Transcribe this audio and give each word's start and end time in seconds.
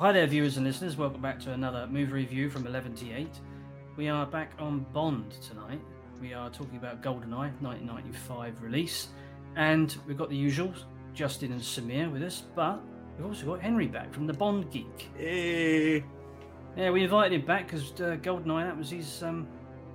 Hi 0.00 0.12
there, 0.12 0.28
viewers 0.28 0.56
and 0.56 0.64
listeners. 0.64 0.96
Welcome 0.96 1.20
back 1.20 1.40
to 1.40 1.52
another 1.54 1.88
movie 1.88 2.12
review 2.12 2.50
from 2.50 2.68
11 2.68 2.94
to 2.98 3.10
8. 3.10 3.28
We 3.96 4.08
are 4.08 4.26
back 4.26 4.52
on 4.60 4.86
Bond 4.92 5.32
tonight. 5.42 5.80
We 6.20 6.32
are 6.32 6.48
talking 6.50 6.76
about 6.76 7.02
GoldenEye, 7.02 7.60
1995 7.60 8.62
release. 8.62 9.08
And 9.56 9.96
we've 10.06 10.16
got 10.16 10.30
the 10.30 10.40
usuals, 10.40 10.84
Justin 11.14 11.50
and 11.50 11.60
Samir 11.60 12.12
with 12.12 12.22
us, 12.22 12.44
but 12.54 12.80
we've 13.16 13.26
also 13.26 13.44
got 13.46 13.60
Henry 13.60 13.88
back 13.88 14.14
from 14.14 14.28
the 14.28 14.32
Bond 14.32 14.70
Geek. 14.70 15.10
Hey. 15.16 16.04
Yeah, 16.76 16.90
we 16.90 17.02
invited 17.02 17.40
him 17.40 17.44
back 17.44 17.66
because 17.66 17.90
uh, 17.94 18.18
GoldenEye, 18.22 18.66
that 18.66 18.78
was 18.78 18.90
his, 18.90 19.24
um, 19.24 19.48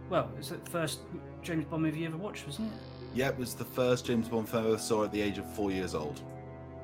well, 0.09 0.29
it's 0.37 0.49
the 0.49 0.57
first 0.69 0.99
James 1.43 1.63
Bond 1.63 1.81
movie 1.81 2.01
you 2.01 2.07
ever 2.07 2.17
watched, 2.17 2.45
wasn't 2.45 2.73
it? 2.73 2.77
Yeah, 3.15 3.29
it 3.29 3.37
was 3.37 3.53
the 3.53 3.63
first 3.63 4.05
James 4.05 4.27
Bond 4.27 4.49
film 4.49 4.73
I 4.73 4.75
saw 4.75 5.05
at 5.05 5.13
the 5.13 5.21
age 5.21 5.37
of 5.37 5.49
four 5.55 5.71
years 5.71 5.95
old. 5.95 6.19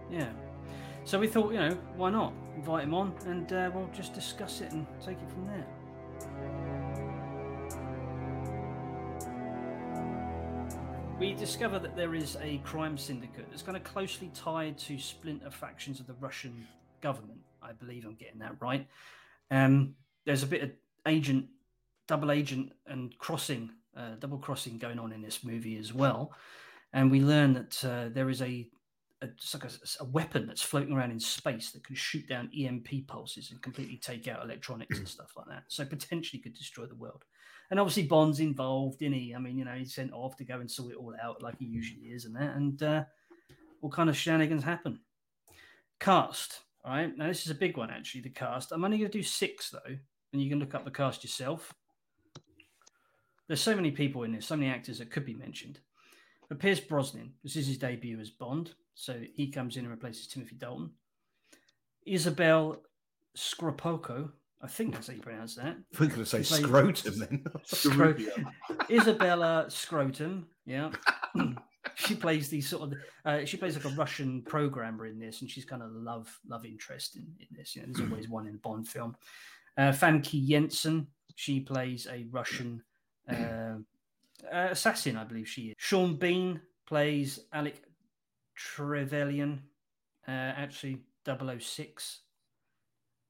Yeah. 0.09 0.29
So 1.09 1.17
we 1.17 1.25
thought, 1.25 1.51
you 1.51 1.57
know, 1.57 1.75
why 1.95 2.11
not 2.11 2.33
invite 2.55 2.83
him 2.83 2.93
on 2.93 3.15
and 3.25 3.51
uh, 3.51 3.71
we'll 3.73 3.89
just 3.91 4.13
discuss 4.13 4.61
it 4.61 4.71
and 4.73 4.85
take 5.03 5.17
it 5.17 5.27
from 5.31 5.47
there. 5.47 5.65
We 11.17 11.33
discover 11.33 11.79
that 11.79 11.95
there 11.95 12.13
is 12.13 12.37
a 12.43 12.59
crime 12.59 12.95
syndicate 12.95 13.47
that's 13.49 13.63
kind 13.63 13.75
of 13.75 13.83
closely 13.83 14.29
tied 14.35 14.77
to 14.77 14.99
splinter 14.99 15.49
factions 15.49 15.99
of 15.99 16.05
the 16.05 16.13
Russian 16.13 16.67
government. 17.01 17.39
I 17.59 17.71
believe 17.71 18.05
I'm 18.05 18.13
getting 18.13 18.37
that 18.41 18.57
right. 18.59 18.87
Um, 19.49 19.95
there's 20.25 20.43
a 20.43 20.45
bit 20.47 20.61
of 20.61 20.69
agent, 21.07 21.47
double 22.05 22.31
agent, 22.31 22.73
and 22.85 23.17
crossing, 23.17 23.71
uh, 23.97 24.11
double 24.19 24.37
crossing 24.37 24.77
going 24.77 24.99
on 24.99 25.11
in 25.11 25.23
this 25.23 25.43
movie 25.43 25.79
as 25.79 25.91
well. 25.91 26.33
And 26.93 27.09
we 27.09 27.19
learn 27.19 27.53
that 27.53 27.83
uh, 27.83 28.09
there 28.13 28.29
is 28.29 28.43
a 28.43 28.67
a, 29.21 29.25
it's 29.25 29.53
like 29.53 29.65
a, 29.65 29.71
a, 29.99 30.05
weapon 30.05 30.47
that's 30.47 30.61
floating 30.61 30.93
around 30.93 31.11
in 31.11 31.19
space 31.19 31.71
that 31.71 31.83
can 31.83 31.95
shoot 31.95 32.27
down 32.27 32.49
EMP 32.57 33.07
pulses 33.07 33.51
and 33.51 33.61
completely 33.61 33.97
take 33.97 34.27
out 34.27 34.43
electronics 34.43 34.97
and 34.97 35.07
stuff 35.07 35.33
like 35.35 35.47
that. 35.47 35.63
So 35.67 35.85
potentially 35.85 36.41
could 36.41 36.53
destroy 36.53 36.85
the 36.85 36.95
world. 36.95 37.25
And 37.71 37.79
obviously 37.79 38.03
Bond's 38.03 38.39
involved, 38.39 39.01
in 39.01 39.13
he? 39.13 39.35
I 39.35 39.39
mean, 39.39 39.57
you 39.57 39.65
know, 39.65 39.73
he's 39.73 39.93
sent 39.93 40.11
off 40.13 40.35
to 40.37 40.43
go 40.43 40.59
and 40.59 40.69
sort 40.69 40.93
it 40.93 40.97
all 40.97 41.13
out 41.21 41.43
like 41.43 41.59
he 41.59 41.65
usually 41.65 42.07
is, 42.07 42.25
and 42.25 42.35
that. 42.35 42.55
And 42.55 42.81
uh, 42.81 43.03
all 43.81 43.91
kind 43.91 44.09
of 44.09 44.17
shenanigans 44.17 44.63
happen. 44.63 44.99
Cast. 45.99 46.61
All 46.83 46.93
right. 46.93 47.15
Now 47.15 47.27
this 47.27 47.45
is 47.45 47.51
a 47.51 47.55
big 47.55 47.77
one 47.77 47.91
actually. 47.91 48.21
The 48.21 48.29
cast. 48.29 48.71
I'm 48.71 48.83
only 48.83 48.97
going 48.97 49.11
to 49.11 49.17
do 49.17 49.23
six 49.23 49.69
though, 49.69 49.97
and 50.33 50.41
you 50.41 50.49
can 50.49 50.59
look 50.59 50.73
up 50.73 50.85
the 50.85 50.91
cast 50.91 51.23
yourself. 51.23 51.73
There's 53.47 53.61
so 53.61 53.75
many 53.75 53.91
people 53.91 54.23
in 54.23 54.31
this, 54.31 54.45
so 54.45 54.55
many 54.55 54.71
actors 54.71 54.99
that 54.99 55.11
could 55.11 55.25
be 55.25 55.33
mentioned. 55.33 55.79
But 56.47 56.59
Pierce 56.59 56.79
Brosnan, 56.79 57.33
this 57.43 57.55
is 57.55 57.67
his 57.67 57.77
debut 57.77 58.19
as 58.19 58.29
Bond. 58.29 58.73
So 58.99 59.17
he 59.33 59.47
comes 59.47 59.77
in 59.77 59.85
and 59.85 59.91
replaces 59.91 60.27
Timothy 60.27 60.57
Dalton. 60.57 60.89
Isabel 62.05 62.81
Scorupco, 63.37 64.31
I 64.61 64.67
think 64.67 64.93
that's 64.93 65.07
how 65.07 65.13
you 65.13 65.21
pronounce 65.21 65.55
that. 65.55 65.77
We're 65.97 66.07
going 66.07 66.19
to 66.19 66.25
say 66.25 66.43
scrotum 66.43 67.17
then. 67.17 67.45
Scrotum. 67.63 68.49
Isabella 68.89 69.67
Scrotum, 69.69 70.47
yeah. 70.65 70.91
she 71.95 72.13
plays 72.13 72.49
these 72.49 72.67
sort 72.67 72.91
of 72.91 72.93
uh, 73.23 73.45
she 73.45 73.55
plays 73.55 73.75
like 73.77 73.85
a 73.85 73.95
Russian 73.95 74.41
programmer 74.41 75.05
in 75.05 75.17
this, 75.17 75.39
and 75.39 75.49
she's 75.49 75.63
kind 75.63 75.81
of 75.81 75.91
love 75.93 76.37
love 76.45 76.65
interest 76.65 77.15
in, 77.15 77.25
in 77.39 77.47
this. 77.51 77.77
You 77.77 77.83
know, 77.83 77.87
there's 77.93 78.11
always 78.11 78.27
one 78.27 78.47
in 78.47 78.55
a 78.55 78.57
Bond 78.57 78.85
film. 78.85 79.15
Uh, 79.77 79.93
Famke 79.93 80.45
Janssen, 80.45 81.07
she 81.35 81.61
plays 81.61 82.05
a 82.11 82.27
Russian 82.29 82.83
uh, 83.31 83.75
assassin, 84.51 85.15
I 85.15 85.23
believe 85.23 85.47
she 85.47 85.67
is. 85.67 85.75
Sean 85.77 86.17
Bean 86.17 86.59
plays 86.85 87.39
Alec 87.53 87.81
Trevelyan, 88.59 89.61
uh, 90.27 90.31
actually 90.31 90.97
006. 91.25 92.19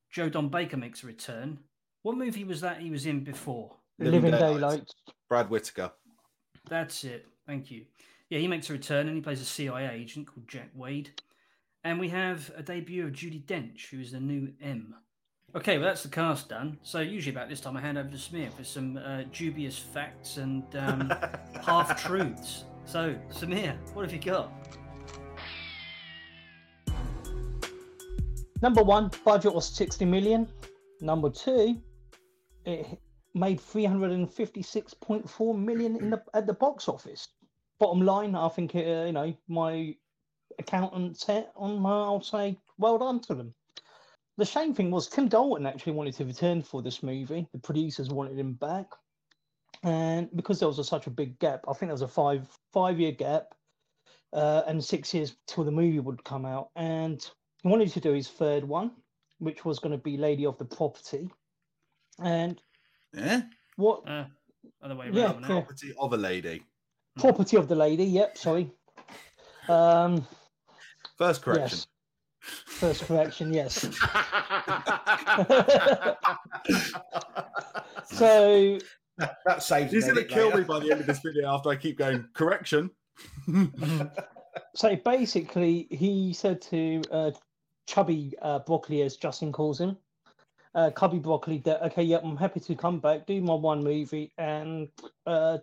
Joe 0.10 0.28
Don 0.28 0.50
Baker 0.50 0.78
makes 0.78 1.04
a 1.04 1.08
return. 1.08 1.60
What 2.02 2.18
movie 2.18 2.44
was 2.44 2.62
that 2.62 2.82
he 2.82 2.90
was 2.90 3.06
in 3.06 3.24
before? 3.24 3.76
Living, 4.00 4.24
Living 4.24 4.40
Daylight. 4.40 4.92
Brad 5.28 5.50
Whitaker. 5.50 5.92
That's 6.68 7.04
it. 7.04 7.28
Thank 7.46 7.70
you. 7.70 7.86
Yeah, 8.30 8.40
he 8.40 8.48
makes 8.48 8.70
a 8.70 8.74
return 8.74 9.08
and 9.08 9.16
he 9.16 9.22
plays 9.22 9.42
a 9.42 9.46
CIA 9.46 9.90
agent 9.94 10.28
called 10.28 10.48
Jack 10.48 10.72
Wade. 10.74 11.12
And 11.84 12.00
we 12.00 12.10
have 12.10 12.52
a 12.58 12.64
debut 12.64 13.06
of 13.06 13.12
Judi 13.12 13.44
Dench, 13.46 13.90
who 13.90 14.00
is 14.00 14.12
the 14.12 14.20
new 14.20 14.52
M. 14.62 14.96
Okay, 15.56 15.78
well, 15.78 15.88
that's 15.88 16.04
the 16.04 16.10
cast 16.10 16.50
done. 16.50 16.78
So, 16.84 17.00
usually 17.00 17.36
about 17.36 17.50
this 17.50 17.60
time, 17.60 17.76
I 17.76 17.82
hand 17.82 17.98
over 17.98 18.10
to 18.10 18.18
Samir 18.18 18.54
for 18.54 18.64
some 18.64 18.98
uh, 18.98 19.24
dubious 19.32 19.78
facts 19.80 20.38
and 20.38 20.64
um, 20.76 21.12
half 21.66 22.04
truths. 22.04 22.66
So, 22.86 23.16
Samir, 23.32 23.76
what 23.94 24.04
have 24.04 24.14
you 24.14 24.20
got? 24.20 24.52
Number 28.62 28.84
one, 28.84 29.10
budget 29.24 29.54
was 29.54 29.68
60 29.68 30.04
million. 30.06 30.48
Number 31.02 31.30
two, 31.30 31.82
it 32.66 33.00
made 33.34 33.60
356.4 33.60 35.58
million 35.58 35.96
in 35.96 36.10
the 36.10 36.22
at 36.34 36.46
the 36.46 36.54
box 36.54 36.90
office. 36.90 37.30
Bottom 37.80 38.02
line, 38.02 38.36
I 38.36 38.50
think 38.50 38.76
uh, 38.76 38.80
you 38.80 39.14
know 39.14 39.34
my 39.48 39.96
accountant 40.58 41.18
set 41.18 41.54
on 41.56 41.80
my. 41.80 41.90
I'll 41.90 42.22
say 42.22 42.58
well 42.78 42.98
done 42.98 43.22
to 43.22 43.36
them. 43.36 43.54
The 44.38 44.46
shame 44.46 44.74
thing 44.74 44.92
was 44.92 45.08
Tim 45.08 45.30
Dalton 45.30 45.66
actually 45.66 45.94
wanted 45.94 46.16
to 46.16 46.26
return 46.26 46.62
for 46.62 46.82
this 46.82 47.02
movie. 47.02 47.48
The 47.54 47.60
producers 47.60 48.10
wanted 48.10 48.38
him 48.38 48.54
back, 48.54 48.88
and 49.84 50.30
because 50.36 50.60
there 50.60 50.68
was 50.68 50.80
a, 50.80 50.84
such 50.84 51.08
a 51.08 51.12
big 51.12 51.40
gap, 51.40 51.64
I 51.68 51.72
think 51.74 51.88
there 51.88 51.94
was 51.94 52.02
a 52.02 52.10
five 52.10 52.50
five 52.74 53.00
year 53.00 53.14
gap, 53.14 53.56
uh, 54.34 54.64
and 54.68 54.84
six 54.84 55.14
years 55.14 55.38
till 55.48 55.64
the 55.64 55.72
movie 55.72 56.00
would 56.00 56.26
come 56.26 56.46
out. 56.46 56.72
And 56.76 57.26
wanted 57.64 57.92
to 57.92 58.00
do 58.00 58.14
his 58.14 58.28
third 58.28 58.64
one, 58.64 58.92
which 59.40 59.66
was 59.66 59.80
going 59.80 59.92
to 59.92 59.98
be 59.98 60.18
Lady 60.18 60.46
of 60.46 60.58
the 60.58 60.66
Property. 60.66 61.30
And 62.24 62.62
yeah, 63.14 63.42
what? 63.76 64.08
Uh, 64.08 64.26
other 64.82 64.96
way 64.96 65.08
around. 65.08 65.42
Yeah, 65.42 65.48
property 65.48 65.94
of 66.00 66.14
a 66.14 66.18
lady. 66.18 66.64
Property 67.18 67.58
of 67.58 67.68
the 67.68 67.76
lady. 67.76 68.06
Yep. 68.06 68.38
Sorry. 68.38 68.72
Um, 69.68 70.26
First 71.18 71.42
correction. 71.42 71.80
Yes. 71.80 71.88
First 72.66 73.04
correction. 73.04 73.54
Yes. 73.54 73.82
so 78.06 78.80
that, 79.18 79.36
that 79.46 79.62
saves. 79.62 79.92
He's 79.92 80.06
going 80.06 80.16
to 80.16 80.24
kill 80.24 80.56
me 80.56 80.64
by 80.64 80.80
the 80.80 80.92
end 80.92 81.02
of 81.02 81.08
this 81.08 81.20
video 81.20 81.54
after 81.54 81.70
I 81.70 81.76
keep 81.76 81.98
going 81.98 82.26
correction. 82.34 82.90
so 84.76 84.96
basically, 85.04 85.88
he 85.92 86.32
said 86.32 86.62
to 86.64 87.02
uh, 87.12 87.32
chubby 87.90 88.34
uh, 88.42 88.60
broccoli, 88.60 89.02
as 89.02 89.18
Justin 89.18 89.52
calls 89.52 89.82
him, 89.82 89.98
uh, 90.76 90.92
Cubby 90.92 91.18
Broccoli, 91.18 91.58
that 91.66 91.82
okay, 91.88 92.04
yeah, 92.04 92.20
I'm 92.24 92.38
happy 92.38 92.60
to 92.60 92.76
come 92.76 93.00
back, 93.00 93.26
do 93.26 93.42
my 93.42 93.56
one 93.56 93.84
movie, 93.84 94.32
and 94.38 94.90
uh, 95.26 95.58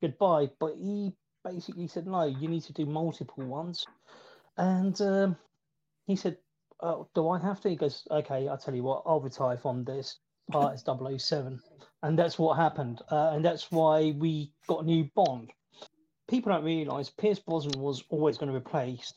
goodbye. 0.00 0.50
But 0.58 0.74
he 0.76 1.12
basically 1.44 1.86
said, 1.86 2.06
no, 2.06 2.24
you 2.24 2.48
need 2.48 2.64
to 2.64 2.72
do 2.72 2.84
multiple 2.84 3.44
ones. 3.44 3.86
And 4.56 5.00
um, 5.00 5.36
he 6.06 6.16
said, 6.16 6.36
oh, 6.80 7.08
do 7.14 7.28
I 7.28 7.38
have 7.38 7.60
to? 7.60 7.70
He 7.70 7.76
goes, 7.76 8.06
okay, 8.10 8.48
I'll 8.48 8.58
tell 8.58 8.74
you 8.74 8.82
what, 8.82 9.02
I'll 9.06 9.20
retire 9.20 9.56
from 9.56 9.84
this 9.84 10.18
part 10.50 10.74
as 10.74 10.84
007. 11.22 11.60
And 12.02 12.18
that's 12.18 12.38
what 12.38 12.56
happened. 12.56 13.00
Uh, 13.08 13.30
and 13.34 13.44
that's 13.44 13.70
why 13.70 14.12
we 14.18 14.52
got 14.66 14.82
a 14.82 14.86
new 14.86 15.08
Bond. 15.14 15.52
People 16.28 16.52
don't 16.52 16.64
realise 16.64 17.10
Pierce 17.10 17.38
Brosnan 17.38 17.80
was 17.80 18.02
always 18.08 18.38
going 18.38 18.50
to 18.50 18.56
replace 18.56 19.12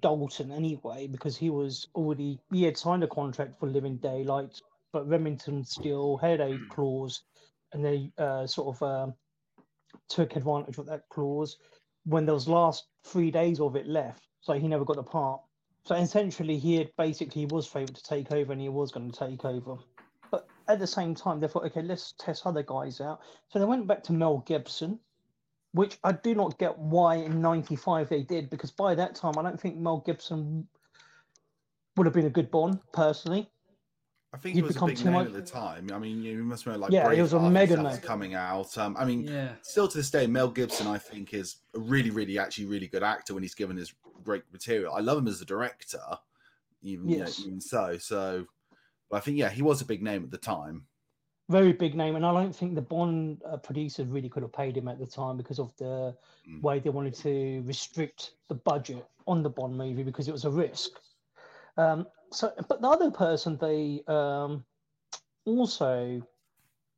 Dalton 0.00 0.50
anyway 0.50 1.06
because 1.06 1.36
he 1.36 1.50
was 1.50 1.86
already 1.94 2.40
he 2.50 2.64
had 2.64 2.76
signed 2.76 3.04
a 3.04 3.08
contract 3.08 3.58
for 3.58 3.68
Living 3.68 3.96
Daylight, 3.96 4.60
but 4.92 5.08
Remington 5.08 5.64
Steele 5.64 6.16
had 6.16 6.40
a 6.40 6.58
clause, 6.70 7.22
and 7.72 7.84
they 7.84 8.10
uh, 8.18 8.46
sort 8.46 8.76
of 8.76 8.82
uh, 8.82 9.12
took 10.08 10.36
advantage 10.36 10.78
of 10.78 10.86
that 10.86 11.08
clause 11.08 11.56
when 12.04 12.26
those 12.26 12.48
last 12.48 12.86
three 13.04 13.30
days 13.30 13.60
of 13.60 13.76
it 13.76 13.86
left, 13.86 14.26
so 14.40 14.54
he 14.54 14.68
never 14.68 14.84
got 14.84 14.96
the 14.96 15.02
part. 15.02 15.40
So 15.84 15.94
essentially, 15.96 16.58
he 16.58 16.76
had 16.76 16.90
basically 16.96 17.46
was 17.46 17.66
favored 17.66 17.96
to 17.96 18.02
take 18.02 18.32
over, 18.32 18.52
and 18.52 18.60
he 18.60 18.68
was 18.68 18.92
going 18.92 19.10
to 19.10 19.18
take 19.18 19.44
over. 19.44 19.76
But 20.30 20.46
at 20.68 20.78
the 20.78 20.86
same 20.86 21.14
time, 21.14 21.40
they 21.40 21.48
thought, 21.48 21.64
okay, 21.66 21.82
let's 21.82 22.14
test 22.18 22.46
other 22.46 22.62
guys 22.62 23.00
out. 23.00 23.20
So 23.48 23.58
they 23.58 23.64
went 23.64 23.86
back 23.86 24.02
to 24.04 24.12
Mel 24.12 24.38
Gibson, 24.46 24.98
which 25.72 25.98
I 26.04 26.12
do 26.12 26.34
not 26.34 26.58
get 26.58 26.78
why 26.78 27.16
in 27.16 27.40
'95 27.40 28.08
they 28.08 28.22
did, 28.22 28.50
because 28.50 28.70
by 28.70 28.94
that 28.94 29.14
time 29.14 29.34
I 29.38 29.42
don't 29.42 29.60
think 29.60 29.76
Mel 29.76 30.02
Gibson 30.04 30.66
would 31.96 32.06
have 32.06 32.14
been 32.14 32.26
a 32.26 32.30
good 32.30 32.50
Bond 32.50 32.78
personally. 32.92 33.50
I 34.34 34.38
think 34.38 34.54
he 34.54 34.62
was 34.62 34.76
a 34.76 34.86
big 34.86 35.04
name 35.04 35.12
much... 35.12 35.26
at 35.26 35.32
the 35.34 35.42
time. 35.42 35.90
I 35.92 35.98
mean, 35.98 36.22
you 36.22 36.42
must 36.42 36.64
remember 36.64 36.86
like 36.86 36.92
yeah, 36.92 37.12
he 37.12 37.20
was 37.20 37.34
a 37.34 37.40
mega 37.40 37.76
name 37.76 37.98
coming 37.98 38.34
out. 38.34 38.76
Um, 38.78 38.96
I 38.98 39.04
mean, 39.04 39.24
yeah. 39.24 39.50
still 39.60 39.86
to 39.88 39.98
this 39.98 40.10
day, 40.10 40.26
Mel 40.26 40.48
Gibson 40.48 40.86
I 40.86 40.96
think 40.96 41.34
is 41.34 41.56
a 41.74 41.80
really, 41.80 42.10
really, 42.10 42.38
actually, 42.38 42.64
really 42.64 42.86
good 42.86 43.02
actor 43.02 43.34
when 43.34 43.42
he's 43.42 43.54
given 43.54 43.76
his 43.76 43.92
great 44.24 44.44
material. 44.50 44.94
I 44.94 45.00
love 45.00 45.18
him 45.18 45.28
as 45.28 45.42
a 45.42 45.44
director, 45.44 46.00
even 46.80 47.08
yes. 47.10 47.38
you 47.38 47.44
know, 47.44 47.48
even 47.48 47.60
so. 47.60 47.98
So, 47.98 48.46
but 49.10 49.18
I 49.18 49.20
think 49.20 49.36
yeah, 49.36 49.50
he 49.50 49.60
was 49.60 49.82
a 49.82 49.84
big 49.84 50.02
name 50.02 50.24
at 50.24 50.30
the 50.30 50.38
time 50.38 50.86
very 51.48 51.72
big 51.72 51.94
name, 51.94 52.16
and 52.16 52.24
I 52.24 52.32
don't 52.32 52.54
think 52.54 52.74
the 52.74 52.82
Bond 52.82 53.42
uh, 53.44 53.56
producers 53.56 54.06
really 54.06 54.28
could 54.28 54.42
have 54.42 54.52
paid 54.52 54.76
him 54.76 54.88
at 54.88 54.98
the 54.98 55.06
time 55.06 55.36
because 55.36 55.58
of 55.58 55.76
the 55.76 56.14
mm. 56.48 56.62
way 56.62 56.78
they 56.78 56.90
wanted 56.90 57.14
to 57.16 57.62
restrict 57.66 58.32
the 58.48 58.54
budget 58.54 59.06
on 59.26 59.42
the 59.42 59.50
Bond 59.50 59.76
movie 59.76 60.02
because 60.02 60.28
it 60.28 60.32
was 60.32 60.44
a 60.44 60.50
risk. 60.50 60.92
Um, 61.76 62.06
so, 62.30 62.52
but 62.68 62.80
the 62.80 62.88
other 62.88 63.10
person 63.10 63.58
they 63.60 64.02
um, 64.06 64.64
also 65.44 66.22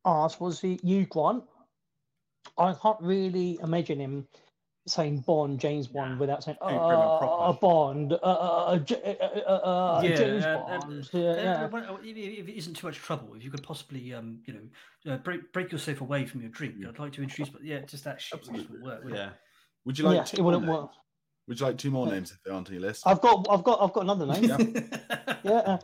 asked 0.05 0.39
was 0.39 0.61
the 0.61 0.79
Hugh 0.83 1.05
Grant. 1.05 1.43
I 2.57 2.73
can't 2.73 3.01
really 3.01 3.59
imagine 3.61 3.99
him 3.99 4.27
saying 4.87 5.19
Bond, 5.21 5.59
James 5.59 5.87
Bond, 5.87 6.19
without 6.19 6.43
saying 6.43 6.57
Ain't 6.61 6.77
Brim 6.77 6.99
and 6.99 7.01
uh, 7.01 7.17
proper. 7.17 7.59
Bond, 7.59 8.13
uh, 8.13 8.15
uh, 8.15 8.79
uh, 8.79 8.95
uh, 8.95 9.51
uh, 9.51 10.01
Yeah, 10.03 10.15
James 10.15 10.45
Bond. 10.45 11.09
Yeah, 11.11 11.21
yeah. 11.21 11.65
if, 11.65 12.17
if 12.17 12.47
it 12.47 12.57
isn't 12.57 12.75
too 12.75 12.87
much 12.87 12.97
trouble, 12.97 13.33
if 13.35 13.43
you 13.43 13.49
could 13.51 13.63
possibly, 13.63 14.13
um, 14.13 14.39
you 14.45 14.53
know, 14.53 15.13
uh, 15.13 15.17
break 15.17 15.51
break 15.53 15.71
yourself 15.71 16.01
away 16.01 16.25
from 16.25 16.41
your 16.41 16.49
drink, 16.51 16.75
I'd 16.87 16.99
like 16.99 17.13
to 17.13 17.23
introduce. 17.23 17.49
But 17.49 17.63
yeah, 17.63 17.79
just 17.79 18.03
that 18.03 18.21
shit 18.21 18.45
wouldn't 18.51 18.81
work. 18.83 19.03
would 19.03 19.13
it? 19.13 19.17
Yeah. 19.17 19.29
Would 19.85 19.97
you 19.99 20.05
like 20.05 20.15
yeah, 20.17 20.23
two 20.23 20.37
it 20.37 20.41
more 20.41 20.45
wouldn't 20.51 20.65
names? 20.65 20.77
work. 20.77 20.91
Would 21.47 21.59
you 21.59 21.65
like 21.67 21.77
two 21.77 21.91
more 21.91 22.07
names 22.07 22.31
if 22.31 22.41
they 22.43 22.51
aren't 22.51 22.67
on 22.67 22.73
your 22.73 22.81
list? 22.81 23.03
I've 23.05 23.21
got, 23.21 23.45
I've 23.51 23.63
got, 23.63 23.79
I've 23.81 23.93
got 23.93 24.01
another 24.01 24.25
name. 24.25 24.43
Yeah. 24.43 25.37
yeah, 25.43 25.51
uh, 25.51 25.77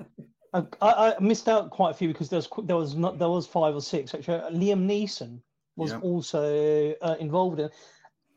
I, 0.53 0.63
I 0.81 1.15
I 1.15 1.19
missed 1.19 1.47
out 1.47 1.69
quite 1.69 1.91
a 1.91 1.93
few 1.93 2.07
because 2.07 2.29
there 2.29 2.37
was 2.37 2.49
there 2.63 2.75
was 2.77 2.95
not 2.95 3.19
there 3.19 3.29
was 3.29 3.45
five 3.47 3.75
or 3.75 3.81
six 3.81 4.13
actually. 4.13 4.35
Uh, 4.35 4.49
Liam 4.49 4.85
Neeson 4.87 5.39
was 5.75 5.91
Yeah. 5.91 5.99
also 5.99 6.93
uh, 7.01 7.15
involved 7.19 7.59
in, 7.59 7.65
it. 7.67 7.73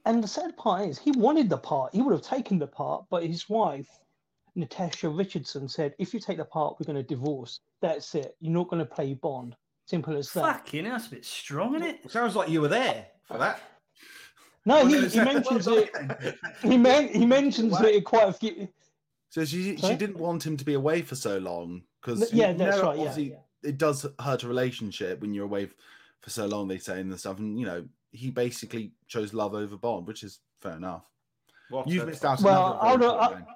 And 0.07 0.23
the 0.23 0.29
sad 0.29 0.57
part 0.57 0.89
is 0.89 0.99
he 0.99 1.11
wanted 1.13 1.49
the 1.49 1.57
part. 1.59 1.95
He 1.95 2.03
would 2.03 2.13
have 2.13 2.23
taken 2.23 2.59
the 2.59 2.67
part, 2.67 3.05
but 3.11 3.25
his 3.25 3.49
wife 3.49 3.89
Natasha 4.57 5.09
Richardson 5.09 5.69
said, 5.69 5.95
"If 5.99 6.15
you 6.15 6.21
take 6.21 6.37
the 6.39 6.45
part, 6.45 6.77
we're 6.79 6.87
going 6.87 6.97
to 6.97 7.03
divorce. 7.03 7.61
That's 7.83 8.15
it. 8.15 8.37
You're 8.41 8.53
not 8.53 8.69
going 8.69 8.79
to 8.81 8.87
play 8.87 9.15
Bond. 9.15 9.57
Simple 9.87 10.17
as 10.17 10.31
that." 10.33 10.41
Fucking, 10.65 10.85
hell, 10.85 10.95
that's 10.95 11.09
a 11.09 11.11
bit 11.11 11.25
strong, 11.25 11.75
isn't 11.75 11.89
it? 11.89 12.11
Sounds 12.11 12.37
like 12.37 12.49
you 12.49 12.61
were 12.61 12.69
there 12.69 13.07
for 13.25 13.39
that. 13.39 13.61
No, 14.67 14.87
he, 14.87 14.95
no, 14.95 15.09
he 15.09 15.19
mentions 15.21 15.67
it. 15.69 15.91
He, 16.63 16.79
men- 16.79 17.09
he 17.09 17.27
mentions 17.27 17.73
Wow. 17.73 17.83
it 17.83 18.05
quite 18.05 18.29
a 18.29 18.33
few. 18.33 18.69
So 19.29 19.45
she 19.45 19.77
Sorry? 19.77 19.93
she 19.93 19.99
didn't 19.99 20.19
want 20.19 20.47
him 20.47 20.57
to 20.57 20.65
be 20.65 20.75
away 20.75 21.03
for 21.03 21.17
so 21.17 21.39
long 21.39 21.83
because 22.01 22.33
Yeah, 22.33 22.53
that's 22.53 22.81
right. 22.81 22.99
Yeah, 22.99 23.17
yeah. 23.17 23.35
it 23.63 23.77
does 23.77 24.07
hurt 24.21 24.45
a 24.45 24.49
relationship 24.49 25.21
when 25.21 25.35
you're 25.35 25.45
away 25.45 25.69
for 26.21 26.31
so 26.31 26.47
long. 26.47 26.69
They 26.69 26.79
say 26.79 27.01
and 27.01 27.19
stuff, 27.19 27.39
and 27.39 27.59
you 27.59 27.67
know 27.67 27.85
he 28.15 28.31
basically 28.31 28.93
chose 29.09 29.35
love 29.35 29.55
over 29.55 29.77
Bond, 29.77 30.07
which 30.07 30.23
is 30.23 30.41
fair 30.61 30.73
enough. 30.77 31.05
What 31.71 31.89
You've 31.89 32.07
missed 32.07 32.25
out. 32.25 32.41
Well, 32.41 32.79
I 32.81 32.97
don't- 32.97 33.03
important 33.15 33.47
I- 33.49 33.55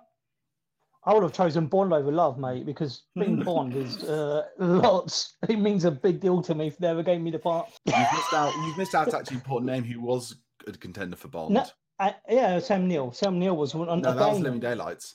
I 1.05 1.15
would 1.15 1.23
have 1.23 1.33
chosen 1.33 1.69
Bond 1.69 1.93
over 1.93 2.11
Love, 2.13 2.39
mate, 2.39 2.67
because 2.67 3.05
being 3.15 3.41
Bond 3.45 3.75
is 3.75 4.03
uh, 4.05 4.47
lots. 4.59 5.37
It 5.49 5.59
means 5.59 5.85
a 5.87 5.91
big 5.91 6.21
deal 6.21 6.43
to 6.43 6.55
me 6.55 6.67
if 6.67 6.77
they 6.77 6.89
ever 6.89 7.03
gave 7.03 7.21
me 7.23 7.31
the 7.31 7.39
part. 7.39 7.71
You've 7.87 7.97
missed 7.97 8.33
out. 8.35 8.53
You've 8.67 8.77
missed 8.77 8.95
out. 8.95 9.15
Actually, 9.15 9.37
an 9.37 9.41
important 9.43 9.73
name 9.73 9.85
who 9.85 10.01
was 10.03 10.35
a 10.67 10.73
contender 10.73 11.17
for 11.17 11.29
Bond. 11.29 11.55
No, 11.55 11.65
Uh, 11.99 12.13
yeah, 12.29 12.59
Sam 12.59 12.87
Neill. 12.89 13.13
Sam 13.13 13.39
Neill 13.39 13.57
was 13.57 13.75
one. 13.75 13.87
no, 13.89 14.13
that 14.13 14.17
was 14.17 14.29
again- 14.33 14.43
Living 14.43 14.61
Daylights. 14.61 15.15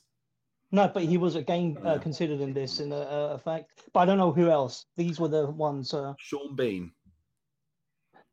No, 0.71 0.87
but 0.87 1.03
he 1.03 1.17
was 1.17 1.35
again 1.35 1.77
uh, 1.85 1.93
Yeah. 1.93 1.97
considered 1.99 2.41
in 2.41 2.53
this 2.53 2.79
in 2.79 2.91
a, 2.91 2.95
a 3.35 3.37
fact. 3.37 3.83
But 3.93 3.99
I 3.99 4.05
don't 4.05 4.17
know 4.17 4.31
who 4.31 4.49
else. 4.49 4.85
These 4.97 5.19
were 5.19 5.27
the 5.27 5.45
ones. 5.51 5.93
Uh, 5.93 6.13
Sean 6.17 6.55
Bean. 6.55 6.91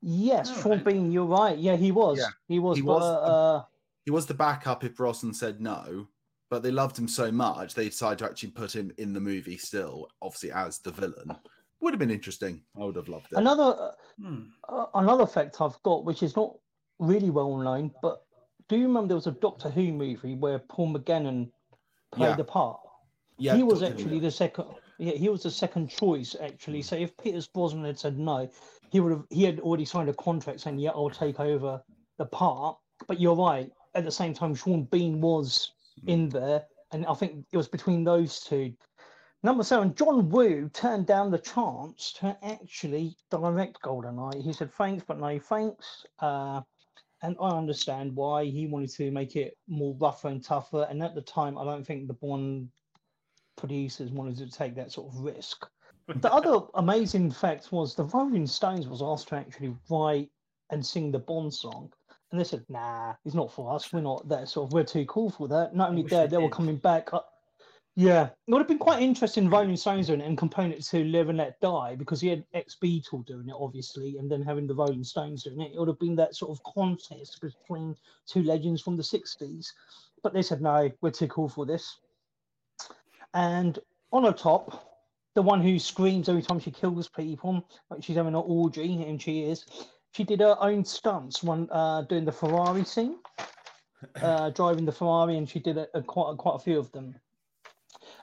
Yes, 0.03 0.51
Oh, 0.53 0.61
Sean 0.63 0.73
right. 0.73 0.85
Bean. 0.85 1.11
You're 1.13 1.25
right. 1.27 1.57
Yeah, 1.59 1.77
he 1.77 1.93
was. 1.93 2.19
Yeah, 2.19 2.29
he 2.49 2.59
was. 2.59 2.77
he 2.79 2.83
but, 2.83 3.01
was. 3.01 3.03
Uh, 3.05 3.65
He 4.05 4.11
was 4.11 4.27
the 4.27 4.35
backup 4.35 4.85
if 4.85 4.97
Brosnan 4.97 5.35
said 5.35 5.61
no, 5.61 6.09
but 6.51 6.63
they 6.63 6.71
loved 6.71 6.99
him 6.99 7.07
so 7.09 7.31
much 7.31 7.75
they 7.75 7.87
decided 7.89 8.19
to 8.21 8.25
actually 8.27 8.51
put 8.51 8.75
him 8.75 8.91
in 8.99 9.13
the 9.13 9.21
movie 9.21 9.57
still, 9.59 10.09
obviously 10.23 10.53
as 10.53 10.79
the 10.79 10.91
villain. 10.91 11.37
Would 11.81 11.95
have 11.95 11.99
been 11.99 12.11
interesting. 12.11 12.63
I 12.77 12.85
would 12.85 12.97
have 12.97 13.09
loved 13.09 13.27
it. 13.33 13.39
another 13.39 13.93
Hmm. 14.21 14.43
uh, 14.69 14.87
another 14.95 15.27
fact 15.27 15.61
I've 15.61 15.81
got, 15.83 16.05
which 16.05 16.23
is 16.23 16.37
not 16.37 16.55
really 16.99 17.31
well 17.31 17.57
known, 17.57 17.91
but 18.03 18.23
do 18.69 18.77
you 18.77 18.87
remember 18.87 19.09
there 19.09 19.17
was 19.17 19.27
a 19.27 19.33
Doctor 19.33 19.71
Who 19.71 19.91
movie 19.93 20.35
where 20.35 20.59
Paul 20.59 20.93
McGannon 20.95 21.51
played 22.13 22.29
Yeah. 22.31 22.37
the 22.37 22.45
part? 22.45 22.81
yeah, 23.39 23.57
he 23.57 23.63
was 23.63 23.81
Doctor 23.81 23.95
Who, 23.95 24.01
actually 24.03 24.17
yeah. 24.17 24.23
the 24.23 24.31
second. 24.31 24.67
Yeah, 25.01 25.15
he 25.15 25.31
was 25.31 25.43
the 25.43 25.51
second 25.51 25.89
choice 25.89 26.37
actually. 26.39 26.83
So 26.83 26.95
if 26.95 27.17
Peters 27.17 27.47
Brosnan 27.47 27.87
had 27.87 27.99
said 27.99 28.19
no, 28.19 28.51
he 28.91 29.01
would 29.01 29.13
have. 29.13 29.25
He 29.31 29.45
had 29.45 29.59
already 29.61 29.87
signed 29.87 30.11
a 30.11 30.15
contract 30.15 30.61
saying, 30.61 30.79
"Yeah, 30.79 30.91
I'll 30.91 31.09
take 31.09 31.41
over 31.41 31.83
the 32.19 32.27
part." 32.27 32.77
But 33.09 33.19
you're 33.19 33.35
right. 33.35 33.73
At 33.95 34.05
the 34.05 34.13
same 34.13 34.35
time, 34.35 34.55
Sean 34.55 34.85
Bean 34.85 35.23
was 35.23 35.73
in 36.07 36.29
there, 36.29 36.67
and 36.93 37.07
I 37.07 37.15
think 37.15 37.47
it 37.51 37.57
was 37.57 37.67
between 37.67 38.05
those 38.05 38.41
two. 38.41 38.75
Number 39.43 39.65
seven, 39.65 39.95
John 39.95 40.29
Woo 40.29 40.69
turned 40.69 41.07
down 41.07 41.31
the 41.31 41.39
chance 41.39 42.13
to 42.21 42.37
actually 42.43 43.17
direct 43.31 43.81
GoldenEye. 43.81 44.43
He 44.43 44.53
said, 44.53 44.71
"Thanks, 44.75 45.03
but 45.07 45.19
no 45.19 45.39
thanks." 45.39 46.05
Uh, 46.19 46.61
and 47.23 47.37
I 47.41 47.57
understand 47.57 48.15
why 48.15 48.45
he 48.45 48.67
wanted 48.67 48.91
to 48.91 49.11
make 49.11 49.35
it 49.35 49.57
more 49.67 49.95
rougher 49.99 50.29
and 50.29 50.45
tougher. 50.45 50.87
And 50.91 51.03
at 51.03 51.15
the 51.15 51.23
time, 51.23 51.57
I 51.57 51.65
don't 51.65 51.87
think 51.87 52.07
the 52.07 52.15
Bond 52.15 52.69
producers 53.61 54.11
wanted 54.11 54.37
to 54.39 54.51
take 54.51 54.75
that 54.75 54.93
sort 54.93 55.13
of 55.13 55.21
risk. 55.21 55.67
The 56.17 56.33
other 56.33 56.67
amazing 56.75 57.31
fact 57.31 57.71
was 57.71 57.95
the 57.95 58.03
Rolling 58.03 58.49
Stones 58.49 58.89
was 58.89 59.01
asked 59.01 59.29
to 59.29 59.37
actually 59.37 59.77
write 59.89 60.29
and 60.71 60.85
sing 60.85 61.13
the 61.13 61.21
Bond 61.21 61.55
song. 61.55 61.93
And 62.31 62.41
they 62.41 62.45
said, 62.45 62.65
nah, 62.69 63.15
it's 63.25 63.35
not 63.35 63.53
for 63.53 63.73
us. 63.73 63.93
We're 63.93 64.01
not 64.01 64.29
that 64.29 64.49
sort 64.49 64.69
of, 64.69 64.73
we're 64.73 64.83
too 64.83 65.05
cool 65.07 65.31
for 65.31 65.47
that. 65.49 65.77
Not 65.77 65.91
only 65.91 66.03
that, 66.03 66.31
they 66.31 66.37
they 66.37 66.43
were 66.43 66.49
coming 66.49 66.77
back. 66.77 67.11
Yeah, 67.97 68.27
it 68.27 68.33
would 68.47 68.61
have 68.61 68.69
been 68.69 68.79
quite 68.79 69.03
interesting 69.03 69.51
Rolling 69.51 69.77
Stones 69.77 70.07
doing 70.07 70.21
it 70.21 70.27
and 70.27 70.39
comparing 70.39 70.73
it 70.73 70.83
to 70.85 71.05
Live 71.05 71.29
and 71.29 71.39
Let 71.39 71.61
Die 71.61 71.97
because 71.97 72.21
he 72.21 72.29
had 72.29 72.45
ex 72.55 72.77
Beatle 72.81 73.27
doing 73.27 73.49
it, 73.49 73.55
obviously, 73.59 74.17
and 74.17 74.31
then 74.31 74.43
having 74.43 74.67
the 74.67 74.75
Rolling 74.75 75.05
Stones 75.05 75.43
doing 75.43 75.61
it. 75.61 75.73
It 75.75 75.79
would 75.79 75.89
have 75.89 75.99
been 75.99 76.17
that 76.17 76.37
sort 76.37 76.51
of 76.51 76.63
contest 76.63 77.41
between 77.41 77.97
two 78.27 78.43
legends 78.43 78.81
from 78.81 78.97
the 78.97 79.03
60s. 79.03 79.73
But 80.23 80.33
they 80.33 80.43
said, 80.43 80.63
no, 80.63 80.91
we're 81.01 81.11
too 81.11 81.29
cool 81.29 81.49
for 81.49 81.67
this. 81.67 81.99
And 83.35 83.79
Onatopp, 84.13 84.79
the 85.35 85.43
one 85.43 85.63
who 85.63 85.79
screams 85.79 86.29
every 86.29 86.43
time 86.43 86.59
she 86.59 86.71
kills 86.71 87.09
people, 87.09 87.69
like 87.91 88.03
she's 88.03 88.17
having 88.17 88.35
an 88.35 88.43
orgy, 88.45 89.03
and 89.03 89.21
she 89.21 89.45
is. 89.45 89.67
She 90.13 90.25
did 90.25 90.41
her 90.41 90.57
own 90.61 90.85
stunts 90.85 91.43
when 91.43 91.69
uh, 91.71 92.03
doing 92.03 92.25
the 92.25 92.33
Ferrari 92.33 92.85
scene, 92.85 93.19
uh, 94.23 94.51
driving 94.51 94.85
the 94.85 94.93
Ferrari, 94.93 95.37
and 95.37 95.49
she 95.49 95.61
did 95.61 95.79
a, 95.79 95.87
a 95.95 96.03
quite 96.03 96.37
quite 96.37 96.57
a 96.57 96.59
few 96.59 96.79
of 96.79 96.91
them. 96.93 97.15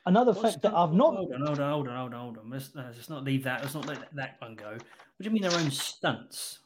Another 0.06 0.31
What's 0.31 0.54
fact 0.54 0.62
that 0.63 0.74
I've 0.74 0.94
not 0.94 1.13
Hold 1.15 1.33
on, 1.33 1.42
hold 1.42 1.59
on, 1.59 1.71
hold 1.71 1.88
on, 1.88 1.98
hold 1.98 2.13
on, 2.13 2.19
hold 2.19 2.38
on. 2.39 2.50
Let's, 2.50 2.75
uh, 2.75 2.92
let's 2.95 3.09
not 3.09 3.24
leave 3.24 3.44
that. 3.44 3.62
Let's 3.62 3.74
not 3.74 3.86
let 3.86 4.13
that 4.15 4.36
one 4.39 4.56
go. 4.56 4.71
What 4.71 4.80
do 4.80 5.25
you 5.25 5.31
mean 5.31 5.44
their 5.44 5.54
own 5.54 5.71
stunts? 5.71 6.59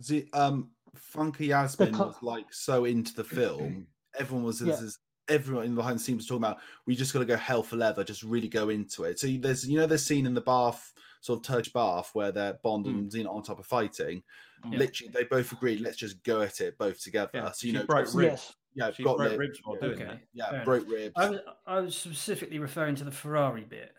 See, 0.00 0.28
um, 0.32 0.70
Famke 0.96 1.48
Janssen 1.48 1.92
co- 1.92 2.06
was 2.06 2.16
like 2.22 2.52
so 2.52 2.84
into 2.84 3.14
the 3.14 3.24
film. 3.24 3.86
Everyone 4.18 4.44
was, 4.44 4.60
Yeah. 4.60 4.74
is 4.74 4.98
everyone 5.28 5.64
in 5.66 5.74
behind 5.74 5.98
the 5.98 6.02
scenes 6.02 6.18
was 6.18 6.26
talking 6.26 6.44
about. 6.44 6.58
We 6.86 6.94
just 6.96 7.12
got 7.12 7.20
to 7.20 7.24
go 7.24 7.36
hell 7.36 7.62
for 7.62 7.76
leather, 7.76 8.04
just 8.04 8.22
really 8.22 8.48
go 8.48 8.68
into 8.68 9.04
it. 9.04 9.18
So 9.18 9.26
there's, 9.26 9.68
you 9.68 9.78
know, 9.78 9.86
there's 9.86 10.04
scene 10.04 10.26
in 10.26 10.34
the 10.34 10.40
bath, 10.40 10.92
sort 11.20 11.40
of 11.40 11.46
Turkish 11.46 11.72
bath, 11.72 12.10
where 12.12 12.32
they're 12.32 12.58
Bond 12.62 12.86
and 12.86 13.10
Xena 13.10 13.28
on 13.34 13.42
top 13.42 13.58
of 13.58 13.66
fighting. 13.66 14.22
Yeah. 14.70 14.78
Literally, 14.78 15.12
they 15.12 15.24
both 15.24 15.52
agreed. 15.52 15.80
Let's 15.80 15.96
just 15.96 16.22
go 16.24 16.40
at 16.42 16.60
it 16.60 16.78
both 16.78 17.02
together. 17.02 17.30
Yeah, 17.34 17.50
so 17.52 17.66
you 17.66 17.72
she 17.72 17.78
know, 17.78 17.84
broke 17.84 18.14
ribs. 18.14 18.14
yes, 18.14 18.54
yeah, 18.74 18.90
She 18.92 19.02
got 19.04 19.16
broke 19.18 19.30
lip, 19.32 19.38
ribs 19.40 19.60
while 19.62 19.76
doing 19.80 20.02
Okay. 20.02 20.20
yeah, 20.32 20.50
Fair 20.50 20.64
broke 20.64 20.88
ribs. 20.88 21.12
I 21.16 21.28
was, 21.30 21.40
I 21.66 21.80
was 21.80 21.96
specifically 21.96 22.58
referring 22.58 22.94
to 22.96 23.04
the 23.04 23.10
Ferrari 23.10 23.64
bit. 23.64 23.92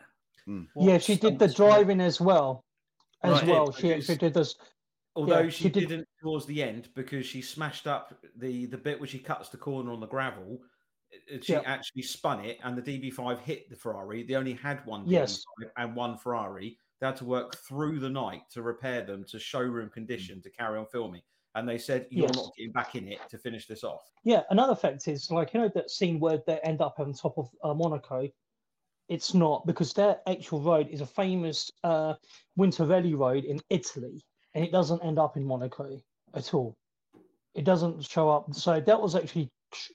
Mm. 0.48 0.68
Yeah, 0.76 0.98
she 0.98 1.16
did 1.18 1.38
the 1.40 1.48
driving 1.48 2.02
as 2.02 2.20
well. 2.22 2.64
As 3.24 3.32
Right. 3.42 3.48
well, 3.48 3.72
she 3.72 3.94
actually 3.94 4.18
did 4.18 4.34
this. 4.34 4.56
Although 5.16 5.40
Yeah, 5.42 5.50
she, 5.50 5.64
she 5.64 5.70
did- 5.70 5.88
didn't 5.90 6.08
towards 6.22 6.46
the 6.46 6.62
end 6.62 6.90
because 6.96 7.26
she 7.26 7.42
smashed 7.42 7.88
up 7.88 8.14
the 8.36 8.66
the 8.66 8.78
bit 8.78 9.00
where 9.00 9.08
she 9.08 9.18
cuts 9.20 9.50
the 9.50 9.58
corner 9.58 9.92
on 9.92 10.00
the 10.00 10.08
gravel. 10.08 10.60
She 11.42 11.54
Yeah. 11.54 11.62
actually 11.66 12.02
spun 12.04 12.44
it, 12.46 12.60
and 12.64 12.78
the 12.78 12.82
DB5 12.82 13.40
hit 13.40 13.70
the 13.70 13.76
Ferrari. 13.76 14.24
They 14.24 14.36
only 14.36 14.54
had 14.54 14.86
one 14.86 15.06
DB5 15.06 15.72
and 15.78 15.96
one 15.96 16.18
Ferrari. 16.18 16.78
They 17.00 17.08
had 17.08 17.16
to 17.18 17.26
work 17.26 17.56
through 17.58 18.00
the 18.00 18.10
night 18.10 18.50
to 18.52 18.62
repair 18.62 19.02
them 19.04 19.24
to 19.26 19.40
showroom 19.40 19.90
condition 19.90 20.42
to 20.42 20.50
carry 20.50 20.78
on 20.78 20.86
filming. 20.88 21.22
And 21.56 21.68
they 21.68 21.78
said, 21.78 22.08
"You're 22.12 22.28
Yes. 22.28 22.36
not 22.36 22.56
getting 22.58 22.72
back 22.74 22.96
in 22.96 23.08
it 23.08 23.20
to 23.30 23.38
finish 23.38 23.68
this 23.68 23.84
off." 23.84 24.12
Yeah, 24.24 24.44
another 24.50 24.76
fact 24.76 25.08
is 25.08 25.30
like 25.32 25.54
you 25.54 25.60
know 25.62 25.70
that 25.70 25.90
scene 25.90 26.20
where 26.20 26.42
they 26.46 26.60
end 26.62 26.82
up 26.82 27.00
on 27.00 27.14
top 27.14 27.38
of 27.38 27.50
uh, 27.64 27.74
Monaco. 27.74 28.28
It's 29.08 29.34
not 29.34 29.66
because 29.68 29.94
their 29.94 30.20
actual 30.28 30.62
road 30.62 30.88
is 30.90 31.00
a 31.02 31.06
famous 31.06 31.72
uh, 31.84 32.16
Winterelli 32.58 33.16
road 33.18 33.44
in 33.46 33.60
Italy, 33.70 34.26
and 34.54 34.66
it 34.66 34.72
doesn't 34.72 35.04
end 35.04 35.20
up 35.20 35.38
in 35.38 35.46
Monaco 35.46 36.02
at 36.34 36.54
all. 36.54 36.76
It 37.54 37.64
doesn't 37.64 38.04
show 38.04 38.30
up. 38.30 38.54
So 38.54 38.82
that 38.82 39.02
was 39.02 39.16
actually 39.16 39.50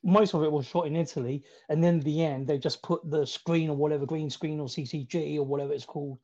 most 0.05 0.35
of 0.35 0.43
it 0.43 0.53
was 0.53 0.67
shot 0.67 0.87
in 0.87 0.97
Italy, 0.97 1.43
and 1.69 1.83
then 1.83 2.01
the 2.01 2.25
end 2.25 2.47
they 2.47 2.59
just 2.59 2.83
put 2.83 3.09
the 3.11 3.27
screen 3.27 3.71
or 3.71 3.77
whatever 3.77 4.07
green 4.07 4.31
screen 4.31 4.61
or 4.61 4.67
CCG 4.69 5.37
or 5.39 5.45
whatever 5.45 5.73
it's 5.73 5.85
called, 5.85 6.19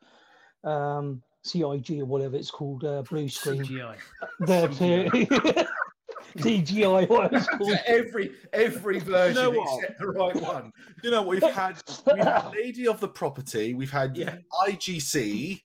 um, 0.65 1.23
CIG 1.43 2.01
or 2.01 2.07
whatever 2.07 2.37
it's 2.37 2.51
called, 2.51 2.85
uh, 2.85 3.03
blue 3.03 3.29
screen. 3.29 3.65
CGI. 3.65 3.97
There 4.41 4.69
to 4.69 5.67
CGI, 6.39 7.09
what 7.09 7.33
it's 7.33 7.47
called. 7.49 7.79
every 7.87 8.33
every 8.53 8.99
version 8.99 9.35
know 9.43 9.79
except 9.79 9.99
the 9.99 10.09
right 10.09 10.37
one. 10.37 10.73
You 11.03 11.11
know, 11.11 11.23
we've 11.23 11.43
had 11.43 11.81
we've 12.07 12.25
had 12.25 12.51
Lady 12.53 12.87
of 12.89 13.01
the 13.01 13.09
Property, 13.09 13.75
we've 13.75 13.91
had 13.91 14.17
Yeah. 14.17 14.37
IGC. 14.67 15.63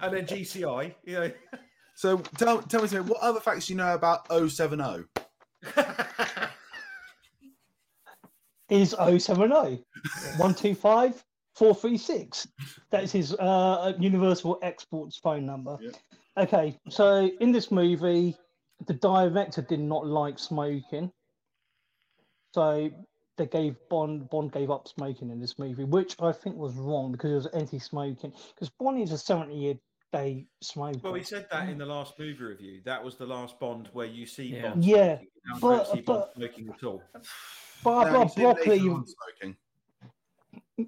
And 0.00 0.12
then 0.14 0.26
GCI, 0.26 0.94
you 1.04 1.14
know. 1.14 1.30
So 1.94 2.18
tell 2.38 2.60
tell 2.62 2.82
me 2.82 2.88
something. 2.88 3.06
What 3.08 3.20
other 3.22 3.40
facts 3.40 3.66
do 3.66 3.72
you 3.72 3.76
know 3.76 3.94
about 3.94 4.26
070? 4.28 5.04
is 8.70 8.90
070 8.90 9.84
125 10.36 11.24
436. 11.54 12.48
That 12.90 13.04
is 13.04 13.12
his 13.12 13.32
uh, 13.34 13.92
Universal 13.98 14.58
Exports 14.62 15.16
phone 15.16 15.46
number. 15.46 15.78
Yep. 15.80 15.94
Okay, 16.36 16.76
so 16.88 17.30
in 17.40 17.52
this 17.52 17.70
movie, 17.70 18.36
the 18.86 18.94
director 18.94 19.62
did 19.62 19.78
not 19.80 20.06
like 20.06 20.38
smoking. 20.38 21.12
So 22.54 22.90
they 23.36 23.46
gave 23.46 23.76
Bond 23.88 24.28
Bond 24.30 24.52
gave 24.52 24.70
up 24.70 24.88
smoking 24.88 25.30
in 25.30 25.40
this 25.40 25.58
movie, 25.58 25.84
which 25.84 26.16
I 26.20 26.32
think 26.32 26.56
was 26.56 26.74
wrong 26.74 27.12
because 27.12 27.30
it 27.30 27.34
was 27.34 27.46
anti-smoking. 27.46 28.32
Because 28.54 28.70
Bond 28.70 29.00
is 29.00 29.12
a 29.12 29.18
70 29.18 29.78
year 30.14 30.22
day 30.24 30.46
smoker. 30.60 30.98
Well, 31.02 31.14
he 31.14 31.22
said 31.22 31.46
that 31.50 31.68
in 31.68 31.78
the 31.78 31.86
last 31.86 32.18
movie 32.18 32.42
review. 32.42 32.80
That 32.84 33.02
was 33.02 33.16
the 33.16 33.26
last 33.26 33.58
Bond 33.60 33.88
where 33.92 34.06
you 34.06 34.26
see 34.26 34.44
Yeah. 34.46 34.70
Bond 34.70 34.84
Yeah, 34.84 35.18
smoking. 35.18 35.28
You 35.44 35.60
but- 35.60 35.76
don't 35.76 35.86
see 35.96 36.00
Bond 36.02 36.24
smoking 36.36 36.68
at 36.70 36.84
all. 36.84 37.02
But, 37.82 38.04
No, 38.12 38.12
but 38.12 38.22
you 38.24 38.28
see 38.28 38.46
later 38.46 38.54
broccoli, 38.54 38.80
on 38.90 39.06
smoking. 39.06 39.56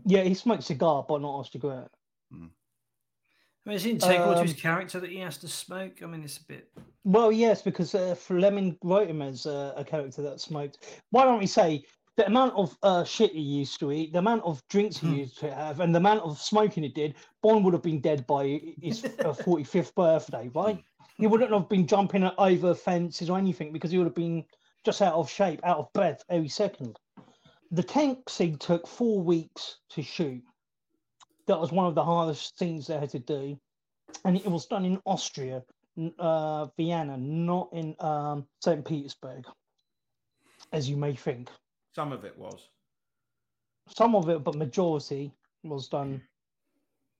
yeah, 0.06 0.23
he 0.23 0.35
smokes 0.35 0.66
cigar, 0.66 1.04
but 1.09 1.21
not 1.21 1.40
a 1.47 1.50
cigarette. 1.50 1.90
I 2.33 3.71
mean, 3.71 3.76
is 3.78 3.85
it 3.85 3.90
integral 3.90 4.35
to 4.35 4.42
his 4.42 4.52
Um, 4.52 4.56
character 4.59 5.00
that 5.00 5.11
he 5.11 5.18
has 5.18 5.38
to 5.38 5.49
smoke? 5.49 6.00
I 6.00 6.06
mean, 6.06 6.23
it's 6.23 6.38
a 6.38 6.45
bit. 6.45 6.71
Well, 7.02 7.33
yes, 7.33 7.62
because 7.62 7.97
uh, 7.97 8.14
Fleming 8.14 8.78
wrote 8.85 9.11
him 9.11 9.23
as 9.23 9.45
uh, 9.45 9.73
a 9.76 9.85
character 9.85 10.23
that 10.23 10.40
smoked. 10.40 11.00
Why 11.11 11.25
don't 11.25 11.40
we 11.40 11.49
say 11.49 11.85
the 12.16 12.26
amount 12.26 12.54
of 12.54 12.76
uh, 12.82 13.04
shit 13.04 13.32
he 13.32 13.40
used 13.40 13.78
to 13.80 13.92
eat, 13.92 14.12
the 14.12 14.18
amount 14.18 14.42
of 14.44 14.62
drinks 14.68 14.96
he 14.96 15.06
Hmm. 15.08 15.14
used 15.16 15.38
to 15.38 15.54
have, 15.54 15.80
and 15.80 15.94
the 15.94 15.99
amount 15.99 16.23
of 16.23 16.38
smoking 16.38 16.82
he 16.82 16.88
did, 16.88 17.14
Bond 17.42 17.64
would 17.64 17.75
have 17.75 17.82
been 17.82 18.00
dead 18.00 18.26
by 18.26 18.61
his 18.80 19.04
uh, 19.20 19.32
45th 19.32 19.94
birthday, 19.94 20.49
right? 20.54 20.82
He 21.18 21.26
wouldn't 21.26 21.52
have 21.52 21.68
been 21.68 21.87
jumping 21.87 22.25
over 22.38 22.75
fences 22.75 23.30
or 23.30 23.38
anything 23.38 23.73
because 23.73 23.90
he 23.90 23.99
would 23.99 24.06
have 24.06 24.14
been 24.14 24.44
just 24.85 25.02
out 25.02 25.14
of 25.14 25.30
shape, 25.30 25.61
out 25.64 25.78
of 25.78 25.92
breath 25.92 26.23
every 26.30 26.49
second. 26.49 26.99
The 27.70 27.82
tank 27.82 28.28
scene 28.30 28.56
took 28.58 28.87
four 28.87 29.20
weeks 29.20 29.78
to 29.90 30.02
shoot. 30.02 30.42
That 31.46 31.61
was 31.61 31.73
one 31.73 31.87
of 31.87 31.94
the 31.94 32.04
hardest 32.04 32.58
scenes 32.58 32.87
they 32.87 32.99
had 32.99 33.11
to 33.11 33.18
do. 33.18 33.58
And 34.25 34.37
it 34.37 34.46
was 34.46 34.66
done 34.66 34.85
in 34.85 35.00
Austria, 35.04 35.62
uh, 36.18 36.66
Vienna, 36.76 37.16
not 37.16 37.68
in 37.73 37.94
um, 38.00 38.46
St. 38.62 38.85
Petersburg, 38.85 39.44
as 40.73 40.88
you 40.88 40.96
may 40.96 41.14
think. 41.14 41.50
Some 41.96 42.12
of 42.12 42.26
it 42.26 42.36
was. 42.38 42.68
Some 43.88 44.14
of 44.14 44.28
it, 44.28 44.44
but 44.44 44.54
majority 44.54 45.32
was 45.64 45.88
done 45.88 46.20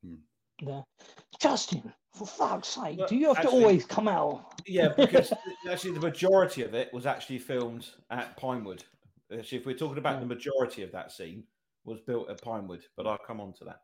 Hmm. 0.04 0.16
there. 0.61 0.85
Justin, 1.40 1.95
for 2.12 2.26
fuck's 2.26 2.68
sake, 2.68 2.99
Well, 2.99 3.09
do 3.09 3.16
you 3.16 3.28
have 3.28 3.38
actually- 3.38 3.50
to 3.52 3.56
always 3.64 3.87
come 3.87 4.06
out? 4.06 4.52
Yeah, 4.66 4.88
because 4.95 5.33
actually 5.71 5.92
the 5.95 6.00
majority 6.00 6.62
of 6.62 6.75
it 6.75 6.92
was 6.92 7.06
actually 7.06 7.38
filmed 7.38 7.88
at 8.11 8.37
Pinewood. 8.37 8.85
Actually, 9.33 9.59
if 9.59 9.64
we're 9.66 9.78
talking 9.78 9.97
about 9.97 10.21
the 10.21 10.26
majority 10.26 10.83
of 10.83 10.92
that 10.92 11.11
scene, 11.11 11.47
was 11.85 12.00
built 12.02 12.28
at 12.28 12.42
Pinewood. 12.42 12.85
But 12.99 13.06
I'll 13.06 13.16
come 13.16 13.40
on 13.40 13.54
to 13.54 13.64
that. 13.64 13.80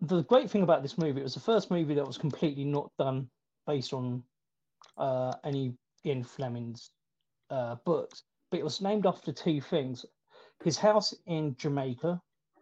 the 0.00 0.24
great 0.24 0.50
thing 0.50 0.62
about 0.64 0.82
this 0.82 0.98
movie, 0.98 1.20
it 1.20 1.22
was 1.22 1.34
the 1.34 1.40
first 1.52 1.70
movie 1.70 1.94
that 1.94 2.04
was 2.04 2.18
completely 2.18 2.64
not 2.64 2.90
done 2.98 3.30
based 3.68 3.92
on 3.92 4.24
uh, 4.96 5.32
any 5.44 5.78
Ian 6.04 6.24
Fleming's 6.24 6.90
uh, 7.50 7.76
books, 7.86 8.24
but 8.50 8.58
it 8.58 8.64
was 8.64 8.80
named 8.80 9.06
after 9.06 9.32
two 9.32 9.60
things: 9.60 10.04
his 10.62 10.78
house 10.78 11.14
in 11.26 11.56
Jamaica 11.56 12.20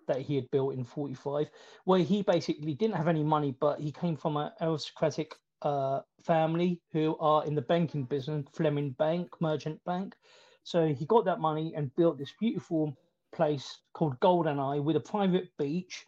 that 0.09 0.21
he 0.21 0.37
had 0.37 0.51
built 0.51 0.75
in 0.75 0.85
'45, 0.85 1.51
where 1.85 2.01
he 2.01 2.23
basically 2.23 2.75
didn't 2.75 2.97
have 2.97 3.09
any 3.09 3.23
money, 3.23 3.57
but 3.61 3.81
he 3.81 3.93
came 3.93 4.17
from 4.17 4.37
an 4.37 4.51
aristocratic 4.61 5.35
uh, 5.63 6.01
family 6.23 6.81
who 6.93 7.17
are 7.19 7.45
in 7.45 7.55
the 7.55 7.63
banking 7.63 8.05
business, 8.05 8.47
Fleming 8.53 8.91
Bank, 8.93 9.29
Merchant 9.41 9.83
Bank. 9.85 10.15
So 10.65 10.89
he 10.89 11.07
got 11.07 11.25
that 11.27 11.41
money 11.41 11.75
and 11.77 11.95
built 11.97 12.19
this 12.19 12.33
beautiful 12.39 12.97
place 13.33 13.81
called 13.95 14.19
Goldeneye 14.21 14.83
with 14.83 14.97
a 14.97 15.01
private 15.01 15.49
beach 15.59 16.05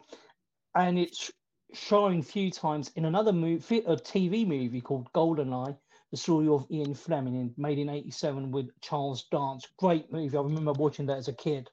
and 0.75 0.99
it's 0.99 1.31
shown 1.73 2.19
a 2.19 2.23
few 2.23 2.51
times 2.51 2.91
in 2.95 3.05
another 3.05 3.31
movie, 3.33 3.79
a 3.79 3.95
TV 3.95 4.45
movie 4.45 4.81
called 4.81 5.11
Goldeneye, 5.13 5.77
the 6.11 6.17
story 6.17 6.47
of 6.47 6.67
Ian 6.69 6.93
Fleming, 6.93 7.53
made 7.57 7.79
in 7.79 7.89
'87 7.89 8.51
with 8.51 8.69
Charles 8.81 9.25
Dance. 9.31 9.67
Great 9.77 10.11
movie. 10.11 10.37
I 10.37 10.41
remember 10.41 10.73
watching 10.73 11.05
that 11.07 11.17
as 11.17 11.27
a 11.27 11.33
kid. 11.33 11.69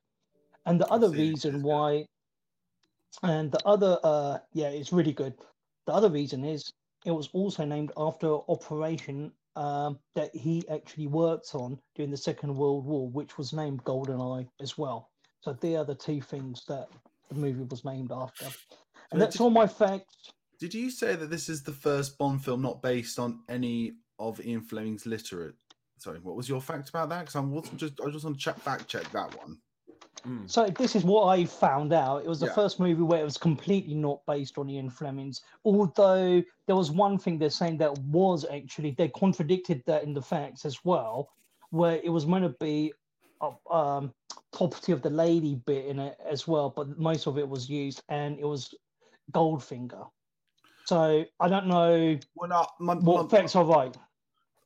And 0.66 0.81
the 0.81 0.88
other 0.88 1.09
reason 1.11 1.62
why, 1.62 2.07
and 3.23 3.50
the 3.50 3.61
other, 3.66 3.99
uh, 4.04 4.38
yeah, 4.52 4.69
it's 4.69 4.92
really 4.92 5.12
good. 5.12 5.35
The 5.87 5.92
other 5.92 6.11
reason 6.11 6.45
is 6.45 6.73
it 7.04 7.11
was 7.11 7.28
also 7.33 7.64
named 7.64 7.92
after 7.97 8.28
operation 8.49 9.33
um, 9.57 9.99
that 10.14 10.35
he 10.35 10.64
actually 10.69 11.09
worked 11.09 11.54
on 11.54 11.78
during 11.95 12.11
the 12.11 12.16
Second 12.16 12.54
World 12.54 12.87
War, 12.87 13.09
which 13.09 13.37
was 13.37 13.52
named 13.52 13.85
Goldeneye 13.85 14.49
as 14.61 14.78
well. 14.78 15.11
So 15.40 15.52
they 15.52 15.76
are 15.76 15.85
the 15.85 15.95
two 15.95 16.21
things 16.21 16.64
that 16.69 16.88
the 17.28 17.35
movie 17.35 17.64
was 17.64 17.85
named 17.85 18.12
after. 18.12 18.47
And 19.11 19.21
that's 19.21 19.40
all 19.40 19.50
my 19.50 19.66
facts. 19.66 20.33
Did 20.59 20.75
you 20.75 20.90
say 20.90 21.16
that 21.16 21.28
this 21.28 21.49
is 21.49 21.62
the 21.62 21.73
first 21.73 22.16
Bond 22.19 22.45
film 22.45 22.62
not 22.62 22.83
based 22.83 23.19
on 23.19 23.40
any 23.49 23.95
of 24.19 24.40
Ian 24.45 24.62
Fleming's 24.62 25.07
literate? 25.07 25.54
Sorry, 25.99 26.21
what 26.21 26.37
was 26.37 26.49
your 26.49 26.61
fact 26.61 26.88
about 26.88 27.09
that? 27.09 27.21
Because 27.21 27.37
I 27.37 27.40
wasn't 27.40 27.78
just 27.78 28.00
I 28.00 28.11
just 28.11 28.25
want 28.25 28.37
to 28.37 28.42
check 28.42 28.59
fact 28.59 28.88
check 28.88 29.11
that 29.11 29.37
one. 29.37 29.59
Mm. 30.26 30.49
So 30.50 30.67
this 30.67 30.95
is 30.95 31.05
what 31.05 31.26
I 31.26 31.45
found 31.45 31.93
out. 31.93 32.23
It 32.25 32.29
was 32.29 32.41
the 32.41 32.47
Yeah. 32.47 32.55
first 32.55 32.79
movie 32.79 33.02
where 33.02 33.21
it 33.21 33.25
was 33.25 33.37
completely 33.38 33.95
not 33.95 34.25
based 34.26 34.57
on 34.59 34.69
Ian 34.71 34.88
Fleming's. 34.91 35.43
Although 35.64 36.43
there 36.67 36.76
was 36.76 36.91
one 36.91 37.19
thing 37.19 37.38
they're 37.38 37.50
saying 37.50 37.79
that 37.79 37.97
was 37.99 38.45
actually 38.50 38.93
they 38.93 39.09
contradicted 39.09 39.83
that 39.87 40.05
in 40.05 40.14
the 40.14 40.23
facts 40.23 40.64
as 40.64 40.85
well, 40.85 41.29
where 41.71 42.00
it 42.05 42.11
was 42.11 42.26
meant 42.26 42.45
to 42.45 42.50
be 42.64 42.93
a 43.41 43.50
um, 43.75 44.12
property 44.52 44.93
of 44.93 45.02
the 45.02 45.11
lady 45.11 45.57
bit 45.67 45.87
in 45.87 45.99
it 45.99 46.17
as 46.25 46.47
well, 46.47 46.71
but 46.71 46.99
most 46.99 47.26
of 47.26 47.38
it 47.38 47.49
was 47.49 47.69
used 47.69 48.02
and 48.09 48.38
it 48.38 48.45
was 48.47 48.73
Goldfinger. 49.33 50.09
So 50.85 51.25
I 51.41 51.49
don't 51.49 51.67
know 51.67 52.19
Well, 52.35 52.49
no, 52.49 52.67
my, 52.79 52.95
what 52.95 53.25
my- 53.25 53.29
facts 53.38 53.57
are 53.57 53.64
right. 53.64 53.97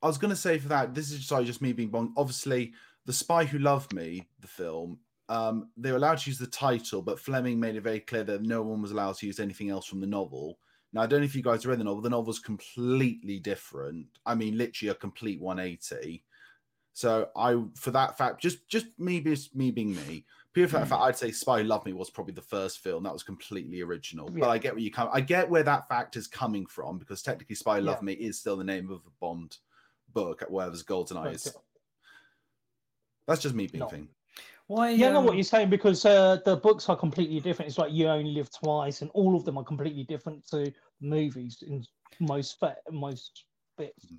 I 0.03 0.07
was 0.09 0.19
going 0.19 0.31
to 0.31 0.37
say 0.37 0.59
for 0.59 0.69
that, 0.69 0.95
this 0.95 1.11
is 1.11 1.27
sorry, 1.27 1.47
just 1.47 1.63
me 1.63 1.73
being 1.73 1.89
Bond. 1.89 2.11
Obviously, 2.17 2.75
The 3.07 3.13
Spy 3.15 3.45
Who 3.45 3.59
Loved 3.59 3.95
Me, 3.95 4.29
the 4.41 4.47
film, 4.47 4.99
um, 5.29 5.71
they 5.77 5.91
were 5.91 5.97
allowed 5.97 6.19
to 6.19 6.31
use 6.31 6.39
the 6.39 6.47
title, 6.47 7.03
but 7.03 7.19
Fleming 7.19 7.59
made 7.59 7.77
it 7.77 7.83
very 7.83 8.01
clear 8.01 8.25
that 8.25 8.43
no 8.43 8.63
one 8.63 8.83
was 8.83 8.93
allowed 8.93 9.17
to 9.17 9.27
use 9.27 9.41
anything 9.41 9.71
else 9.71 9.87
from 9.87 10.01
the 10.01 10.07
novel. 10.07 10.59
Now, 10.93 11.03
I 11.03 11.07
don't 11.07 11.21
know 11.21 11.27
if 11.27 11.35
you 11.35 11.43
guys 11.43 11.67
read 11.67 11.81
the 11.81 11.85
novel. 11.85 12.01
The 12.01 12.11
novel's 12.11 12.39
completely 12.39 13.39
different. 13.39 14.07
I 14.25 14.35
mean, 14.35 14.57
literally 14.57 14.91
a 14.91 14.95
complete 14.95 15.41
180. 15.41 16.23
So 16.93 17.29
I, 17.37 17.63
for 17.75 17.91
that 17.91 18.17
fact, 18.17 18.41
just 18.41 18.67
just 18.69 18.87
me, 18.99 19.21
just 19.21 19.55
me 19.55 19.71
being 19.71 19.95
me, 19.95 20.25
pure 20.55 20.67
fact, 20.67 20.91
I'd 20.91 21.19
say 21.19 21.31
Spy 21.31 21.61
Love 21.61 21.85
Me 21.85 21.93
was 21.93 22.09
probably 22.09 22.33
the 22.33 22.41
first 22.41 22.79
film 22.83 23.03
that 23.03 23.13
was 23.13 23.23
completely 23.23 23.83
original. 23.83 24.31
But 24.31 24.49
I 24.49 24.57
get 24.57 24.73
where 24.73 24.81
you 24.81 24.91
come. 24.91 25.11
I 25.13 25.21
get 25.21 25.51
where 25.51 25.65
that 25.65 25.89
fact 25.89 26.17
is 26.17 26.27
coming 26.27 26.65
from 26.65 26.99
because 26.99 27.21
technically, 27.21 27.57
Spy 27.57 27.81
Love 27.81 27.99
Yeah. 28.01 28.07
Me 28.07 28.13
is 28.15 28.39
still 28.39 28.57
the 28.57 28.65
name 28.65 28.91
of 28.91 29.03
a 29.07 29.11
Bond 29.21 29.59
book, 30.15 30.43
whereas 30.49 30.83
Goldeneye 30.83 31.35
is. 31.35 31.49
Okay. 31.49 31.59
That's 33.27 33.43
just 33.43 33.55
me 33.55 33.67
being 33.67 33.81
No. 33.81 33.89
thing. 33.89 34.09
Why? 34.69 34.91
Yeah, 34.91 35.09
I 35.09 35.13
know 35.13 35.21
what 35.21 35.31
um, 35.31 35.37
you're 35.37 35.45
saying 35.45 35.71
because 35.71 36.05
uh, 36.05 36.39
the 36.45 36.57
books 36.57 36.89
are 36.89 36.97
completely 36.97 37.41
different. 37.41 37.69
It's 37.69 37.79
like 37.79 37.93
you 37.93 38.09
only 38.09 38.33
live 38.33 38.51
twice, 38.51 39.03
and 39.03 39.11
all 39.15 39.37
of 39.37 39.45
them 39.45 39.59
are 39.59 39.65
completely 39.65 40.03
different 40.05 40.47
to 40.49 40.73
movies 41.01 41.63
in 41.67 41.85
most 42.21 42.59
fa- 42.59 42.77
most 42.91 43.45
bits. 43.79 44.13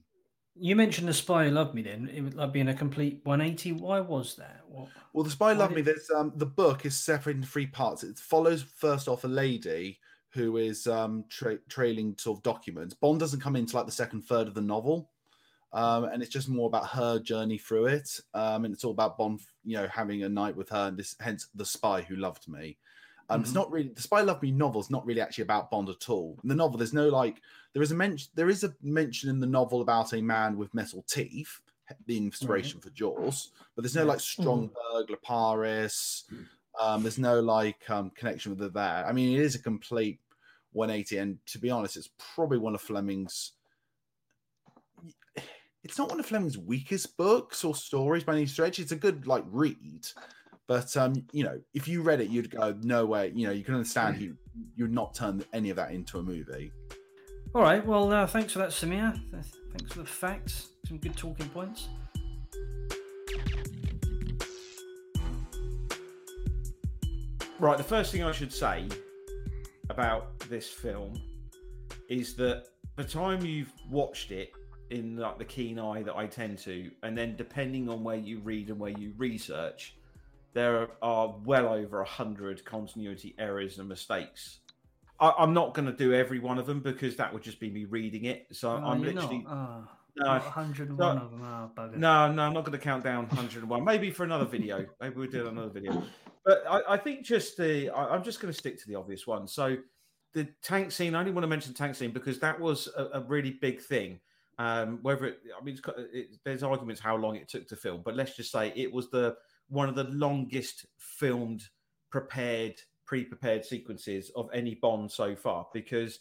You 0.60 0.76
mentioned 0.76 1.08
the 1.08 1.14
spy 1.14 1.46
who 1.46 1.52
loved 1.52 1.76
me. 1.76 1.82
Then 1.82 2.10
it 2.14 2.22
would 2.22 2.36
like 2.36 2.54
being 2.54 2.70
a 2.70 2.74
complete 2.74 3.20
180. 3.26 3.74
Why 3.74 4.00
was 4.00 4.36
that? 4.36 4.62
What? 4.68 4.88
Well, 5.14 5.24
the 5.24 5.30
Spy 5.30 5.48
Why 5.48 5.54
Love 5.54 5.72
Me. 5.72 5.78
did- 5.78 5.86
There's 5.86 6.10
um, 6.10 6.32
the 6.36 6.46
book 6.46 6.86
is 6.86 6.98
separated 6.98 7.40
into 7.40 7.52
three 7.52 7.68
parts. 7.68 8.04
It 8.04 8.18
follows 8.18 8.64
first 8.64 9.08
off 9.08 9.24
a 9.24 9.28
lady 9.28 10.00
who 10.34 10.58
is 10.58 10.88
um, 10.88 11.26
tra- 11.30 11.60
trailing 11.70 12.16
sort 12.18 12.38
of 12.40 12.44
documents. 12.44 12.94
Bond 12.94 13.20
doesn't 13.20 13.40
come 13.42 13.56
into 13.56 13.76
like 13.76 13.86
the 13.86 13.92
second 13.92 14.22
third 14.22 14.48
of 14.48 14.54
the 14.54 14.62
novel, 14.62 15.10
um, 15.74 16.06
and 16.06 16.22
it's 16.22 16.32
just 16.32 16.50
more 16.50 16.68
about 16.68 16.88
her 16.88 17.20
journey 17.20 17.58
through 17.58 17.88
it. 17.88 18.20
Um, 18.34 18.66
and 18.66 18.74
it's 18.74 18.84
all 18.84 18.92
about 18.92 19.18
Bond, 19.18 19.42
you 19.64 19.78
know, 19.78 19.88
having 19.88 20.24
a 20.24 20.30
night 20.30 20.56
with 20.56 20.70
her, 20.70 20.88
and 20.88 20.98
this 20.98 21.16
hence 21.20 21.48
the 21.56 21.66
Spy 21.66 22.02
Who 22.02 22.16
Loved 22.16 22.48
Me. 22.48 22.78
Um, 23.30 23.42
It's 23.42 23.52
Mhm. 23.52 23.56
not 23.56 23.72
really 23.72 23.90
the 23.90 24.02
Spy 24.02 24.22
Loved 24.22 24.42
Me 24.42 24.52
novel 24.52 24.80
is 24.80 24.90
not 24.90 25.06
really 25.06 25.20
actually 25.20 25.42
about 25.44 25.70
Bond 25.70 25.90
at 25.90 26.10
all. 26.10 26.40
In 26.44 26.50
the 26.50 26.56
novel, 26.56 26.78
there's 26.78 26.94
no 26.94 27.10
like 27.10 27.42
there 27.74 27.82
is 27.84 27.92
a 27.92 27.96
mention 27.96 28.32
there 28.36 28.50
is 28.50 28.64
a 28.64 28.74
mention 28.82 29.30
in 29.30 29.40
the 29.40 29.48
novel 29.48 29.82
about 29.82 30.14
a 30.14 30.22
man 30.22 30.58
with 30.58 30.74
metal 30.74 31.04
teeth, 31.04 31.60
the 32.06 32.18
inspiration 32.18 32.80
for 32.80 32.90
Jaws, 32.92 33.52
but 33.76 33.82
there's 33.82 33.96
no 33.96 34.06
like 34.06 34.20
strong 34.22 34.72
burglar 34.94 35.18
Paris. 35.18 36.24
Um, 36.80 37.02
there's 37.04 37.18
no 37.18 37.42
like 37.42 37.90
um, 37.90 38.12
connection 38.12 38.52
with 38.56 38.62
it 38.62 38.74
there. 38.74 39.06
I 39.06 39.12
mean, 39.12 39.36
it 39.38 39.42
is 39.42 39.56
a 39.56 39.60
complete 39.60 40.20
180, 40.72 41.18
and 41.18 41.46
to 41.48 41.60
be 41.60 41.70
honest, 41.70 41.98
it's 41.98 42.10
probably 42.18 42.60
one 42.60 42.76
of 42.76 42.82
Fleming's. 42.82 43.54
It's 45.88 45.98
not 45.98 46.10
one 46.10 46.20
of 46.20 46.26
Fleming's 46.26 46.58
weakest 46.58 47.16
books 47.16 47.64
or 47.64 47.74
stories 47.74 48.26
by 48.26 48.34
any 48.34 48.46
stretch. 48.46 48.78
It's 48.78 48.92
a 48.92 48.96
good 48.98 49.26
like 49.26 49.46
read, 49.48 50.06
but 50.68 50.98
um, 50.98 51.14
you 51.32 51.46
know, 51.46 51.62
if 51.74 51.88
you 51.88 52.02
read 52.02 52.20
it, 52.20 52.30
you'd 52.30 52.52
go, 52.52 52.76
"No 52.82 53.06
way!" 53.06 53.32
You 53.34 53.48
know, 53.48 53.54
you 53.54 53.64
can 53.64 53.74
understand 53.74 54.20
you 54.20 54.36
you'd 54.76 54.92
not 54.92 55.16
turn 55.16 55.46
any 55.54 55.70
of 55.70 55.78
that 55.78 55.92
into 55.92 56.20
a 56.20 56.22
movie. 56.24 56.74
All 57.56 57.62
right. 57.62 57.86
Well, 57.86 58.12
uh, 58.12 58.28
thanks 58.28 58.52
for 58.52 58.60
that, 58.60 58.72
Samir. 58.72 59.18
Thanks 59.32 59.94
for 59.94 60.00
the 60.00 60.06
facts. 60.06 60.72
Some 60.86 60.98
good 60.98 61.16
talking 61.16 61.48
points. 61.50 61.88
Right, 67.60 67.78
the 67.78 67.84
first 67.84 68.12
thing 68.12 68.24
I 68.24 68.34
should 68.34 68.52
say 68.52 68.90
about 69.90 70.38
this 70.50 70.68
film 70.68 71.14
is 72.10 72.36
that 72.36 72.66
the 72.98 73.06
time 73.06 73.44
you've 73.46 73.72
watched 73.90 74.32
it 74.32 74.52
in 74.90 75.18
like 75.18 75.38
the 75.38 75.46
keen 75.46 75.80
eye 75.80 76.04
that 76.04 76.16
I 76.16 76.28
tend 76.28 76.60
to, 76.60 76.92
and 77.04 77.18
then 77.18 77.36
depending 77.36 77.90
on 77.90 78.04
where 78.04 78.18
you 78.18 78.40
read 78.40 78.70
and 78.70 78.80
where 78.80 78.92
you 78.92 79.14
research, 79.18 79.96
there 80.54 80.88
are 81.02 81.36
well 81.46 81.68
over 81.68 82.02
a 82.02 82.08
hundred 82.08 82.64
continuity 82.66 83.36
errors 83.38 83.80
and 83.80 83.88
mistakes. 83.88 84.60
I, 85.20 85.34
am 85.40 85.54
not 85.54 85.74
going 85.74 85.88
to 85.88 85.94
do 85.94 86.14
every 86.14 86.40
one 86.40 86.58
of 86.58 86.66
them 86.66 86.80
because 86.80 87.16
that 87.18 87.34
would 87.34 87.44
just 87.44 87.60
be 87.60 87.70
me 87.70 87.86
reading 87.86 88.26
it. 88.26 88.48
So 88.52 88.72
oh, 88.72 88.76
I'm 88.76 89.02
literally. 89.02 89.46
Oh. 89.50 89.88
No, 90.20 90.30
101 90.30 90.98
no, 90.98 91.22
of 91.22 91.32
them. 91.32 91.44
Oh. 91.44 91.70
No, 91.96 92.32
no, 92.32 92.42
I'm 92.42 92.54
not 92.54 92.66
going 92.66 92.72
to 92.78 92.84
count 92.84 93.04
down 93.04 93.28
101. 93.28 93.84
Maybe 93.84 94.10
for 94.10 94.24
another 94.24 94.46
video. 94.46 94.86
Maybe 95.00 95.16
we'll 95.16 95.30
do 95.30 95.48
another 95.48 95.70
video. 95.70 96.02
But 96.44 96.64
I, 96.68 96.94
I 96.94 96.98
think 96.98 97.24
just 97.24 97.58
the. 97.58 97.90
I, 97.90 98.16
am 98.16 98.24
just 98.24 98.40
going 98.40 98.52
to 98.52 98.58
stick 98.58 98.80
to 98.80 98.88
the 98.88 98.96
obvious 98.96 99.28
one. 99.28 99.48
So 99.48 99.78
the 100.34 100.48
tank 100.64 100.92
scene. 100.92 101.14
I 101.14 101.20
only 101.20 101.32
want 101.32 101.44
to 101.44 101.48
mention 101.48 101.74
tank 101.74 101.96
scene 101.96 102.12
because 102.12 102.40
that 102.40 102.60
was 102.60 102.90
a, 102.98 103.20
a 103.20 103.22
really 103.22 103.52
big 103.62 103.80
thing. 103.80 104.20
Um, 104.60 105.00
whether 105.04 105.26
it, 105.26 105.40
I 105.60 105.64
mean, 105.64 105.80
it, 106.14 106.40
there's 106.44 106.64
arguments 106.64 107.00
how 107.00 107.16
long 107.16 107.36
it 107.36 107.48
took 107.48 107.68
to 107.68 107.76
film, 107.76 108.02
but 108.04 108.16
let's 108.16 108.36
just 108.36 108.52
say 108.52 108.74
it 108.76 108.92
was 108.92 109.10
the 109.10 109.36
one 109.70 109.90
of 109.90 109.96
the 109.96 110.06
longest 110.06 110.86
filmed, 110.98 111.64
prepared, 112.10 112.82
pre-prepared 113.06 113.66
sequences 113.66 114.32
of 114.36 114.50
any 114.54 114.76
Bond 114.76 115.12
so 115.12 115.36
far 115.36 115.68
because 115.74 116.20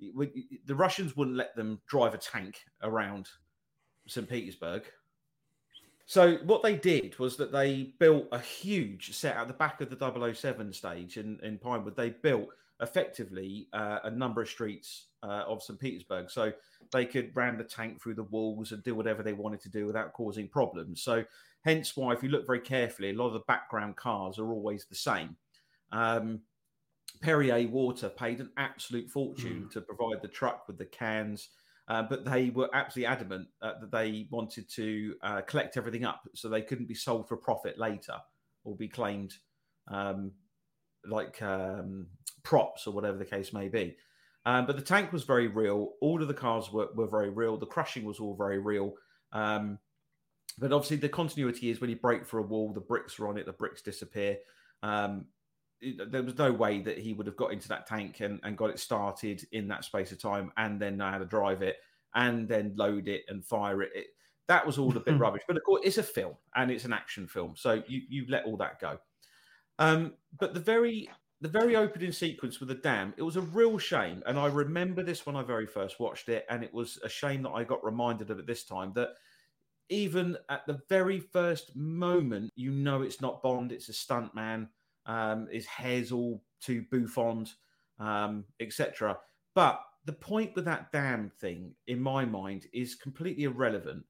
the 0.00 0.74
Russians 0.74 1.16
wouldn't 1.16 1.36
let 1.36 1.56
them 1.56 1.80
drive 1.88 2.14
a 2.14 2.18
tank 2.18 2.60
around 2.82 3.28
St. 4.06 4.28
Petersburg. 4.28 4.84
So 6.06 6.36
what 6.44 6.62
they 6.62 6.74
did 6.74 7.18
was 7.18 7.36
that 7.36 7.52
they 7.52 7.92
built 7.98 8.28
a 8.32 8.38
huge 8.38 9.14
set 9.14 9.36
at 9.36 9.46
the 9.46 9.54
back 9.54 9.80
of 9.80 9.90
the 9.90 10.34
007 10.34 10.72
stage 10.72 11.18
in, 11.18 11.38
in 11.42 11.58
Pinewood. 11.58 11.96
They 11.96 12.10
built 12.10 12.48
effectively 12.80 13.68
uh, 13.72 13.98
a 14.04 14.10
number 14.10 14.42
of 14.42 14.48
streets 14.48 15.06
uh, 15.22 15.44
of 15.46 15.62
St. 15.62 15.78
Petersburg. 15.78 16.30
So 16.30 16.52
they 16.92 17.04
could 17.04 17.34
ram 17.34 17.58
the 17.58 17.64
tank 17.64 18.00
through 18.00 18.14
the 18.14 18.24
walls 18.24 18.72
and 18.72 18.82
do 18.82 18.94
whatever 18.94 19.22
they 19.22 19.32
wanted 19.32 19.60
to 19.62 19.68
do 19.68 19.86
without 19.86 20.12
causing 20.12 20.48
problems. 20.48 21.02
So 21.02 21.24
hence 21.64 21.96
why, 21.96 22.12
if 22.12 22.22
you 22.22 22.28
look 22.28 22.46
very 22.46 22.60
carefully, 22.60 23.10
a 23.10 23.14
lot 23.14 23.28
of 23.28 23.32
the 23.32 23.40
background 23.40 23.96
cars 23.96 24.38
are 24.38 24.50
always 24.50 24.86
the 24.86 24.94
same. 24.94 25.36
Um, 25.92 26.40
Perrier 27.20 27.66
Water 27.68 28.08
paid 28.08 28.40
an 28.40 28.50
absolute 28.56 29.10
fortune 29.10 29.64
mm. 29.66 29.70
to 29.72 29.80
provide 29.80 30.22
the 30.22 30.28
truck 30.28 30.68
with 30.68 30.78
the 30.78 30.84
cans, 30.84 31.48
uh, 31.88 32.02
but 32.02 32.24
they 32.24 32.50
were 32.50 32.68
absolutely 32.72 33.06
adamant 33.06 33.48
uh, 33.60 33.72
that 33.80 33.90
they 33.90 34.28
wanted 34.30 34.68
to 34.70 35.14
uh, 35.22 35.40
collect 35.40 35.76
everything 35.76 36.04
up 36.04 36.28
so 36.34 36.48
they 36.48 36.62
couldn't 36.62 36.86
be 36.86 36.94
sold 36.94 37.26
for 37.26 37.36
profit 37.36 37.78
later 37.78 38.14
or 38.64 38.76
be 38.76 38.88
claimed 38.88 39.34
um, 39.88 40.30
like 41.06 41.40
um, 41.42 42.06
props 42.42 42.86
or 42.86 42.92
whatever 42.92 43.18
the 43.18 43.24
case 43.24 43.52
may 43.52 43.68
be. 43.68 43.96
Um, 44.46 44.66
but 44.66 44.76
the 44.76 44.82
tank 44.82 45.12
was 45.12 45.24
very 45.24 45.48
real. 45.48 45.92
All 46.00 46.22
of 46.22 46.28
the 46.28 46.34
cars 46.34 46.72
were, 46.72 46.88
were 46.94 47.06
very 47.08 47.30
real. 47.30 47.56
The 47.56 47.66
crushing 47.66 48.04
was 48.04 48.18
all 48.18 48.34
very 48.34 48.58
real. 48.58 48.94
Um, 49.32 49.78
but 50.58 50.72
obviously, 50.72 50.96
the 50.96 51.08
continuity 51.08 51.70
is 51.70 51.80
when 51.80 51.90
you 51.90 51.96
break 51.96 52.26
for 52.26 52.38
a 52.38 52.42
wall, 52.42 52.72
the 52.72 52.80
bricks 52.80 53.18
are 53.18 53.28
on 53.28 53.38
it, 53.38 53.46
the 53.46 53.52
bricks 53.52 53.82
disappear. 53.82 54.38
Um, 54.82 55.26
there 55.80 56.22
was 56.22 56.36
no 56.38 56.50
way 56.50 56.80
that 56.80 56.98
he 56.98 57.12
would 57.12 57.26
have 57.26 57.36
got 57.36 57.52
into 57.52 57.68
that 57.68 57.86
tank 57.86 58.20
and, 58.20 58.40
and 58.42 58.56
got 58.56 58.70
it 58.70 58.80
started 58.80 59.46
in 59.52 59.68
that 59.68 59.84
space 59.84 60.10
of 60.10 60.20
time 60.20 60.50
and 60.56 60.80
then 60.80 60.96
know 60.96 61.10
how 61.10 61.18
to 61.18 61.24
drive 61.24 61.62
it 61.62 61.76
and 62.14 62.48
then 62.48 62.72
load 62.74 63.06
it 63.06 63.22
and 63.28 63.44
fire 63.44 63.82
it. 63.82 63.92
it 63.94 64.06
that 64.48 64.66
was 64.66 64.78
all 64.78 64.96
a 64.96 65.00
bit 65.00 65.16
rubbish. 65.18 65.42
But 65.46 65.56
of 65.56 65.62
course, 65.62 65.82
it's 65.84 65.98
a 65.98 66.02
film 66.02 66.34
and 66.56 66.70
it's 66.70 66.84
an 66.84 66.92
action 66.92 67.28
film. 67.28 67.54
So 67.56 67.82
you, 67.86 68.02
you 68.08 68.24
let 68.28 68.44
all 68.44 68.56
that 68.56 68.80
go. 68.80 68.98
Um, 69.78 70.14
but 70.38 70.54
the 70.54 70.60
very 70.60 71.08
the 71.40 71.48
very 71.48 71.76
opening 71.76 72.10
sequence 72.10 72.58
with 72.58 72.68
the 72.68 72.74
dam, 72.74 73.14
it 73.16 73.22
was 73.22 73.36
a 73.36 73.40
real 73.40 73.78
shame. 73.78 74.24
And 74.26 74.38
I 74.38 74.46
remember 74.46 75.04
this 75.04 75.24
when 75.24 75.36
I 75.36 75.42
very 75.42 75.66
first 75.66 76.00
watched 76.00 76.28
it, 76.28 76.44
and 76.50 76.64
it 76.64 76.74
was 76.74 76.98
a 77.04 77.08
shame 77.08 77.42
that 77.42 77.50
I 77.50 77.62
got 77.62 77.84
reminded 77.84 78.30
of 78.30 78.40
it 78.40 78.46
this 78.46 78.64
time 78.64 78.92
that 78.96 79.10
even 79.88 80.36
at 80.48 80.66
the 80.66 80.80
very 80.88 81.20
first 81.20 81.76
moment, 81.76 82.52
you 82.56 82.72
know 82.72 83.02
it's 83.02 83.20
not 83.20 83.42
Bond, 83.42 83.72
it's 83.72 83.88
a 83.88 83.92
stunt 83.92 84.34
man. 84.34 84.68
Um, 85.06 85.48
his 85.50 85.66
hair's 85.66 86.12
all 86.12 86.42
too 86.60 86.84
bouffant, 86.90 87.54
um, 87.98 88.44
etc. 88.60 89.18
But 89.54 89.80
the 90.04 90.12
point 90.12 90.56
with 90.56 90.64
that 90.64 90.92
dam 90.92 91.30
thing, 91.40 91.74
in 91.86 92.00
my 92.00 92.24
mind, 92.24 92.66
is 92.72 92.94
completely 92.94 93.44
irrelevant 93.44 94.04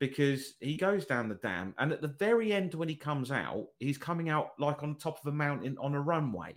because 0.00 0.54
he 0.60 0.76
goes 0.76 1.06
down 1.06 1.28
the 1.28 1.36
dam, 1.36 1.74
and 1.78 1.92
at 1.92 2.02
the 2.02 2.08
very 2.08 2.52
end, 2.52 2.74
when 2.74 2.88
he 2.88 2.96
comes 2.96 3.30
out, 3.30 3.66
he's 3.78 3.98
coming 3.98 4.28
out 4.28 4.50
like 4.58 4.82
on 4.82 4.96
top 4.96 5.20
of 5.20 5.32
a 5.32 5.36
mountain 5.36 5.76
on 5.80 5.94
a 5.94 6.00
runway. 6.00 6.54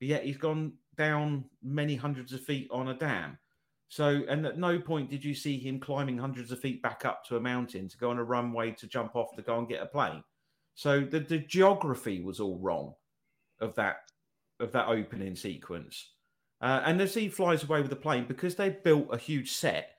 But 0.00 0.08
yet 0.08 0.24
he's 0.24 0.36
gone 0.36 0.72
down 0.96 1.44
many 1.62 1.94
hundreds 1.94 2.32
of 2.32 2.42
feet 2.42 2.68
on 2.70 2.88
a 2.88 2.94
dam. 2.94 3.38
So, 3.88 4.22
and 4.28 4.44
at 4.46 4.58
no 4.58 4.80
point 4.80 5.10
did 5.10 5.24
you 5.24 5.34
see 5.34 5.58
him 5.58 5.78
climbing 5.78 6.18
hundreds 6.18 6.50
of 6.50 6.58
feet 6.58 6.82
back 6.82 7.04
up 7.04 7.24
to 7.26 7.36
a 7.36 7.40
mountain 7.40 7.88
to 7.88 7.98
go 7.98 8.10
on 8.10 8.18
a 8.18 8.24
runway 8.24 8.72
to 8.72 8.86
jump 8.86 9.14
off 9.14 9.36
to 9.36 9.42
go 9.42 9.58
and 9.58 9.68
get 9.68 9.82
a 9.82 9.86
plane. 9.86 10.24
So 10.74 11.00
the, 11.00 11.20
the 11.20 11.38
geography 11.38 12.20
was 12.20 12.40
all 12.40 12.58
wrong 12.58 12.94
of 13.60 13.74
that 13.76 13.98
of 14.58 14.72
that 14.72 14.88
opening 14.88 15.36
sequence. 15.36 16.10
Uh, 16.60 16.82
and 16.84 17.00
as 17.00 17.14
he 17.14 17.28
flies 17.28 17.62
away 17.62 17.80
with 17.80 17.90
the 17.90 17.96
plane, 17.96 18.24
because 18.26 18.54
they 18.54 18.70
built 18.70 19.08
a 19.12 19.18
huge 19.18 19.52
set 19.52 19.93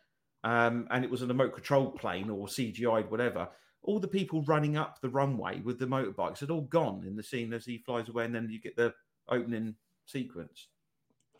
um, 0.46 0.88
and 0.92 1.04
it 1.04 1.10
was 1.10 1.24
an 1.24 1.30
remote 1.30 1.56
control 1.56 1.90
plane 1.90 2.30
or 2.30 2.46
CGI'd, 2.46 3.10
whatever, 3.10 3.50
all 3.82 4.00
the 4.00 4.08
people 4.08 4.44
running 4.44 4.78
up 4.78 5.02
the 5.02 5.10
runway 5.10 5.60
with 5.62 5.80
the 5.80 5.88
motorbikes 5.88 6.40
had 6.40 6.52
all 6.52 6.62
gone 6.62 7.04
in 7.06 7.16
the 7.16 7.24
scene 7.24 7.52
as 7.52 7.66
he 7.66 7.80
flies 7.80 8.10
away. 8.10 8.26
And 8.26 8.36
then 8.36 8.48
you 8.50 8.62
get 8.62 8.76
the 8.76 8.94
opening 9.28 9.76
sequence. 10.06 10.68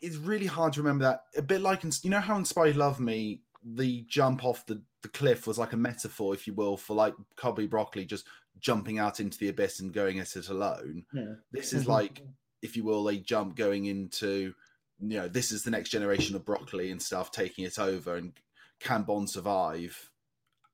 It's 0.02 0.16
really 0.16 0.46
hard 0.46 0.72
to 0.72 0.82
remember 0.82 1.04
that. 1.04 1.22
A 1.36 1.42
bit 1.42 1.60
like 1.60 1.84
in, 1.84 1.92
you 2.02 2.10
know 2.10 2.20
how 2.20 2.36
in 2.36 2.44
Spy 2.44 2.72
Love 2.72 2.98
Me, 2.98 3.42
the 3.64 4.04
jump 4.08 4.44
off 4.44 4.66
the, 4.66 4.82
the 5.02 5.08
cliff 5.08 5.46
was 5.46 5.56
like 5.56 5.72
a 5.72 5.76
metaphor, 5.76 6.34
if 6.34 6.48
you 6.48 6.54
will, 6.54 6.76
for 6.76 6.94
like 6.94 7.14
Cubby 7.36 7.68
Broccoli 7.68 8.04
just 8.04 8.26
jumping 8.58 8.98
out 8.98 9.20
into 9.20 9.38
the 9.38 9.48
abyss 9.48 9.78
and 9.78 9.92
going 9.92 10.18
at 10.18 10.34
it 10.34 10.48
alone. 10.48 11.04
Yeah. 11.12 11.34
This 11.52 11.72
is 11.72 11.86
like, 11.86 12.22
if 12.60 12.76
you 12.76 12.82
will, 12.82 13.08
a 13.08 13.16
jump 13.16 13.54
going 13.54 13.86
into, 13.86 14.52
you 15.00 15.16
know, 15.16 15.28
this 15.28 15.52
is 15.52 15.62
the 15.62 15.70
next 15.70 15.90
generation 15.90 16.34
of 16.34 16.44
broccoli 16.44 16.90
and 16.90 17.00
stuff 17.00 17.30
taking 17.30 17.64
it 17.64 17.78
over, 17.78 18.16
and 18.16 18.32
can 18.80 19.02
Bond 19.02 19.28
survive? 19.28 20.10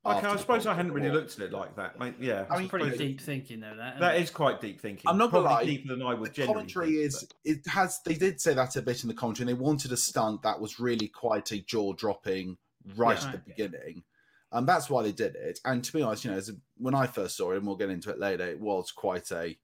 Okay, 0.05 0.27
I 0.27 0.37
suppose 0.37 0.67
I 0.67 0.75
hadn't 0.75 0.93
really 0.93 1.11
looked 1.11 1.39
at 1.39 1.45
it 1.45 1.53
like 1.53 1.77
that. 1.77 1.95
yeah, 2.21 2.45
I 2.51 2.59
mean, 2.59 2.69
pretty 2.69 2.97
deep 2.97 3.21
thinking 3.21 3.61
though. 3.61 3.77
That 3.77 4.01
that 4.01 4.17
is 4.17 4.31
quite 4.31 4.61
deep 4.61 4.81
thinking. 4.81 5.05
I'm 5.09 5.17
not 5.17 5.31
gonna 5.31 5.45
lie, 5.45 5.65
deeper 5.65 5.95
than 5.95 6.03
I 6.03 6.15
would. 6.15 6.35
The 6.35 6.47
commentary 6.47 6.95
think, 6.95 7.07
is 7.07 7.25
but... 7.29 7.37
it 7.45 7.67
has. 7.69 8.01
They 8.05 8.15
did 8.15 8.41
say 8.41 8.55
that 8.55 8.75
a 8.75 8.83
bit 8.83 9.05
in 9.05 9.09
the 9.09 9.15
commentary. 9.15 9.49
And 9.49 9.57
they 9.57 9.63
wanted 9.63 9.93
a 9.93 9.97
stunt 9.97 10.43
that 10.43 10.61
was 10.61 10.81
really 10.81 11.07
quite 11.07 11.53
a 11.53 11.59
jaw 11.59 11.93
dropping 11.93 12.57
right 12.97 13.21
yeah, 13.21 13.27
at 13.27 13.33
the 13.33 13.39
beginning. 13.39 14.03
And 14.51 14.67
that's 14.67 14.91
why 14.91 15.05
they 15.05 15.13
did 15.13 15.37
it. 15.37 15.61
And 15.65 15.85
to 15.85 15.93
be 15.93 16.03
honest, 16.03 16.25
you 16.25 16.33
know, 16.33 16.39
a, 16.39 16.43
when 16.79 16.97
I 16.97 17.07
first 17.07 17.37
saw 17.37 17.53
it, 17.53 17.59
and 17.59 17.67
we'll 17.67 17.77
get 17.77 17.89
into 17.89 18.11
it 18.11 18.19
later, 18.19 18.45
it 18.45 18.61
was 18.61 18.91
quite 18.91 19.31
a 19.31 19.57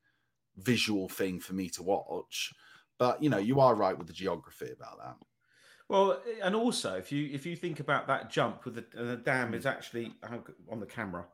visual 0.56 1.08
thing 1.08 1.40
for 1.40 1.54
me 1.54 1.68
to 1.70 1.82
watch. 1.82 2.52
But 2.96 3.20
you 3.20 3.28
know, 3.28 3.38
you 3.38 3.58
are 3.58 3.74
right 3.74 3.98
with 3.98 4.06
the 4.06 4.12
geography 4.12 4.70
about 4.72 4.98
that. 4.98 5.16
Well, 5.88 6.20
eh, 6.26 6.40
and 6.42 6.54
also 6.54 6.94
if 6.94 7.10
you 7.10 7.28
if 7.32 7.46
you 7.46 7.56
think 7.56 7.80
about 7.80 8.06
that 8.08 8.30
jump 8.30 8.64
with 8.64 8.74
the, 8.74 8.84
the 8.94 9.16
dam 9.16 9.54
is 9.54 9.64
mm. 9.64 9.70
actually 9.70 10.12
on 10.70 10.80
the 10.80 10.86
camera, 10.86 11.24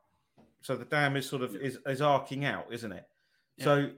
so 0.62 0.76
the 0.76 0.84
dam 0.84 1.16
is 1.16 1.28
sort 1.28 1.42
of 1.42 1.56
is, 1.56 1.78
is 1.86 2.00
arcing 2.00 2.44
out, 2.44 2.66
isn't 2.70 2.92
it? 2.92 3.06
Yeah. 3.58 3.64
So, 3.64 3.90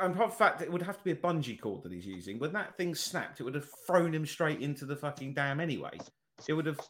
and 0.00 0.16
the 0.16 0.28
fact 0.28 0.62
it 0.62 0.70
would 0.70 0.82
have 0.82 0.98
to 0.98 1.04
be 1.04 1.10
a 1.10 1.16
bungee 1.16 1.60
cord 1.60 1.82
that 1.82 1.92
he's 1.92 2.06
using. 2.06 2.38
When 2.38 2.52
that 2.52 2.76
thing 2.76 2.94
snapped, 2.94 3.40
it 3.40 3.44
would 3.44 3.54
have 3.54 3.68
thrown 3.86 4.14
him 4.14 4.24
straight 4.24 4.60
into 4.60 4.84
the 4.84 4.96
fucking 4.96 5.34
dam 5.34 5.60
anyway. 5.60 5.98
It 6.48 6.54
would 6.54 6.66
have 6.66 6.80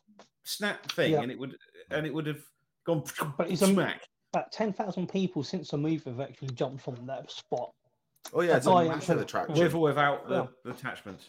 snapped 0.44 0.92
thing, 0.92 1.12
yeah. 1.12 1.22
and 1.22 1.32
it 1.32 1.38
would 1.38 1.56
and 1.90 2.06
it 2.06 2.12
would 2.12 2.26
have 2.26 2.42
gone 2.84 3.02
but 3.38 3.48
he's 3.48 3.60
smack. 3.60 4.02
About 4.34 4.52
ten 4.52 4.72
thousand 4.72 5.08
people 5.08 5.42
since 5.42 5.70
the 5.70 5.78
move 5.78 6.04
have 6.04 6.20
actually 6.20 6.50
jumped 6.50 6.82
from 6.82 7.06
that 7.06 7.30
spot. 7.30 7.70
Oh 8.34 8.42
yeah, 8.42 8.56
it's 8.56 8.66
a 8.66 8.84
massive 8.84 9.20
attraction. 9.20 9.58
With 9.58 9.74
or 9.74 9.80
without 9.80 10.28
the, 10.28 10.42
yeah. 10.42 10.46
the 10.64 10.70
attachment 10.70 11.20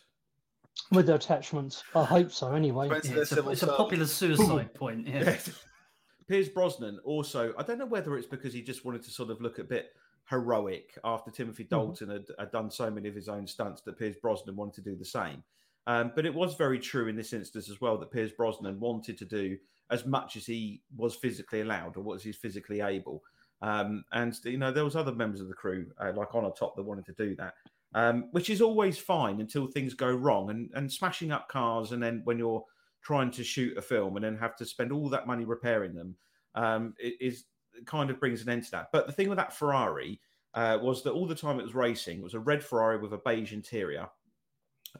with 0.91 1.07
the 1.07 1.15
attachments. 1.15 1.83
I 1.95 2.03
hope 2.03 2.31
so. 2.31 2.53
Anyway, 2.53 2.89
yeah, 2.89 2.97
it's, 2.97 3.31
a, 3.31 3.49
it's 3.49 3.63
a, 3.63 3.67
popular 3.67 4.05
suicide 4.05 4.73
point. 4.73 5.07
Yeah. 5.07 5.38
Pierce 6.27 6.49
Brosnan 6.49 6.99
also. 7.03 7.53
I 7.57 7.63
don't 7.63 7.77
know 7.77 7.86
whether 7.86 8.17
it's 8.17 8.27
because 8.27 8.53
he 8.53 8.62
just 8.62 8.86
wanted 8.86 9.03
to 9.03 9.12
sort 9.12 9.29
of 9.29 9.41
look 9.41 9.59
a 9.59 9.63
bit 9.63 9.93
heroic 10.29 10.97
after 11.03 11.31
Timothy 11.31 11.63
mm-hmm. 11.63 11.75
Dalton 11.75 12.07
mm-hmm. 12.07 12.17
had, 12.17 12.25
had, 12.39 12.51
done 12.51 12.71
so 12.71 12.89
many 12.89 13.09
of 13.09 13.15
his 13.15 13.27
own 13.27 13.45
stunts 13.45 13.81
that 13.81 13.99
Pierce 13.99 14.15
Brosnan 14.21 14.55
wanted 14.55 14.75
to 14.75 14.89
do 14.89 14.95
the 14.95 15.05
same. 15.05 15.43
Um, 15.86 16.13
but 16.15 16.25
it 16.25 16.33
was 16.33 16.55
very 16.55 16.79
true 16.79 17.07
in 17.07 17.15
this 17.15 17.33
instance 17.33 17.69
as 17.69 17.81
well 17.81 17.97
that 17.97 18.12
Pierce 18.12 18.31
Brosnan 18.31 18.79
wanted 18.79 19.17
to 19.17 19.25
do 19.25 19.57
as 19.91 20.05
much 20.05 20.38
as 20.38 20.45
he 20.45 20.81
was 20.95 21.15
physically 21.15 21.62
allowed 21.62 21.97
or 21.97 22.03
was 22.03 22.23
he 22.23 22.31
physically 22.31 22.79
able. 22.79 23.21
Um, 23.62 24.03
and 24.12 24.38
you 24.45 24.57
know 24.57 24.71
there 24.71 24.83
was 24.83 24.95
other 24.95 25.13
members 25.13 25.41
of 25.41 25.47
the 25.47 25.53
crew 25.53 25.88
uh, 26.01 26.12
like 26.15 26.29
Onatopp 26.29 26.75
that 26.75 26.83
wanted 26.83 27.05
to 27.05 27.13
do 27.13 27.36
that 27.38 27.53
um, 27.93 28.29
which 28.32 28.49
is 28.49 28.62
always 28.62 28.97
fine 28.97 29.39
until 29.39 29.67
things 29.67 29.93
go 29.93 30.12
wrong. 30.12 30.49
And, 30.49 30.69
and 30.73 30.91
smashing 30.91 31.32
up 31.32 31.49
cars, 31.49 31.91
and 31.91 32.01
then 32.01 32.21
when 32.23 32.38
you're 32.38 32.63
trying 33.01 33.32
to 33.32 33.43
shoot 33.43 33.77
a 33.77 33.82
film 33.82 34.15
and 34.15 34.25
then 34.25 34.38
have 34.38 34.56
to 34.58 34.65
spend 34.65 34.91
all 34.91 35.10
that 35.10 35.27
money 35.27 35.45
repairing 35.45 35.93
them, 35.93 36.15
um, 36.56 36.93
it 36.99 37.15
is 37.19 37.45
kind 37.86 38.10
of 38.10 38.19
brings 38.19 38.41
an 38.41 38.49
end 38.49 38.63
to 38.65 38.71
that. 38.71 38.89
But 38.91 39.08
the 39.08 39.13
thing 39.13 39.29
with 39.29 39.38
that 39.38 39.53
Ferrari, 39.53 40.19
uh, 40.53 40.77
was 40.82 41.03
that 41.03 41.12
all 41.12 41.25
the 41.25 41.36
time 41.36 41.60
it 41.60 41.63
was 41.63 41.75
racing, 41.75 42.19
it 42.19 42.23
was 42.23 42.36
a 42.36 42.39
red 42.39 42.63
Ferrari 42.63 42.99
with 42.99 43.13
a 43.13 43.21
beige 43.25 43.53
interior. 43.53 44.08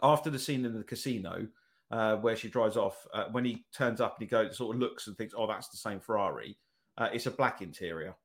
After 0.02 0.30
the 0.30 0.40
scene 0.40 0.66
in 0.66 0.74
the 0.74 0.84
casino, 0.84 1.48
uh, 1.92 2.16
where 2.18 2.36
she 2.36 2.50
drives 2.50 2.76
off, 2.76 3.06
uh, 3.14 3.26
when 3.32 3.46
he 3.46 3.66
turns 3.72 4.02
up 4.02 4.16
and 4.18 4.28
he 4.28 4.30
goes, 4.30 4.58
sort 4.58 4.76
of 4.76 4.82
looks 4.82 5.06
and 5.06 5.16
thinks, 5.16 5.36
"Oh, 5.38 5.46
that's 5.46 5.70
the 5.70 5.78
same 5.78 6.00
Ferrari." 6.00 6.58
Uh, 6.98 7.10
it's 7.14 7.28
a 7.28 7.32
black 7.32 7.62
interior. 7.62 8.16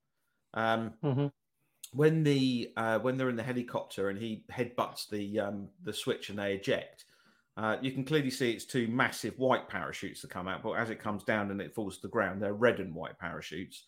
Um, 0.55 0.95
hmm 1.03 1.27
when 1.93 2.23
the 2.23 2.73
uh, 2.77 2.99
when 2.99 3.17
they're 3.17 3.31
in 3.31 3.37
the 3.37 3.43
helicopter 3.43 4.11
and 4.11 4.19
he 4.19 4.45
headbutts 4.53 5.09
the 5.09 5.41
um, 5.41 5.69
the 5.83 5.93
switch 5.93 6.31
and 6.31 6.39
they 6.39 6.55
eject, 6.55 7.05
uh, 7.57 7.77
you 7.81 7.91
can 7.91 8.05
clearly 8.05 8.31
see 8.31 8.53
it's 8.53 8.65
two 8.65 8.89
massive 8.89 9.39
white 9.39 9.69
parachutes 9.69 10.23
that 10.23 10.31
come 10.31 10.49
out. 10.49 10.63
But 10.63 10.73
as 10.73 10.91
it 10.91 11.03
comes 11.03 11.25
down 11.25 11.51
and 11.51 11.61
it 11.61 11.75
falls 11.75 11.97
to 11.97 12.03
the 12.03 12.09
ground, 12.09 12.43
they're 12.43 12.55
red 12.55 12.81
and 12.81 12.95
white 12.95 13.19
parachutes. 13.19 13.85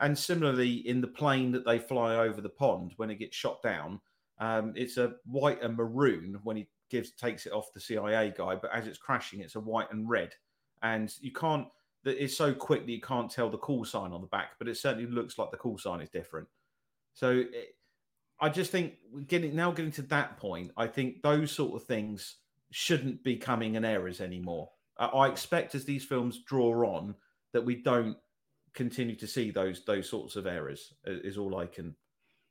And 0.00 0.18
similarly, 0.18 0.88
in 0.88 1.00
the 1.00 1.06
plane 1.06 1.52
that 1.52 1.64
they 1.64 1.78
fly 1.78 2.16
over 2.16 2.40
the 2.40 2.48
pond 2.48 2.92
when 2.96 3.10
it 3.10 3.16
gets 3.18 3.36
shot 3.36 3.62
down, 3.62 4.00
um, 4.38 4.72
it's 4.74 4.96
a 4.96 5.14
white 5.26 5.62
and 5.62 5.76
maroon 5.76 6.38
when 6.42 6.56
he 6.56 6.68
gives 6.90 7.12
takes 7.12 7.46
it 7.46 7.52
off 7.52 7.72
the 7.72 7.80
CIA 7.80 8.32
guy. 8.36 8.56
But 8.56 8.72
as 8.72 8.86
it's 8.86 8.98
crashing, 8.98 9.40
it's 9.40 9.56
a 9.56 9.60
white 9.60 9.92
and 9.92 10.08
red. 10.08 10.34
And 10.82 11.12
you 11.20 11.32
can't. 11.32 11.66
It's 12.04 12.36
so 12.36 12.52
quick 12.52 12.84
that 12.84 12.92
you 12.92 13.00
can't 13.00 13.30
tell 13.30 13.48
the 13.48 13.56
call 13.56 13.84
sign 13.84 14.12
on 14.12 14.20
the 14.20 14.26
back, 14.26 14.52
but 14.58 14.68
it 14.68 14.76
certainly 14.76 15.06
looks 15.06 15.38
like 15.38 15.50
the 15.50 15.56
call 15.56 15.78
sign 15.78 16.00
is 16.02 16.10
different. 16.10 16.46
So 17.14 17.30
it, 17.30 17.76
I 18.40 18.48
just 18.48 18.70
think 18.70 18.94
getting 19.26 19.54
now 19.54 19.70
getting 19.70 19.92
to 19.92 20.02
that 20.02 20.36
point, 20.36 20.72
I 20.76 20.86
think 20.86 21.22
those 21.22 21.50
sort 21.50 21.74
of 21.74 21.86
things 21.86 22.36
shouldn't 22.70 23.22
be 23.22 23.36
coming 23.36 23.76
in 23.76 23.84
errors 23.84 24.20
anymore. 24.20 24.70
I, 24.98 25.06
I 25.06 25.28
expect 25.28 25.74
as 25.74 25.84
these 25.84 26.04
films 26.04 26.42
draw 26.46 26.96
on 26.96 27.14
that 27.52 27.64
we 27.64 27.76
don't 27.76 28.16
continue 28.74 29.14
to 29.16 29.26
see 29.26 29.50
those 29.50 29.84
those 29.84 30.08
sorts 30.08 30.36
of 30.36 30.46
errors. 30.46 30.92
Is 31.04 31.38
all 31.38 31.56
I 31.56 31.66
can 31.66 31.94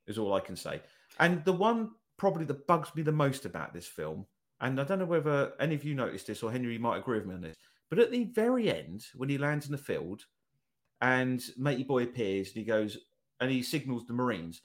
is 0.06 0.18
all 0.18 0.32
I 0.32 0.40
can 0.40 0.56
say. 0.56 0.80
And 1.20 1.44
the 1.44 1.52
one 1.52 1.92
probably 2.16 2.44
that 2.46 2.66
bugs 2.66 2.94
me 2.94 3.02
the 3.02 3.12
most 3.12 3.44
about 3.44 3.74
this 3.74 3.86
film, 3.86 4.26
and 4.60 4.80
I 4.80 4.84
don't 4.84 4.98
know 4.98 5.04
whether 5.04 5.52
any 5.60 5.74
of 5.74 5.84
you 5.84 5.94
noticed 5.94 6.26
this 6.26 6.42
or 6.42 6.50
Henry 6.50 6.78
might 6.78 6.98
agree 6.98 7.18
with 7.18 7.26
me 7.26 7.34
on 7.34 7.40
this, 7.42 7.56
but 7.90 7.98
at 7.98 8.10
the 8.10 8.24
very 8.24 8.70
end 8.70 9.04
when 9.14 9.28
he 9.28 9.38
lands 9.38 9.66
in 9.66 9.72
the 9.72 9.78
field 9.78 10.24
and 11.00 11.42
Matey 11.58 11.84
Boy 11.84 12.04
appears 12.04 12.48
and 12.48 12.56
he 12.56 12.64
goes 12.64 12.96
and 13.40 13.50
he 13.50 13.62
signals 13.62 14.06
the 14.06 14.12
Marines. 14.14 14.60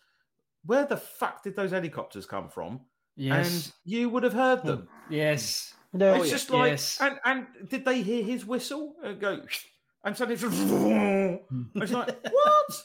Where 0.65 0.85
the 0.85 0.97
fuck 0.97 1.43
did 1.43 1.55
those 1.55 1.71
helicopters 1.71 2.25
come 2.25 2.49
from? 2.49 2.81
Yes. 3.15 3.65
And 3.65 3.73
you 3.85 4.09
would 4.09 4.23
have 4.23 4.33
heard 4.33 4.63
them. 4.63 4.87
yes. 5.09 5.73
No, 5.91 6.13
it's 6.21 6.29
just 6.29 6.51
like, 6.51 6.69
yes. 6.71 6.99
and, 7.01 7.19
and 7.25 7.47
did 7.67 7.83
they 7.83 8.03
hear 8.03 8.23
his 8.23 8.45
whistle 8.45 8.93
and 9.03 9.19
go, 9.19 9.41
and 10.03 10.15
suddenly 10.15 10.35
it's, 10.35 10.43
hmm. 10.43 11.63
it's 11.81 11.91
like, 11.91 12.15
what? 12.31 12.83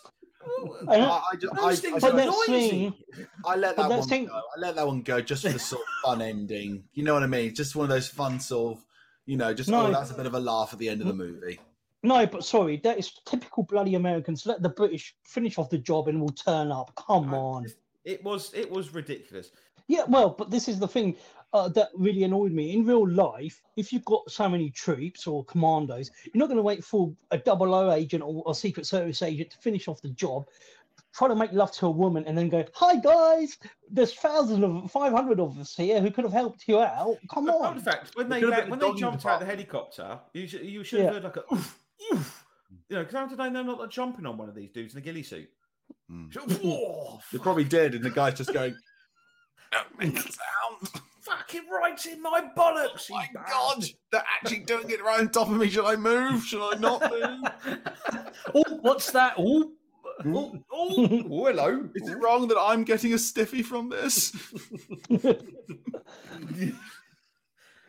I 0.88 0.94
I, 0.94 0.97
don't- 0.99 1.11
I, 1.33 1.37
ju- 1.37 1.51
I- 1.62 1.75
things 1.75 2.03
I 2.05 2.09
are 2.09 2.11
but 2.12 2.16
that 2.16 2.27
noisy. 2.49 2.70
scene, 2.70 2.94
I 3.44 3.57
let 3.57 3.77
But 3.77 3.83
that 3.83 3.88
that 3.90 3.99
one 4.01 4.09
thing- 4.09 4.27
go. 4.27 4.33
I 4.35 4.59
let 4.61 4.77
that 4.77 4.87
one 4.87 5.03
go 5.03 5.20
just 5.20 5.42
for 5.42 5.51
the 5.51 5.59
sort 5.59 5.83
of 5.83 5.88
fun 6.11 6.23
ending. 6.23 6.85
You 6.94 7.05
know 7.05 7.12
what 7.14 7.23
I 7.23 7.27
mean? 7.27 7.55
Just 7.55 7.77
one 7.77 7.85
of 7.85 7.90
those 7.90 8.09
fun 8.09 8.40
sort 8.40 8.79
of, 8.79 8.85
you 9.27 9.37
know, 9.37 9.53
just 9.53 9.68
oh, 9.68 9.73
No. 9.73 9.87
oh, 9.88 9.90
that's 9.92 10.11
a 10.11 10.14
bit 10.14 10.27
of 10.27 10.35
a 10.35 10.40
laugh 10.40 10.73
at 10.73 10.79
the 10.79 10.88
end 10.88 11.01
of 11.03 11.07
the 11.07 11.14
movie. 11.14 11.61
No, 12.04 12.26
but 12.26 12.44
sorry, 12.44 12.76
that 12.84 12.98
is 12.98 13.12
typical 13.26 13.64
bloody 13.64 13.94
Americans. 13.96 14.46
Let 14.46 14.62
the 14.62 14.68
British 14.68 15.16
finish 15.24 15.58
off 15.58 15.70
the 15.70 15.78
job 15.78 16.08
and 16.08 16.20
we'll 16.20 16.28
turn 16.30 16.70
up. 16.70 16.92
Come 16.96 17.34
on. 17.34 17.66
It 18.04 18.22
was 18.22 18.52
it 18.54 18.70
was 18.70 18.92
ridiculous. 18.94 19.50
Yeah, 19.88 20.04
well, 20.08 20.30
but 20.30 20.50
this 20.50 20.68
is 20.68 20.78
the 20.78 20.88
thing 20.88 21.16
uh, 21.52 21.68
that 21.70 21.88
really 21.94 22.22
annoyed 22.24 22.52
me. 22.52 22.72
In 22.74 22.84
real 22.86 23.08
life, 23.08 23.60
if 23.76 23.92
you've 23.92 24.04
got 24.04 24.30
so 24.30 24.48
many 24.48 24.70
troops 24.70 25.26
or 25.26 25.44
commandos, 25.44 26.10
you're 26.24 26.38
not 26.40 26.46
going 26.46 26.56
to 26.56 26.62
wait 26.62 26.82
for 26.84 27.12
a 27.30 27.38
double 27.38 27.74
O 27.74 27.92
agent 27.92 28.22
or 28.22 28.42
a 28.46 28.54
Secret 28.54 28.86
Service 28.86 29.20
agent 29.22 29.50
to 29.50 29.58
finish 29.58 29.86
off 29.88 30.00
the 30.02 30.08
job. 30.10 30.44
Try 31.14 31.28
to 31.28 31.36
make 31.36 31.52
love 31.52 31.70
to 31.72 31.86
a 31.86 31.90
woman 31.90 32.24
and 32.26 32.36
then 32.36 32.48
go, 32.48 32.64
"Hi 32.74 32.96
guys, 32.96 33.56
there's 33.90 34.12
thousands 34.14 34.64
of, 34.64 34.90
five 34.90 35.12
hundred 35.12 35.38
of 35.38 35.56
us 35.58 35.76
here 35.76 36.00
who 36.00 36.10
could 36.10 36.24
have 36.24 36.32
helped 36.32 36.64
you 36.66 36.80
out. 36.80 37.16
Come 37.32 37.46
But 37.46 37.54
on." 37.54 37.76
in 37.76 37.82
fact, 37.82 38.16
when 38.16 38.28
they 38.28 38.40
could 38.40 38.52
have 38.52 38.58
la- 38.58 38.60
been 38.64 38.70
when 38.70 38.78
they 38.80 38.86
doggy 38.88 39.00
jumped 39.00 39.24
out 39.26 39.38
the 39.40 39.46
helicopter, 39.46 40.18
you 40.32 40.46
should, 40.48 40.62
you 40.64 40.82
should 40.82 41.00
have 41.00 41.08
Yeah. 41.08 41.12
heard 41.14 41.24
like 41.24 41.36
a 41.36 41.44
oof, 41.54 41.78
oof. 42.12 42.44
You 42.88 42.96
know, 42.96 43.02
because 43.02 43.14
how 43.16 43.26
did 43.26 43.40
I 43.40 43.48
know 43.48 43.62
not 43.62 43.80
to 43.80 43.88
jumping 43.88 44.26
on 44.26 44.37
one 44.37 44.48
of 44.48 44.54
these 44.54 44.70
dudes 44.70 44.94
in 44.94 44.98
a 44.98 45.02
ghillie 45.02 45.22
suit? 45.22 45.48
Mm. 46.11 46.35
Whoa, 46.62 47.20
They 47.33 47.38
probably 47.38 47.64
did, 47.64 47.94
and 47.94 48.04
the 48.04 48.11
guy's 48.11 48.35
just 48.35 48.52
going, 48.52 48.74
"Don't 49.72 49.98
make 49.98 50.18
a 50.18 50.22
sound." 50.22 51.02
fucking 51.22 51.62
right 51.70 52.04
in 52.07 52.20
my 52.20 52.42
bollocks! 52.57 53.11
Oh 53.11 53.14
my 53.14 53.22
you 53.22 53.28
bastard. 53.38 53.46
god, 53.48 53.85
they're 54.12 54.24
actually 54.35 54.59
doing 54.61 54.90
it 54.90 55.02
right 55.02 55.20
on 55.20 55.30
top 55.30 55.48
of 55.48 55.57
me. 55.57 55.70
Should 55.70 55.87
I 55.87 55.96
move? 55.96 56.44
Should 56.44 56.61
I 56.61 56.78
not 56.78 57.00
move? 57.11 57.83
oh, 58.54 58.78
what's 58.83 59.11
that? 59.12 59.35
Oh, 59.38 59.72
Oh, 60.26 60.54
oh, 60.72 60.94
oh, 61.30 61.46
hello. 61.46 61.88
Is 61.96 62.09
it 62.09 62.14
wrong 62.22 62.46
that 62.48 62.59
I'm 62.59 62.85
getting 62.85 63.14
a 63.14 63.18
stiffy 63.18 63.62
from 63.62 63.88
this? 63.88 64.30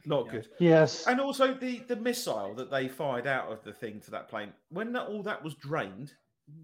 Not 0.05 0.29
good. 0.29 0.47
yes. 0.59 1.07
And 1.07 1.19
also 1.19 1.53
the 1.53 1.79
the 1.87 1.95
missile 1.95 2.53
that 2.55 2.69
they 2.71 2.87
fired 2.87 3.27
out 3.27 3.51
of 3.51 3.63
the 3.63 3.73
thing 3.73 3.99
to 4.01 4.11
that 4.11 4.27
plane. 4.29 4.53
When 4.69 4.91
that, 4.93 5.07
all 5.07 5.23
that 5.23 5.43
was 5.43 5.55
drained, 5.55 6.13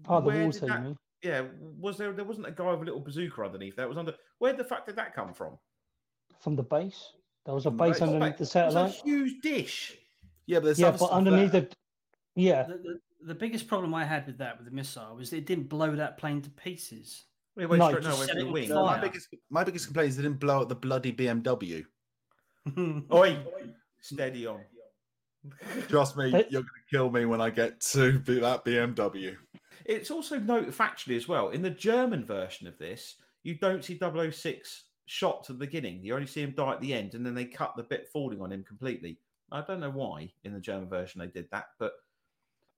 Oh, 0.08 0.20
the 0.20 0.26
water, 0.26 0.42
did 0.52 0.62
you 0.62 0.68
that- 0.68 0.82
mean? 0.84 0.96
Eh? 1.24 1.28
yeah, 1.28 1.44
was 1.78 1.96
there? 1.96 2.12
There 2.12 2.24
wasn't 2.24 2.46
a 2.46 2.52
guy 2.52 2.70
with 2.72 2.82
a 2.82 2.84
little 2.84 3.00
bazooka 3.00 3.42
underneath. 3.42 3.76
That 3.76 3.88
was 3.88 3.98
under. 3.98 4.14
Where 4.38 4.52
the 4.52 4.64
fuck 4.64 4.86
did 4.86 4.96
that 4.96 5.14
come 5.14 5.32
from? 5.32 5.58
From 6.40 6.56
the 6.56 6.62
base. 6.62 7.12
There 7.44 7.54
was 7.54 7.66
a 7.66 7.70
From 7.70 7.76
the 7.78 7.84
base 7.84 7.94
base. 7.94 8.02
underneath 8.02 8.34
It 8.34 8.38
the 8.38 8.42
was 8.42 8.48
a 8.48 8.52
satellite. 8.52 8.94
huge 9.04 9.40
dish. 9.42 9.96
Yeah, 10.46 10.58
but 10.58 10.64
there's 10.66 10.78
Yeah, 10.80 10.90
but 10.98 11.10
underneath 11.10 11.52
there. 11.52 11.60
the. 11.62 11.74
Yeah. 12.34 12.62
the, 12.64 12.74
the, 12.78 13.00
the 13.26 13.34
biggest 13.34 13.66
problem 13.68 13.94
I 13.94 14.04
had 14.04 14.26
with 14.26 14.38
that, 14.38 14.56
with 14.58 14.66
the 14.66 14.72
missile, 14.74 15.16
was 15.16 15.32
it 15.32 15.46
didn't 15.46 15.68
blow 15.68 15.94
that 15.96 16.18
plane 16.18 16.40
to 16.42 16.50
pieces. 16.50 17.24
It 17.56 17.66
went 17.68 17.80
No, 17.80 17.88
straight, 17.90 18.02
no, 18.04 18.10
just 18.10 18.16
it 18.16 18.18
went 18.20 18.28
set 18.30 18.34
for 18.36 18.40
it 18.40 18.44
the 18.46 18.52
wing. 18.52 18.68
No, 18.70 18.86
my 18.86 18.98
biggest 18.98 19.28
my 19.50 19.62
biggest 19.64 19.86
complaint 19.86 20.08
is 20.10 20.18
it 20.18 20.22
didn't 20.22 20.40
blow 20.40 20.62
up 20.62 20.68
the 20.68 20.74
bloody 20.74 21.12
BMW. 21.12 21.84
Oi, 23.12 23.38
steady 24.00 24.46
on. 24.46 24.60
Trust 25.88 26.16
me, 26.16 26.30
you're 26.30 26.62
going 26.62 26.64
to 26.64 26.90
kill 26.90 27.10
me 27.10 27.24
when 27.24 27.40
I 27.40 27.50
get 27.50 27.80
to 27.80 28.18
be 28.20 28.38
that 28.38 28.64
BMW. 28.64 29.36
It's 29.84 30.10
also 30.10 30.38
note 30.38 30.68
factually 30.70 31.16
as 31.16 31.26
well. 31.26 31.48
In 31.48 31.62
the 31.62 31.70
German 31.70 32.24
version 32.24 32.68
of 32.68 32.78
this, 32.78 33.16
you 33.42 33.56
don't 33.56 33.84
see 33.84 33.98
006 33.98 34.84
shot 35.06 35.42
to 35.44 35.52
the 35.52 35.58
beginning. 35.58 36.04
You 36.04 36.14
only 36.14 36.28
see 36.28 36.42
him 36.42 36.54
die 36.56 36.72
at 36.72 36.80
the 36.80 36.94
end, 36.94 37.14
and 37.14 37.26
then 37.26 37.34
they 37.34 37.44
cut 37.44 37.74
the 37.76 37.82
bit 37.82 38.08
falling 38.12 38.40
on 38.40 38.52
him 38.52 38.62
completely. 38.62 39.18
I 39.50 39.62
don't 39.62 39.80
know 39.80 39.90
why 39.90 40.32
in 40.44 40.54
the 40.54 40.60
German 40.60 40.88
version 40.88 41.20
they 41.20 41.26
did 41.26 41.48
that, 41.50 41.66
but 41.78 41.92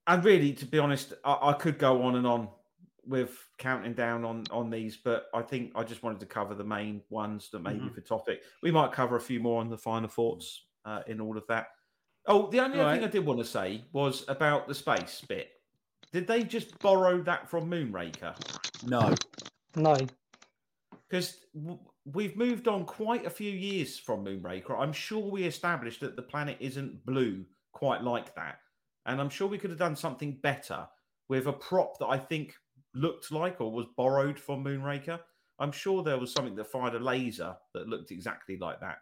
and 0.06 0.24
really, 0.24 0.52
to 0.54 0.66
be 0.66 0.78
honest, 0.78 1.14
I, 1.24 1.38
I 1.42 1.52
could 1.54 1.78
go 1.78 2.02
on 2.02 2.16
and 2.16 2.26
on 2.26 2.48
with 3.06 3.38
counting 3.58 3.94
down 3.94 4.24
on 4.24 4.44
on 4.50 4.70
these, 4.70 4.96
but 4.96 5.26
I 5.34 5.42
think 5.42 5.72
I 5.74 5.82
just 5.84 6.02
wanted 6.02 6.20
to 6.20 6.26
cover 6.26 6.54
the 6.54 6.64
main 6.64 7.02
ones 7.10 7.50
that 7.50 7.60
maybe 7.60 7.80
Mhm. 7.86 7.94
for 7.94 8.00
topic. 8.00 8.42
We 8.62 8.70
might 8.70 8.92
cover 8.92 9.16
a 9.16 9.20
few 9.20 9.40
more 9.40 9.60
on 9.60 9.68
the 9.68 9.78
final 9.78 10.08
thoughts 10.08 10.66
uh, 10.84 11.02
in 11.06 11.20
all 11.20 11.36
of 11.36 11.46
that. 11.48 11.68
Oh, 12.26 12.50
the 12.50 12.60
only 12.60 12.80
other 12.80 12.94
thing 12.94 13.04
I 13.04 13.08
did 13.08 13.24
want 13.26 13.38
to 13.40 13.44
say 13.44 13.84
was 13.92 14.24
about 14.28 14.66
the 14.68 14.74
space 14.74 15.20
bit. 15.28 15.50
Did 16.12 16.26
they 16.26 16.42
just 16.44 16.78
borrow 16.78 17.22
that 17.22 17.48
from 17.48 17.70
Moonraker? 17.70 18.34
No, 18.88 19.14
No. 19.76 19.96
Because 21.08 21.44
w- 21.54 21.78
we've 22.04 22.36
moved 22.36 22.68
on 22.68 22.84
quite 22.86 23.26
a 23.26 23.30
few 23.30 23.50
years 23.50 23.98
from 23.98 24.24
Moonraker. 24.24 24.78
I'm 24.78 24.92
sure 24.92 25.30
we 25.30 25.44
established 25.44 26.00
that 26.00 26.16
the 26.16 26.22
planet 26.22 26.56
isn't 26.60 27.04
blue 27.04 27.44
quite 27.72 28.02
like 28.02 28.34
that. 28.36 28.60
And 29.06 29.20
I'm 29.20 29.28
sure 29.28 29.46
we 29.48 29.58
could 29.58 29.70
have 29.70 29.78
done 29.78 29.96
something 29.96 30.38
better 30.40 30.88
with 31.28 31.46
a 31.46 31.52
prop 31.52 31.98
that 31.98 32.06
I 32.06 32.18
think 32.18 32.54
looked 32.94 33.30
like 33.32 33.60
or 33.60 33.70
was 33.72 33.86
borrowed 33.96 34.38
from 34.38 34.64
Moonraker. 34.64 35.20
I'm 35.58 35.72
sure 35.72 36.02
there 36.02 36.18
was 36.18 36.32
something 36.32 36.56
that 36.56 36.66
fired 36.70 36.94
a 36.94 36.98
laser 36.98 37.56
that 37.74 37.88
looked 37.88 38.10
exactly 38.10 38.56
like 38.56 38.80
that. 38.80 38.98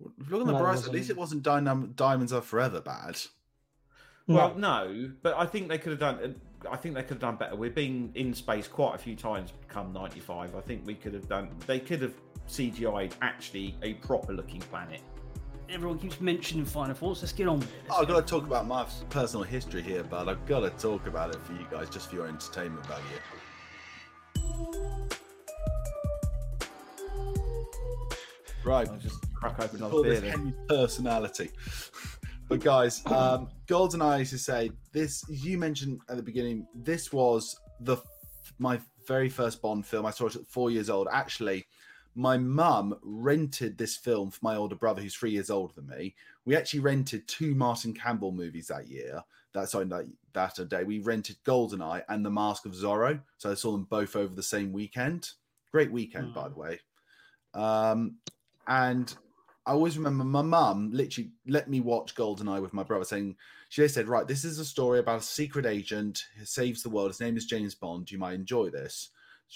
look 0.00 0.40
on 0.40 0.46
the 0.46 0.52
No, 0.52 0.58
bright 0.58 0.78
side. 0.78 0.86
At 0.88 0.92
least 0.92 1.10
it 1.10 1.16
wasn't 1.16 1.42
Dynam- 1.42 1.94
Diamonds 1.96 2.32
Are 2.32 2.40
Forever 2.40 2.80
bad. 2.80 3.20
Well, 4.28 4.54
No. 4.56 4.86
no, 4.92 5.12
but 5.22 5.34
I 5.36 5.46
think 5.46 5.68
they 5.68 5.78
could 5.78 5.90
have 5.92 6.00
done. 6.00 6.40
I 6.70 6.76
think 6.76 6.94
they 6.94 7.02
could 7.02 7.10
have 7.12 7.18
done 7.20 7.36
better. 7.36 7.56
We've 7.56 7.74
been 7.74 8.12
in 8.14 8.34
space 8.34 8.68
quite 8.68 8.94
a 8.94 8.98
few 8.98 9.16
times. 9.16 9.52
Come 9.68 9.92
'95, 9.92 10.54
I 10.54 10.60
think 10.60 10.86
we 10.86 10.94
could 10.94 11.14
have 11.14 11.28
done. 11.28 11.50
They 11.66 11.80
could 11.80 12.02
have 12.02 12.14
CGI'd 12.46 13.14
actually 13.22 13.76
a 13.82 13.94
proper 13.94 14.32
looking 14.32 14.60
planet. 14.60 15.00
Everyone 15.70 15.98
keeps 15.98 16.18
mentioning 16.18 16.64
Final 16.64 16.94
Thoughts. 16.94 17.20
Let's 17.20 17.32
get 17.32 17.46
on 17.46 17.58
with 17.58 17.68
it. 17.70 17.82
Oh, 17.90 18.00
I've 18.00 18.08
got 18.08 18.26
to 18.26 18.26
talk 18.26 18.46
about 18.46 18.66
my 18.66 18.86
personal 19.10 19.42
history 19.42 19.82
here, 19.82 20.02
but 20.02 20.26
I've 20.26 20.46
got 20.46 20.60
to 20.60 20.70
talk 20.70 21.06
about 21.06 21.34
it 21.34 21.42
for 21.42 21.52
you 21.52 21.66
guys, 21.70 21.90
just 21.90 22.08
for 22.08 22.16
your 22.16 22.26
entertainment 22.26 22.86
value. 22.86 23.04
Right, 28.64 28.88
I'll 28.88 28.96
just 28.96 29.18
crack 29.34 29.60
open 29.60 29.76
another 29.76 29.90
call 29.90 30.02
beer. 30.04 30.12
this 30.12 30.20
then. 30.22 30.30
Henry's 30.30 30.54
personality. 30.68 31.50
but 32.48 32.60
guys, 32.60 33.02
um, 33.06 33.50
GoldenEye, 33.66 34.22
as 34.22 34.32
you 34.32 34.38
say, 34.38 34.70
this 34.92 35.22
you 35.28 35.58
mentioned 35.58 36.00
at 36.08 36.16
the 36.16 36.22
beginning. 36.22 36.66
This 36.74 37.12
was 37.12 37.54
the 37.80 37.98
my 38.58 38.80
very 39.06 39.28
first 39.28 39.60
Bond 39.60 39.84
film. 39.84 40.06
I 40.06 40.10
saw 40.10 40.26
it 40.26 40.36
at 40.36 40.46
four 40.46 40.70
years 40.70 40.88
old. 40.88 41.08
Actually, 41.12 41.66
my 42.14 42.36
mum 42.36 42.98
rented 43.02 43.78
this 43.78 43.96
film 43.96 44.30
for 44.30 44.40
my 44.42 44.56
older 44.56 44.74
brother, 44.74 45.00
who's 45.00 45.14
three 45.14 45.30
years 45.30 45.50
older 45.50 45.74
than 45.74 45.86
me. 45.86 46.14
We 46.44 46.56
actually 46.56 46.80
rented 46.80 47.28
two 47.28 47.54
Martin 47.54 47.94
Campbell 47.94 48.32
movies 48.32 48.68
that 48.68 48.88
year. 48.88 49.22
That's 49.52 49.72
sorry, 49.72 49.86
that, 49.86 50.06
that 50.32 50.68
day 50.68 50.84
we 50.84 50.98
rented 50.98 51.36
Goldeneye 51.44 52.04
and 52.08 52.24
The 52.24 52.30
Mask 52.30 52.66
of 52.66 52.72
Zorro. 52.72 53.20
So 53.38 53.50
I 53.50 53.54
saw 53.54 53.72
them 53.72 53.86
both 53.88 54.16
over 54.16 54.34
the 54.34 54.42
same 54.42 54.72
weekend. 54.72 55.30
Great 55.70 55.92
weekend, 55.92 56.28
mm. 56.28 56.34
by 56.34 56.48
the 56.48 56.54
way. 56.54 56.80
Um, 57.54 58.16
and 58.66 59.14
I 59.66 59.72
always 59.72 59.98
remember 59.98 60.24
my 60.24 60.42
mum 60.42 60.90
literally 60.92 61.32
let 61.46 61.68
me 61.68 61.80
watch 61.80 62.14
Goldeneye 62.14 62.62
with 62.62 62.72
my 62.72 62.82
brother, 62.82 63.04
saying 63.04 63.36
she 63.68 63.86
said, 63.88 64.08
"Right, 64.08 64.26
this 64.26 64.44
is 64.44 64.58
a 64.58 64.64
story 64.64 64.98
about 64.98 65.20
a 65.20 65.24
secret 65.24 65.66
agent 65.66 66.24
who 66.38 66.44
saves 66.44 66.82
the 66.82 66.90
world. 66.90 67.10
His 67.10 67.20
name 67.20 67.36
is 67.36 67.46
James 67.46 67.74
Bond. 67.74 68.10
You 68.10 68.18
might 68.18 68.34
enjoy 68.34 68.70
this." 68.70 69.10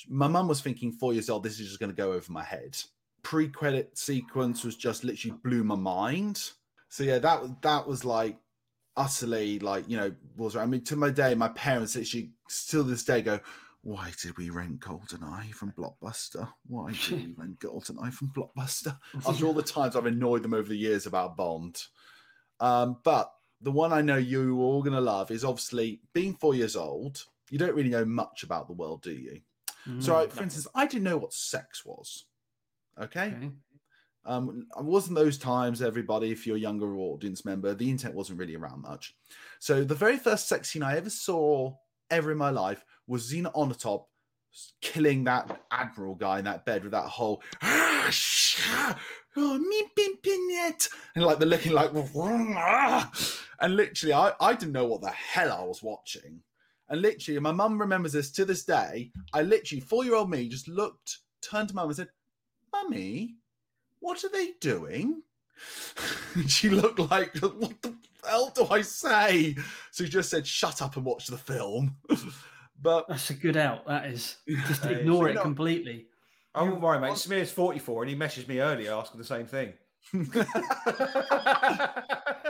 My 0.08 0.28
mum 0.28 0.48
was 0.48 0.60
thinking 0.60 0.92
four 0.92 1.12
years 1.12 1.28
old, 1.28 1.42
this 1.42 1.60
is 1.60 1.68
just 1.68 1.80
going 1.80 1.90
to 1.90 1.96
go 1.96 2.12
over 2.12 2.32
my 2.32 2.44
head. 2.44 2.76
Pre 3.22 3.48
credit 3.48 3.96
sequence 3.96 4.64
was 4.64 4.76
just 4.76 5.04
literally 5.04 5.36
blew 5.44 5.64
my 5.64 5.76
mind. 5.76 6.50
So 6.88 7.04
yeah, 7.04 7.18
that 7.18 7.62
that 7.62 7.86
was 7.86 8.04
like 8.04 8.36
utterly 8.94 9.58
like 9.58 9.88
you 9.88 9.96
know 9.96 10.12
was 10.36 10.56
I 10.56 10.66
mean 10.66 10.84
to 10.84 10.96
my 10.96 11.10
day, 11.10 11.34
my 11.34 11.48
parents 11.48 11.96
literally 11.96 12.32
still 12.48 12.84
this 12.84 13.04
day 13.04 13.22
go, 13.22 13.40
why 13.82 14.12
did 14.20 14.36
we 14.38 14.50
rent 14.50 14.80
GoldenEye 14.80 15.52
from 15.52 15.72
Blockbuster? 15.72 16.48
Why 16.66 16.92
did 16.92 17.10
we 17.10 17.34
rent 17.38 17.60
GoldenEye 17.60 18.12
from 18.12 18.28
Blockbuster? 18.28 18.96
After 19.26 19.46
all 19.46 19.54
the 19.54 19.62
times 19.62 19.96
I've 19.96 20.06
annoyed 20.06 20.42
them 20.42 20.54
over 20.54 20.68
the 20.68 20.76
years 20.76 21.06
about 21.06 21.36
Bond. 21.36 21.82
Um, 22.60 22.98
but 23.02 23.32
the 23.60 23.72
one 23.72 23.92
I 23.92 24.02
know 24.02 24.16
you 24.16 24.60
are 24.60 24.62
all 24.62 24.82
going 24.82 24.94
to 24.94 25.00
love 25.00 25.30
is 25.30 25.44
obviously 25.44 26.00
being 26.12 26.34
four 26.34 26.54
years 26.54 26.76
old. 26.76 27.24
You 27.50 27.58
don't 27.58 27.74
really 27.74 27.90
know 27.90 28.04
much 28.04 28.44
about 28.44 28.66
the 28.66 28.72
world, 28.72 29.02
do 29.02 29.12
you? 29.12 29.40
Mm, 29.88 30.02
so, 30.02 30.16
I, 30.16 30.28
for 30.28 30.42
instance, 30.42 30.66
I 30.74 30.86
didn't 30.86 31.04
know 31.04 31.18
what 31.18 31.32
sex 31.32 31.84
was. 31.84 32.26
Okay. 33.00 33.34
okay. 33.36 33.50
Um, 34.24 34.66
it 34.78 34.84
wasn't 34.84 35.16
those 35.16 35.36
times, 35.36 35.82
everybody, 35.82 36.30
if 36.30 36.46
you're 36.46 36.56
a 36.56 36.60
younger 36.60 36.94
audience 36.96 37.44
member, 37.44 37.74
the 37.74 37.90
internet 37.90 38.14
wasn't 38.14 38.38
really 38.38 38.54
around 38.54 38.82
much. 38.82 39.14
So, 39.58 39.82
the 39.82 39.94
very 39.94 40.16
first 40.16 40.48
sex 40.48 40.70
scene 40.70 40.82
I 40.82 40.96
ever 40.96 41.10
saw 41.10 41.74
ever 42.10 42.30
in 42.30 42.38
my 42.38 42.50
life 42.50 42.84
was 43.06 43.32
Xena 43.32 43.50
on 43.54 43.70
top 43.74 44.08
killing 44.80 45.24
that 45.24 45.62
admiral 45.70 46.14
guy 46.14 46.38
in 46.38 46.44
that 46.44 46.64
bed 46.66 46.82
with 46.82 46.92
that 46.92 47.04
whole 47.04 47.42
ah, 47.62 48.06
shh, 48.10 48.60
oh, 49.36 49.58
me 49.58 49.82
pimpin 49.98 50.88
and 51.14 51.24
like 51.24 51.38
the 51.38 51.46
looking 51.46 51.72
like 51.72 51.90
and 53.60 53.76
literally 53.76 54.12
I, 54.12 54.32
I 54.40 54.54
didn't 54.54 54.72
know 54.72 54.86
what 54.86 55.00
the 55.00 55.10
hell 55.10 55.52
I 55.52 55.64
was 55.64 55.82
watching 55.82 56.40
and 56.92 57.00
literally, 57.00 57.40
my 57.40 57.52
mum 57.52 57.80
remembers 57.80 58.12
this 58.12 58.30
to 58.32 58.44
this 58.44 58.64
day. 58.64 59.10
I 59.32 59.40
literally, 59.40 59.80
four 59.80 60.04
year 60.04 60.14
old 60.14 60.28
me, 60.28 60.46
just 60.46 60.68
looked, 60.68 61.20
turned 61.40 61.70
to 61.70 61.74
mum 61.74 61.86
and 61.86 61.96
said, 61.96 62.10
Mummy, 62.70 63.36
what 64.00 64.22
are 64.22 64.28
they 64.28 64.50
doing? 64.60 65.22
she 66.46 66.68
looked 66.68 66.98
like, 66.98 67.34
what 67.38 67.80
the 67.80 67.94
hell 68.28 68.52
do 68.54 68.66
I 68.70 68.82
say? 68.82 69.56
So 69.90 70.04
she 70.04 70.10
just 70.10 70.28
said, 70.28 70.46
shut 70.46 70.82
up 70.82 70.96
and 70.96 71.06
watch 71.06 71.28
the 71.28 71.38
film. 71.38 71.96
but 72.82 73.08
that's 73.08 73.30
a 73.30 73.34
good 73.34 73.56
out. 73.56 73.86
That 73.86 74.04
is 74.04 74.36
just 74.68 74.84
ignore 74.90 75.30
it 75.30 75.40
completely. 75.40 76.08
I 76.54 76.62
won't 76.62 76.82
worry, 76.82 77.00
mate. 77.00 77.12
Samir's 77.12 77.50
44 77.50 78.02
and 78.02 78.10
he 78.10 78.16
messaged 78.16 78.48
me 78.48 78.60
earlier 78.60 78.92
asking 78.92 79.16
the 79.16 79.24
same 79.24 79.46
thing. 79.46 79.72
no, 80.12 80.26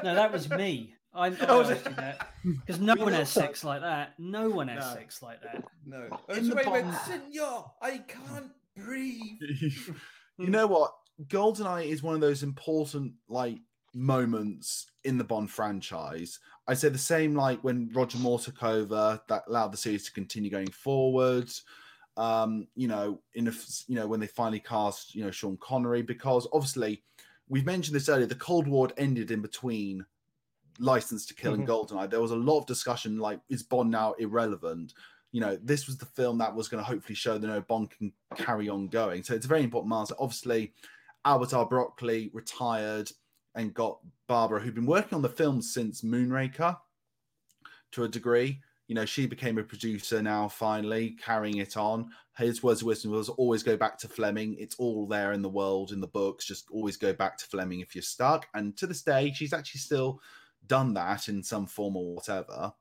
that 0.02 0.32
was 0.32 0.50
me. 0.50 0.96
I, 1.14 1.26
I 1.26 1.36
oh, 1.48 1.62
that 1.62 2.28
because 2.42 2.80
no 2.80 2.94
one 2.94 3.12
has 3.12 3.28
sex 3.28 3.64
like 3.64 3.82
that. 3.82 4.14
No 4.18 4.48
one 4.48 4.68
has 4.68 4.78
no. 4.78 4.94
sex 4.94 5.22
like 5.22 5.42
that. 5.42 5.62
No. 5.84 6.06
In 6.34 6.48
the 6.48 6.54
went, 6.54 6.94
Senor, 7.04 7.70
I 7.82 7.98
can't 7.98 8.50
breathe. 8.76 9.40
you 10.38 10.48
know 10.48 10.66
what? 10.66 10.94
Goldeneye 11.26 11.86
is 11.86 12.02
one 12.02 12.14
of 12.14 12.22
those 12.22 12.42
important 12.42 13.12
like 13.28 13.58
moments 13.94 14.86
in 15.04 15.18
the 15.18 15.24
Bond 15.24 15.50
franchise. 15.50 16.38
I 16.66 16.72
say 16.72 16.88
the 16.88 16.96
same 16.96 17.34
like 17.34 17.62
when 17.62 17.90
Roger 17.92 18.16
Moore 18.16 18.38
took 18.38 18.62
over, 18.62 19.20
that 19.28 19.42
allowed 19.48 19.72
the 19.72 19.76
series 19.76 20.04
to 20.06 20.12
continue 20.12 20.50
going 20.50 20.70
forward. 20.70 21.50
Um, 22.16 22.68
you 22.74 22.88
know, 22.88 23.20
in 23.34 23.48
a, 23.48 23.52
you 23.86 23.96
know 23.96 24.06
when 24.06 24.20
they 24.20 24.26
finally 24.26 24.60
cast 24.60 25.14
you 25.14 25.24
know 25.24 25.30
Sean 25.30 25.58
Connery, 25.60 26.00
because 26.00 26.48
obviously 26.54 27.02
we've 27.50 27.66
mentioned 27.66 27.94
this 27.94 28.08
earlier. 28.08 28.24
The 28.26 28.34
Cold 28.34 28.66
War 28.66 28.88
ended 28.96 29.30
in 29.30 29.42
between 29.42 30.06
License 30.82 31.24
to 31.26 31.34
Kill 31.34 31.52
mm-hmm. 31.52 31.62
and 31.62 31.68
Goldeneye, 31.68 32.10
there 32.10 32.20
was 32.20 32.32
a 32.32 32.36
lot 32.36 32.58
of 32.58 32.66
discussion 32.66 33.18
like, 33.18 33.40
is 33.48 33.62
Bond 33.62 33.90
now 33.90 34.12
irrelevant? 34.18 34.92
You 35.30 35.40
know, 35.40 35.58
this 35.62 35.86
was 35.86 35.96
the 35.96 36.06
film 36.06 36.38
that 36.38 36.54
was 36.54 36.68
going 36.68 36.82
to 36.82 36.88
hopefully 36.88 37.14
show 37.14 37.38
that 37.38 37.46
no 37.46 37.60
Bond 37.60 37.90
can 37.90 38.12
carry 38.36 38.68
on 38.68 38.88
going. 38.88 39.22
So 39.22 39.34
it's 39.34 39.46
a 39.46 39.48
very 39.48 39.62
important 39.62 39.88
milestone. 39.88 40.18
Obviously, 40.20 40.74
Albert 41.24 41.54
R. 41.54 41.66
Broccoli 41.66 42.30
retired 42.34 43.10
and 43.54 43.72
got 43.72 43.98
Barbara, 44.28 44.60
who'd 44.60 44.74
been 44.74 44.86
working 44.86 45.16
on 45.16 45.22
the 45.22 45.28
film 45.28 45.62
since 45.62 46.02
Moonraker 46.02 46.76
to 47.92 48.04
a 48.04 48.08
degree. 48.08 48.60
You 48.88 48.94
know, 48.94 49.04
she 49.06 49.26
became 49.26 49.56
a 49.58 49.62
producer 49.62 50.20
now, 50.20 50.48
finally 50.48 51.16
carrying 51.22 51.58
it 51.58 51.76
on. 51.76 52.10
His 52.36 52.62
words 52.62 52.82
of 52.82 52.88
wisdom 52.88 53.12
was 53.12 53.28
always 53.28 53.62
go 53.62 53.76
back 53.76 53.98
to 53.98 54.08
Fleming. 54.08 54.56
It's 54.58 54.74
all 54.76 55.06
there 55.06 55.32
in 55.32 55.40
the 55.40 55.48
world, 55.48 55.92
in 55.92 56.00
the 56.00 56.06
books. 56.06 56.44
Just 56.44 56.68
always 56.70 56.96
go 56.96 57.12
back 57.12 57.38
to 57.38 57.46
Fleming 57.46 57.80
if 57.80 57.94
you're 57.94 58.02
stuck. 58.02 58.48
And 58.54 58.76
to 58.78 58.86
this 58.86 59.02
day, 59.02 59.32
she's 59.34 59.52
actually 59.52 59.80
still 59.80 60.20
done 60.66 60.94
that 60.94 61.28
in 61.28 61.42
some 61.42 61.66
form 61.66 61.96
or 61.96 62.14
whatever. 62.14 62.72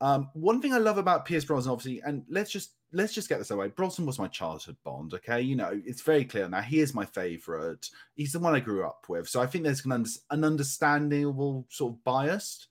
Um, 0.00 0.30
one 0.34 0.62
thing 0.62 0.72
I 0.72 0.78
love 0.78 0.98
about 0.98 1.24
Pierce 1.24 1.44
Brosnan, 1.44 1.72
obviously, 1.72 2.00
and 2.04 2.24
let's 2.28 2.50
just 2.50 2.72
let's 2.92 3.12
just 3.12 3.28
get 3.28 3.38
this 3.38 3.50
away. 3.50 3.68
Brosnan 3.68 4.06
was 4.06 4.18
my 4.18 4.28
childhood 4.28 4.76
Bond. 4.84 5.12
Okay, 5.14 5.40
you 5.40 5.56
know 5.56 5.80
it's 5.84 6.02
very 6.02 6.24
clear 6.24 6.48
now. 6.48 6.60
He 6.60 6.80
is 6.80 6.94
my 6.94 7.04
favorite. 7.04 7.88
He's 8.14 8.32
the 8.32 8.38
one 8.38 8.54
I 8.54 8.60
grew 8.60 8.86
up 8.86 9.06
with, 9.08 9.28
so 9.28 9.40
I 9.40 9.46
think 9.46 9.64
there's 9.64 9.84
an, 9.84 10.06
an 10.30 10.44
understandable 10.44 11.66
sort 11.68 11.94
of 11.94 12.04
bias. 12.04 12.68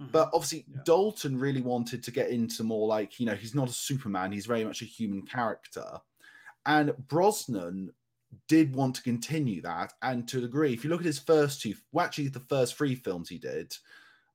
Mm-hmm. 0.00 0.10
But 0.10 0.30
obviously, 0.34 0.64
yeah. 0.68 0.80
Dalton 0.84 1.38
really 1.38 1.62
wanted 1.62 2.02
to 2.02 2.10
get 2.10 2.30
into 2.30 2.64
more 2.64 2.88
like 2.88 3.20
you 3.20 3.26
know 3.26 3.34
he's 3.34 3.54
not 3.54 3.68
a 3.68 3.72
Superman. 3.72 4.32
He's 4.32 4.46
very 4.46 4.64
much 4.64 4.82
a 4.82 4.86
human 4.86 5.22
character, 5.22 5.86
and 6.66 6.92
Brosnan 7.08 7.92
did 8.48 8.74
want 8.74 8.96
to 8.96 9.02
continue 9.02 9.60
that 9.62 9.92
and 10.02 10.26
to 10.28 10.38
a 10.38 10.42
degree 10.42 10.72
if 10.72 10.84
you 10.84 10.90
look 10.90 11.00
at 11.00 11.06
his 11.06 11.18
first 11.18 11.60
two 11.60 11.74
well 11.92 12.04
actually 12.04 12.28
the 12.28 12.40
first 12.40 12.76
three 12.76 12.94
films 12.94 13.28
he 13.28 13.38
did 13.38 13.74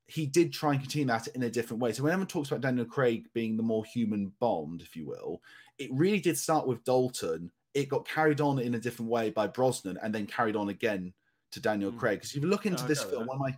he 0.07 0.25
did 0.25 0.51
try 0.51 0.71
and 0.71 0.81
continue 0.81 1.07
that 1.07 1.27
in 1.29 1.43
a 1.43 1.49
different 1.49 1.81
way 1.81 1.93
so 1.93 2.03
when 2.03 2.11
everyone 2.11 2.27
talks 2.27 2.49
about 2.49 2.61
daniel 2.61 2.85
craig 2.85 3.27
being 3.33 3.57
the 3.57 3.63
more 3.63 3.85
human 3.85 4.31
bond 4.39 4.81
if 4.81 4.95
you 4.95 5.05
will 5.05 5.41
it 5.77 5.89
really 5.93 6.19
did 6.19 6.37
start 6.37 6.67
with 6.67 6.83
dalton 6.83 7.51
it 7.73 7.89
got 7.89 8.07
carried 8.07 8.41
on 8.41 8.59
in 8.59 8.75
a 8.75 8.79
different 8.79 9.09
way 9.09 9.29
by 9.29 9.47
brosnan 9.47 9.97
and 10.01 10.13
then 10.13 10.25
carried 10.25 10.55
on 10.55 10.69
again 10.69 11.13
to 11.51 11.59
daniel 11.59 11.91
mm. 11.91 11.97
craig 11.97 12.19
because 12.19 12.35
if 12.35 12.41
you 12.41 12.49
look 12.49 12.65
into 12.65 12.83
oh, 12.83 12.87
this 12.87 13.03
film 13.03 13.21
that. 13.21 13.27
one 13.27 13.37
of 13.37 13.41
my 13.41 13.57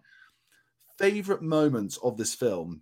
favorite 0.97 1.41
moments 1.41 1.97
of 1.97 2.17
this 2.17 2.33
film 2.33 2.81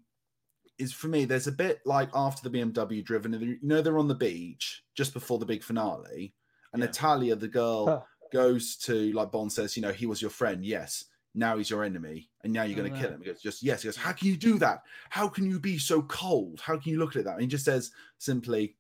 is 0.78 0.94
for 0.94 1.08
me 1.08 1.26
there's 1.26 1.48
a 1.48 1.52
bit 1.52 1.80
like 1.86 2.10
after 2.14 2.48
the 2.48 2.58
bmw 2.58 3.04
driven 3.04 3.34
you 3.34 3.58
know 3.62 3.82
they're 3.82 4.00
on 4.00 4.08
the 4.08 4.16
beach 4.16 4.84
just 4.96 5.14
before 5.14 5.38
the 5.38 5.46
big 5.46 5.64
finale 5.64 6.34
and 6.74 6.82
yeah. 6.82 6.88
Natalia, 6.88 7.36
the 7.36 7.48
girl, 7.48 7.88
huh. 7.88 8.00
goes 8.32 8.76
to 8.78 9.12
like 9.14 9.32
Bond 9.32 9.52
says, 9.52 9.76
you 9.76 9.82
know, 9.82 9.92
he 9.92 10.06
was 10.06 10.22
your 10.22 10.32
friend. 10.32 10.64
Yes. 10.66 11.06
Now 11.36 11.58
he's 11.58 11.70
your 11.70 11.84
enemy, 11.84 12.30
and 12.44 12.52
now 12.52 12.64
you're 12.64 12.76
going 12.76 12.92
to 12.92 12.98
oh, 12.98 13.02
kill 13.02 13.12
him. 13.12 13.22
He 13.22 13.28
goes, 13.28 13.42
just 13.42 13.62
yes. 13.62 13.84
He 13.84 13.88
goes, 13.88 13.96
how 13.96 14.14
can 14.14 14.28
you 14.28 14.36
do 14.36 14.58
that? 14.60 14.82
How 15.10 15.28
can 15.28 15.46
you 15.46 15.60
be 15.60 15.78
so 15.78 16.02
cold? 16.02 16.60
How 16.60 16.78
can 16.78 16.92
you 16.92 16.98
look 17.00 17.16
at 17.16 17.24
that? 17.26 17.34
And 17.34 17.42
he 17.42 17.48
just 17.48 17.66
says 17.66 17.92
simply, 18.18 18.76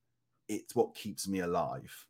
it's 0.47 0.75
what 0.75 0.95
keeps 0.95 1.28
me 1.28 1.39
alive. 1.39 2.08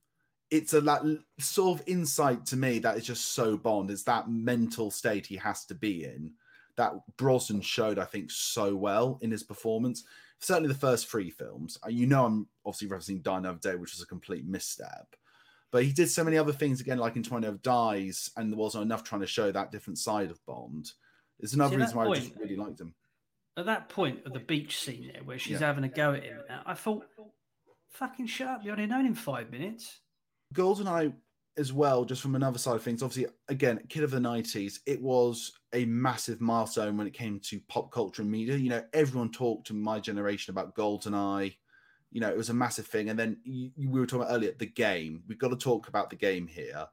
It's 0.49 0.73
a 0.73 0.81
that 0.81 1.03
sort 1.39 1.79
of 1.79 1.87
insight 1.87 2.45
to 2.47 2.55
me 2.55 2.79
that 2.79 2.97
is 2.97 3.05
just 3.05 3.33
so 3.33 3.57
Bond. 3.57 3.91
It's 3.91 4.03
that 4.03 4.29
mental 4.29 4.89
state 4.91 5.27
he 5.27 5.35
has 5.35 5.65
to 5.65 5.75
be 5.75 6.05
in 6.05 6.33
that 6.77 6.93
Brosnan 7.17 7.59
showed, 7.59 7.99
I 7.99 8.05
think, 8.05 8.31
so 8.31 8.73
well 8.73 9.19
in 9.21 9.31
his 9.31 9.43
performance. 9.43 10.05
Certainly, 10.39 10.69
the 10.69 10.79
first 10.79 11.07
three 11.07 11.29
films. 11.29 11.77
Uh, 11.85 11.89
you 11.89 12.07
know, 12.07 12.25
I'm 12.25 12.47
obviously 12.65 12.87
referencing 12.87 13.21
Die 13.21 13.37
Another 13.37 13.59
Day, 13.59 13.75
which 13.75 13.91
was 13.91 14.01
a 14.01 14.07
complete 14.07 14.47
misstep. 14.47 15.15
But 15.71 15.83
he 15.83 15.91
did 15.91 16.09
so 16.09 16.23
many 16.23 16.37
other 16.37 16.51
things 16.51 16.81
again, 16.81 16.97
like 16.97 17.15
in 17.15 17.23
Twenty 17.23 17.47
of 17.47 17.61
Dies, 17.61 18.31
and 18.35 18.51
there 18.51 18.57
wasn't 18.57 18.85
enough 18.85 19.03
trying 19.03 19.21
to 19.21 19.27
show 19.27 19.51
that 19.51 19.71
different 19.71 19.99
side 19.99 20.31
of 20.31 20.43
Bond. 20.45 20.91
There's 21.39 21.53
another 21.53 21.75
See, 21.75 21.81
reason 21.81 21.97
why 21.97 22.05
point, 22.05 22.17
I 22.17 22.21
just 22.21 22.35
really 22.37 22.55
liked 22.55 22.81
him. 22.81 22.95
At 23.57 23.65
that 23.65 23.89
point 23.89 24.25
of 24.25 24.33
the 24.33 24.39
beach 24.39 24.79
scene 24.79 25.11
there, 25.13 25.23
where 25.23 25.37
she's 25.37 25.53
yeah. 25.53 25.67
having 25.67 25.83
a 25.83 25.89
go 25.89 26.13
at 26.13 26.23
him, 26.23 26.39
I 26.65 26.73
thought, 26.73 27.05
"Fucking 27.91 28.27
shut 28.27 28.47
up! 28.47 28.65
You 28.65 28.71
only 28.71 28.87
known 28.87 29.05
him 29.05 29.15
five 29.15 29.51
minutes." 29.51 30.01
Goldeneye, 30.55 31.13
as 31.57 31.71
well, 31.71 32.05
just 32.05 32.21
from 32.21 32.35
another 32.35 32.57
side 32.57 32.75
of 32.75 32.81
things. 32.81 33.03
Obviously, 33.03 33.31
again, 33.47 33.79
kid 33.89 34.03
of 34.03 34.11
the 34.11 34.17
'90s, 34.19 34.79
it 34.87 34.99
was 34.99 35.51
a 35.73 35.85
massive 35.85 36.41
milestone 36.41 36.97
when 36.97 37.05
it 37.05 37.13
came 37.13 37.39
to 37.41 37.59
pop 37.67 37.91
culture 37.91 38.23
and 38.23 38.31
media. 38.31 38.55
You 38.55 38.69
know, 38.69 38.83
everyone 38.93 39.31
talked 39.31 39.69
in 39.69 39.79
my 39.79 39.99
generation 39.99 40.51
about 40.51 40.75
Goldeneye 40.75 41.55
you 42.11 42.21
know, 42.21 42.29
it 42.29 42.37
was 42.37 42.49
a 42.49 42.53
massive 42.53 42.87
thing. 42.87 43.09
And 43.09 43.19
then 43.19 43.37
you, 43.43 43.71
you, 43.75 43.89
we 43.89 43.99
were 43.99 44.05
talking 44.05 44.23
about 44.23 44.35
earlier 44.35 44.53
the 44.57 44.65
game. 44.65 45.23
We've 45.27 45.39
got 45.39 45.49
to 45.49 45.55
talk 45.55 45.87
about 45.87 46.09
the 46.09 46.15
game 46.15 46.47
here. 46.47 46.87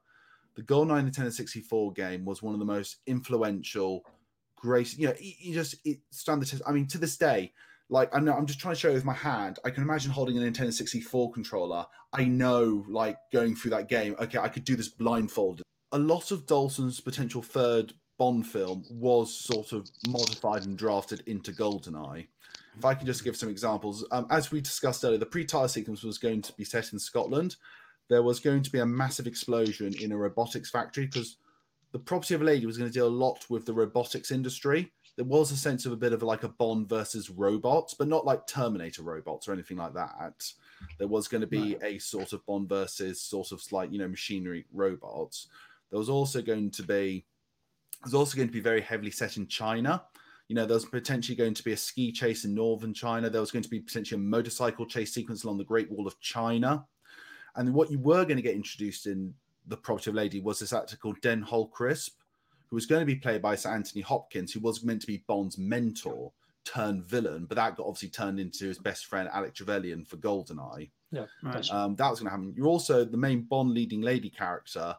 The 0.55 0.63
GoldenEye 0.63 1.09
Nintendo 1.09 1.31
64 1.31 1.93
game 1.93 2.25
was 2.25 2.41
one 2.41 2.53
of 2.53 2.59
the 2.59 2.65
most 2.65 2.97
influential, 3.05 4.03
great. 4.55 4.97
You 4.97 5.07
know, 5.07 5.13
you 5.19 5.53
just 5.53 5.75
it 5.85 5.99
stand 6.11 6.41
the 6.41 6.45
test. 6.45 6.63
I 6.67 6.71
mean, 6.71 6.87
to 6.87 6.97
this 6.97 7.17
day, 7.17 7.53
like 7.89 8.13
I 8.15 8.19
know 8.19 8.33
I'm 8.33 8.45
just 8.45 8.59
trying 8.59 8.73
to 8.73 8.79
show 8.79 8.89
you 8.89 8.95
with 8.95 9.05
my 9.05 9.13
hand. 9.13 9.59
I 9.63 9.69
can 9.69 9.83
imagine 9.83 10.11
holding 10.11 10.37
a 10.37 10.41
Nintendo 10.41 10.73
64 10.73 11.31
controller. 11.31 11.85
I 12.11 12.25
know, 12.25 12.85
like 12.89 13.17
going 13.31 13.55
through 13.55 13.71
that 13.71 13.87
game. 13.87 14.15
Okay, 14.19 14.39
I 14.39 14.49
could 14.49 14.63
do 14.63 14.75
this 14.75 14.89
blindfolded. 14.89 15.63
A 15.91 15.99
lot 15.99 16.31
of 16.31 16.45
Dalton's 16.47 16.99
potential 16.99 17.41
third 17.41 17.93
Bond 18.17 18.47
film 18.47 18.83
was 18.89 19.33
sort 19.33 19.71
of 19.71 19.89
modified 20.07 20.65
and 20.65 20.77
drafted 20.77 21.23
into 21.27 21.51
GoldenEye. 21.51 22.27
If 22.77 22.85
I 22.85 22.93
can 22.93 23.07
just 23.07 23.23
give 23.23 23.35
some 23.35 23.49
examples, 23.49 24.05
um, 24.11 24.27
as 24.29 24.51
we 24.51 24.61
discussed 24.61 25.03
earlier, 25.03 25.17
the 25.17 25.25
pre-title 25.25 25.67
sequence 25.67 26.03
was 26.03 26.17
going 26.17 26.41
to 26.43 26.53
be 26.53 26.63
set 26.63 26.93
in 26.93 26.99
Scotland. 26.99 27.55
There 28.07 28.23
was 28.23 28.39
going 28.39 28.63
to 28.63 28.71
be 28.71 28.79
a 28.79 28.85
massive 28.85 29.27
explosion 29.27 29.93
in 29.99 30.11
a 30.11 30.17
robotics 30.17 30.69
factory 30.69 31.07
because 31.07 31.37
the 31.91 31.99
property 31.99 32.35
of 32.35 32.41
a 32.41 32.45
lady 32.45 32.65
was 32.65 32.77
going 32.77 32.89
to 32.89 32.93
deal 32.93 33.07
a 33.07 33.09
lot 33.09 33.45
with 33.49 33.65
the 33.65 33.73
robotics 33.73 34.31
industry 34.31 34.91
there 35.17 35.25
was 35.25 35.51
a 35.51 35.57
sense 35.57 35.85
of 35.85 35.91
a 35.91 35.97
bit 35.97 36.13
of 36.13 36.21
like 36.21 36.43
a 36.43 36.47
Bond 36.49 36.87
versus 36.87 37.31
robots, 37.31 37.95
but 37.95 38.07
not 38.07 38.25
like 38.25 38.45
Terminator 38.45 39.01
robots 39.01 39.47
or 39.47 39.53
anything 39.53 39.77
like 39.77 39.95
that. 39.95 40.51
There 40.99 41.07
was 41.07 41.27
going 41.27 41.41
to 41.41 41.47
be 41.47 41.75
right. 41.81 41.95
a 41.95 41.97
sort 41.97 42.33
of 42.33 42.45
Bond 42.45 42.69
versus 42.69 43.19
sort 43.19 43.51
of 43.51 43.59
like 43.71 43.91
you 43.91 43.97
know 43.97 44.07
machinery 44.07 44.65
robots. 44.71 45.47
There 45.89 45.97
was 45.97 46.09
also 46.09 46.43
going 46.43 46.69
to 46.71 46.83
be 46.83 47.25
there's 48.03 48.13
also 48.13 48.35
going 48.35 48.47
to 48.47 48.53
be 48.53 48.59
very 48.59 48.81
heavily 48.81 49.11
set 49.11 49.37
in 49.37 49.47
China. 49.47 50.03
You 50.47 50.55
know, 50.55 50.65
there 50.65 50.75
was 50.75 50.85
potentially 50.85 51.35
going 51.35 51.53
to 51.53 51.63
be 51.63 51.73
a 51.73 51.77
ski 51.77 52.11
chase 52.11 52.45
in 52.45 52.53
northern 52.53 52.93
China. 52.93 53.29
There 53.29 53.41
was 53.41 53.51
going 53.51 53.63
to 53.63 53.69
be 53.69 53.79
potentially 53.79 54.19
a 54.19 54.23
motorcycle 54.23 54.85
chase 54.85 55.13
sequence 55.13 55.43
along 55.43 55.57
the 55.57 55.65
Great 55.65 55.91
Wall 55.91 56.07
of 56.07 56.19
China. 56.19 56.85
And 57.55 57.73
what 57.73 57.91
you 57.91 57.99
were 57.99 58.23
going 58.23 58.37
to 58.37 58.41
get 58.41 58.55
introduced 58.55 59.07
in 59.07 59.33
the 59.65 59.77
Property 59.77 60.09
of 60.09 60.15
Lady 60.15 60.39
was 60.39 60.59
this 60.59 60.73
actor 60.73 60.95
called 60.95 61.19
Denholm 61.21 61.71
Crisp, 61.71 62.19
who 62.69 62.75
was 62.75 62.85
going 62.85 63.01
to 63.01 63.05
be 63.05 63.15
played 63.15 63.41
by 63.41 63.55
Sir 63.55 63.71
Anthony 63.71 64.01
Hopkins, 64.01 64.53
who 64.53 64.59
was 64.61 64.83
meant 64.83 65.01
to 65.01 65.07
be 65.07 65.23
Bond's 65.27 65.57
mentor 65.57 66.31
turned 66.67 67.03
villain, 67.03 67.45
but 67.45 67.55
that 67.55 67.77
got 67.77 67.87
obviously 67.87 68.09
turned 68.09 68.39
into 68.39 68.65
his 68.65 68.77
best 68.77 69.05
friend 69.05 69.29
Alec 69.31 69.55
Trevelyan 69.55 70.03
for 70.03 70.17
Goldeneye. 70.17 70.89
Yeah, 71.11 71.25
right. 71.41 71.69
Um, 71.71 71.95
that 71.95 72.09
was 72.09 72.19
going 72.19 72.27
to 72.27 72.31
happen. 72.31 72.53
You're 72.55 72.67
also 72.67 73.05
the 73.05 73.17
main 73.17 73.43
Bond 73.43 73.71
leading 73.71 74.01
lady 74.01 74.29
character. 74.29 74.95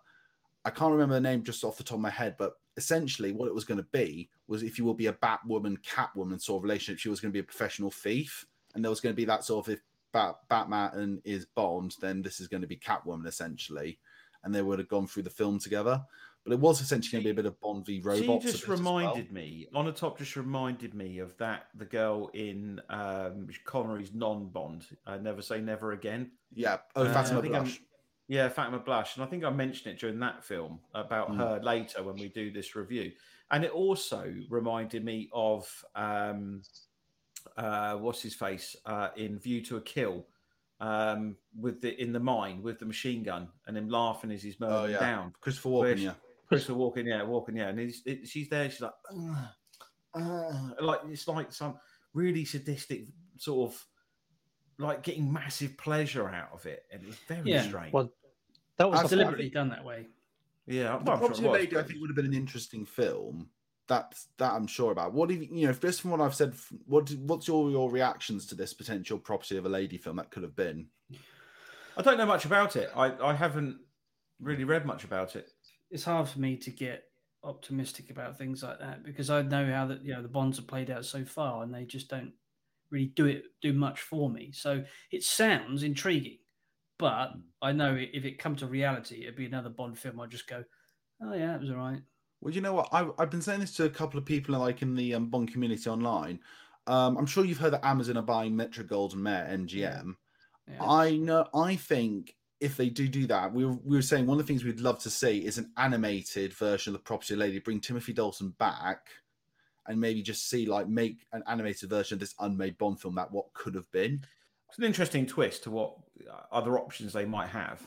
I 0.65 0.71
can't 0.71 0.93
remember 0.93 1.15
the 1.15 1.21
name 1.21 1.43
just 1.43 1.65
off 1.65 1.77
the 1.77 1.85
top 1.85 1.97
of 1.97 2.01
my 2.01 2.11
head, 2.11 2.37
but 2.39 2.55
essentially 2.79 3.33
what 3.33 3.49
it 3.49 3.55
was 3.55 3.65
going 3.65 3.79
to 3.79 3.87
be 3.93 4.31
was 4.47 4.63
if 4.63 4.79
you 4.79 4.85
will 4.85 4.95
be 4.95 5.09
a 5.09 5.13
Batwoman 5.13 5.77
Catwoman 5.83 6.41
sort 6.41 6.61
of 6.61 6.63
relationship, 6.63 7.01
she 7.01 7.11
was 7.11 7.21
going 7.21 7.31
to 7.31 7.37
be 7.37 7.41
a 7.41 7.45
professional 7.45 7.91
thief, 7.91 8.47
and 8.75 8.83
there 8.83 8.91
was 8.91 9.01
going 9.01 9.13
to 9.13 9.17
be 9.17 9.27
that 9.27 9.45
sort 9.45 9.67
of 9.67 9.75
if 9.75 9.81
Bat- 10.13 10.39
Batman 10.49 11.21
is 11.25 11.45
Bond, 11.45 11.97
then 12.01 12.23
this 12.23 12.41
is 12.41 12.49
going 12.49 12.63
to 12.63 12.67
be 12.67 12.77
Catwoman 12.77 13.27
essentially, 13.27 13.99
and 14.45 14.55
they 14.55 14.63
would 14.63 14.79
have 14.79 14.89
gone 14.89 15.07
through 15.07 15.25
the 15.25 15.31
film 15.31 15.59
together. 15.59 16.03
But 16.45 16.55
it 16.55 16.61
was 16.61 16.81
essentially 16.81 17.13
going 17.13 17.25
to 17.25 17.27
be 17.27 17.41
a 17.41 17.43
bit 17.43 17.47
of 17.47 17.61
Bond 17.61 17.85
v 17.85 18.01
robots. 18.01 18.47
She 18.47 18.53
just 18.53 18.69
reminded 18.69 19.27
well. 19.27 19.35
me 19.35 19.67
on 19.75 19.85
the 19.85 19.93
top. 19.93 20.17
Just 20.17 20.37
reminded 20.37 20.95
me 20.95 21.19
of 21.19 21.37
that 21.37 21.67
the 21.75 21.85
girl 21.85 22.31
in 22.33 22.81
um, 22.89 23.49
Connery's 23.65 24.15
non-Bond. 24.15 24.87
Uh, 25.07 25.19
never 25.19 25.43
say 25.43 25.61
never 25.61 25.93
again. 25.93 26.31
Yeah. 26.55 26.79
Oh, 26.97 27.03
uh, 27.03 27.13
Fatima 27.13 27.43
Blush. 27.43 27.81
Yeah, 28.29 28.49
Fatima 28.51 28.79
Blush, 28.79 29.17
and 29.17 29.25
I 29.25 29.27
think 29.27 29.43
I 29.43 29.51
mentioned 29.51 29.95
it 29.95 29.99
during 29.99 30.19
that 30.21 30.45
film 30.45 30.81
about 30.95 31.33
mm. 31.33 31.39
her 31.39 31.61
later 31.63 32.03
when 32.03 32.17
we 32.17 32.29
do 32.29 32.53
this 32.53 32.77
review. 32.77 33.13
And 33.51 33.65
it 33.65 33.71
also 33.71 34.35
reminded 34.51 35.03
me 35.03 35.31
of 35.33 35.67
um, 35.95 36.61
uh, 37.57 37.95
what's 37.95 38.21
his 38.21 38.35
face 38.35 38.77
uh, 38.85 39.09
in 39.17 39.39
View 39.39 39.65
to 39.65 39.79
a 39.79 39.81
Kill 39.81 40.27
um, 40.81 41.37
with 41.59 41.81
the 41.81 42.01
in 42.01 42.13
the 42.13 42.21
mine 42.21 42.63
with 42.63 42.79
the 42.79 42.85
machine 42.85 43.23
gun 43.23 43.49
and 43.67 43.77
him 43.77 43.89
laughing 43.89 44.31
as 44.31 44.43
he's 44.43 44.61
mowing 44.61 44.75
oh, 44.75 44.85
yeah. 44.85 45.01
down. 45.01 45.33
Christopher 45.41 45.71
Walken, 45.71 45.99
yeah. 45.99 46.13
Crystal 46.49 46.77
walking, 46.77 47.07
yeah, 47.07 47.23
walking, 47.23 47.57
yeah, 47.57 47.69
and 47.69 47.79
he's, 47.79 48.03
it, 48.07 48.27
she's 48.27 48.49
there. 48.49 48.71
She's 48.71 48.81
like, 48.81 48.93
uh, 50.15 50.71
like 50.81 51.01
it's 51.11 51.29
like 51.29 51.53
some 51.53 51.79
really 52.15 52.45
sadistic 52.47 53.05
sort 53.37 53.71
of 53.71 53.87
like 54.79 55.03
getting 55.03 55.31
massive 55.31 55.77
pleasure 55.77 56.29
out 56.31 56.49
of 56.55 56.65
it, 56.65 56.85
and 56.91 57.03
it's 57.07 57.19
very 57.29 57.51
yeah. 57.51 57.63
strange. 57.63 57.93
Well, 57.93 58.11
that 58.79 58.91
was 58.91 59.11
deliberately 59.11 59.51
done 59.51 59.69
that 59.71 59.85
way. 59.85 60.07
Yeah, 60.67 60.97
well, 60.97 61.19
Property 61.19 61.43
sure 61.43 61.53
Lady, 61.53 61.77
I 61.77 61.83
think 61.83 62.01
would 62.01 62.11
have 62.11 62.17
been 62.17 62.27
an 62.27 62.35
interesting 62.35 62.85
film. 62.85 63.49
That's 63.87 64.29
that 64.39 64.53
I'm 64.53 64.67
sure 64.67 64.93
about. 64.93 65.15
What 65.15 65.29
do 65.29 65.35
you, 65.35 65.49
you 65.51 65.67
know? 65.67 65.73
Just 65.73 66.03
from 66.03 66.11
what 66.11 66.21
I've 66.21 66.35
said, 66.35 66.55
what 66.87 67.11
what's 67.13 67.49
your 67.49 67.71
your 67.71 67.91
reactions 67.91 68.47
to 68.47 68.55
this 68.55 68.75
potential 68.75 69.19
Property 69.19 69.57
of 69.57 69.67
a 69.67 69.69
Lady 69.69 69.97
film 69.97 70.17
that 70.17 70.31
could 70.31 70.43
have 70.43 70.57
been? 70.57 70.87
I 71.97 72.03
don't 72.03 72.19
know 72.19 72.27
much 72.27 72.45
about 72.45 72.77
it. 72.77 72.91
I 72.95 73.13
I 73.21 73.35
haven't 73.35 73.79
really 74.41 74.65
read 74.65 74.87
much 74.87 75.05
about 75.05 75.37
it 75.37 75.51
it's 75.91 76.05
hard 76.05 76.29
for 76.29 76.41
me 76.41 76.57
to 76.57 76.71
get 76.71 77.05
optimistic 77.45 78.11
about 78.11 78.37
things 78.37 78.63
like 78.63 78.79
that 78.81 79.05
because 79.05 79.31
I 79.31 79.43
know 79.43 79.71
how 79.73 79.87
that 79.87 80.05
you 80.05 80.13
know 80.13 80.23
the 80.23 80.29
bonds 80.29 80.59
have 80.59 80.67
played 80.67 80.91
out 80.91 81.05
so 81.05 81.25
far 81.25 81.63
and 81.63 81.73
they 81.73 81.85
just 81.85 82.09
don't 82.09 82.33
really 82.91 83.13
do 83.15 83.27
it 83.27 83.45
do 83.63 83.73
much 83.73 84.01
for 84.01 84.29
me. 84.31 84.51
So 84.53 84.85
it 85.11 85.23
sounds 85.23 85.83
intriguing, 85.83 86.39
but 86.99 87.35
I 87.63 87.73
know 87.73 87.97
if 87.97 88.25
it 88.25 88.39
come 88.39 88.57
to 88.57 88.67
reality, 88.67 89.23
it'd 89.23 89.37
be 89.37 89.47
another 89.47 89.71
Bond 89.71 89.99
film. 89.99 90.21
I'd 90.21 90.31
just 90.31 90.49
go, 90.49 90.65
oh 91.23 91.35
yeah, 91.35 91.55
it 91.55 91.61
was 91.61 91.71
all 91.71 91.77
right. 91.77 92.01
Well, 92.41 92.55
you 92.55 92.61
know 92.61 92.73
what? 92.73 92.89
I, 92.93 93.09
have 93.19 93.31
been 93.31 93.43
saying 93.43 93.61
this 93.61 93.75
to 93.77 93.85
a 93.85 93.91
couple 93.91 94.19
of 94.19 94.25
people 94.25 94.59
like 94.59 94.83
in 94.83 94.95
the 94.95 95.15
um, 95.15 95.29
Bond 95.29 95.53
community 95.53 95.89
online. 95.89 96.41
Um, 96.87 97.17
I'm 97.17 97.27
sure 97.27 97.45
you've 97.45 97.59
heard 97.59 97.73
that 97.73 97.87
Amazon 97.87 98.17
are 98.17 98.23
buying 98.23 98.57
Metro 98.57 98.85
Goldwyn 98.85 99.17
Mayer 99.17 99.49
MGM. 99.51 100.15
Yeah. 100.69 100.85
I 100.85 101.17
know. 101.17 101.47
I 101.55 101.77
think 101.77 102.35
if 102.61 102.77
they 102.77 102.89
do 102.89 103.09
do 103.09 103.27
that, 103.27 103.53
we 103.53 103.65
were, 103.65 103.79
we 103.85 103.97
were 103.97 104.03
saying 104.03 104.27
one 104.27 104.39
of 104.39 104.47
the 104.47 104.53
things 104.53 104.65
we'd 104.65 104.81
love 104.81 104.99
to 105.01 105.11
see 105.11 105.45
is 105.45 105.59
an 105.59 105.71
animated 105.77 106.53
version 106.53 106.95
of 106.95 107.01
the 107.01 107.05
Property 107.05 107.37
Lady. 107.37 107.59
Bring 107.59 107.81
Timothy 107.81 108.13
Dalton 108.13 108.55
back, 108.59 109.09
and 109.87 110.01
maybe 110.01 110.23
just 110.23 110.49
see 110.49 110.67
like 110.67 110.89
make 110.89 111.27
an 111.33 111.43
animated 111.47 111.91
version 111.91 112.17
of 112.17 112.21
this 112.21 112.35
unmade 112.41 112.79
Bond 112.79 113.01
film 113.01 113.15
that 113.17 113.33
what 113.33 113.53
could 113.53 113.75
have 113.75 113.91
been. 113.91 114.25
It's 114.69 114.79
an 114.79 114.85
interesting 114.85 115.27
twist 115.27 115.65
to 115.65 115.71
what 115.71 115.97
other 116.53 116.79
options 116.79 117.13
they 117.13 117.25
might 117.25 117.49
have. 117.49 117.81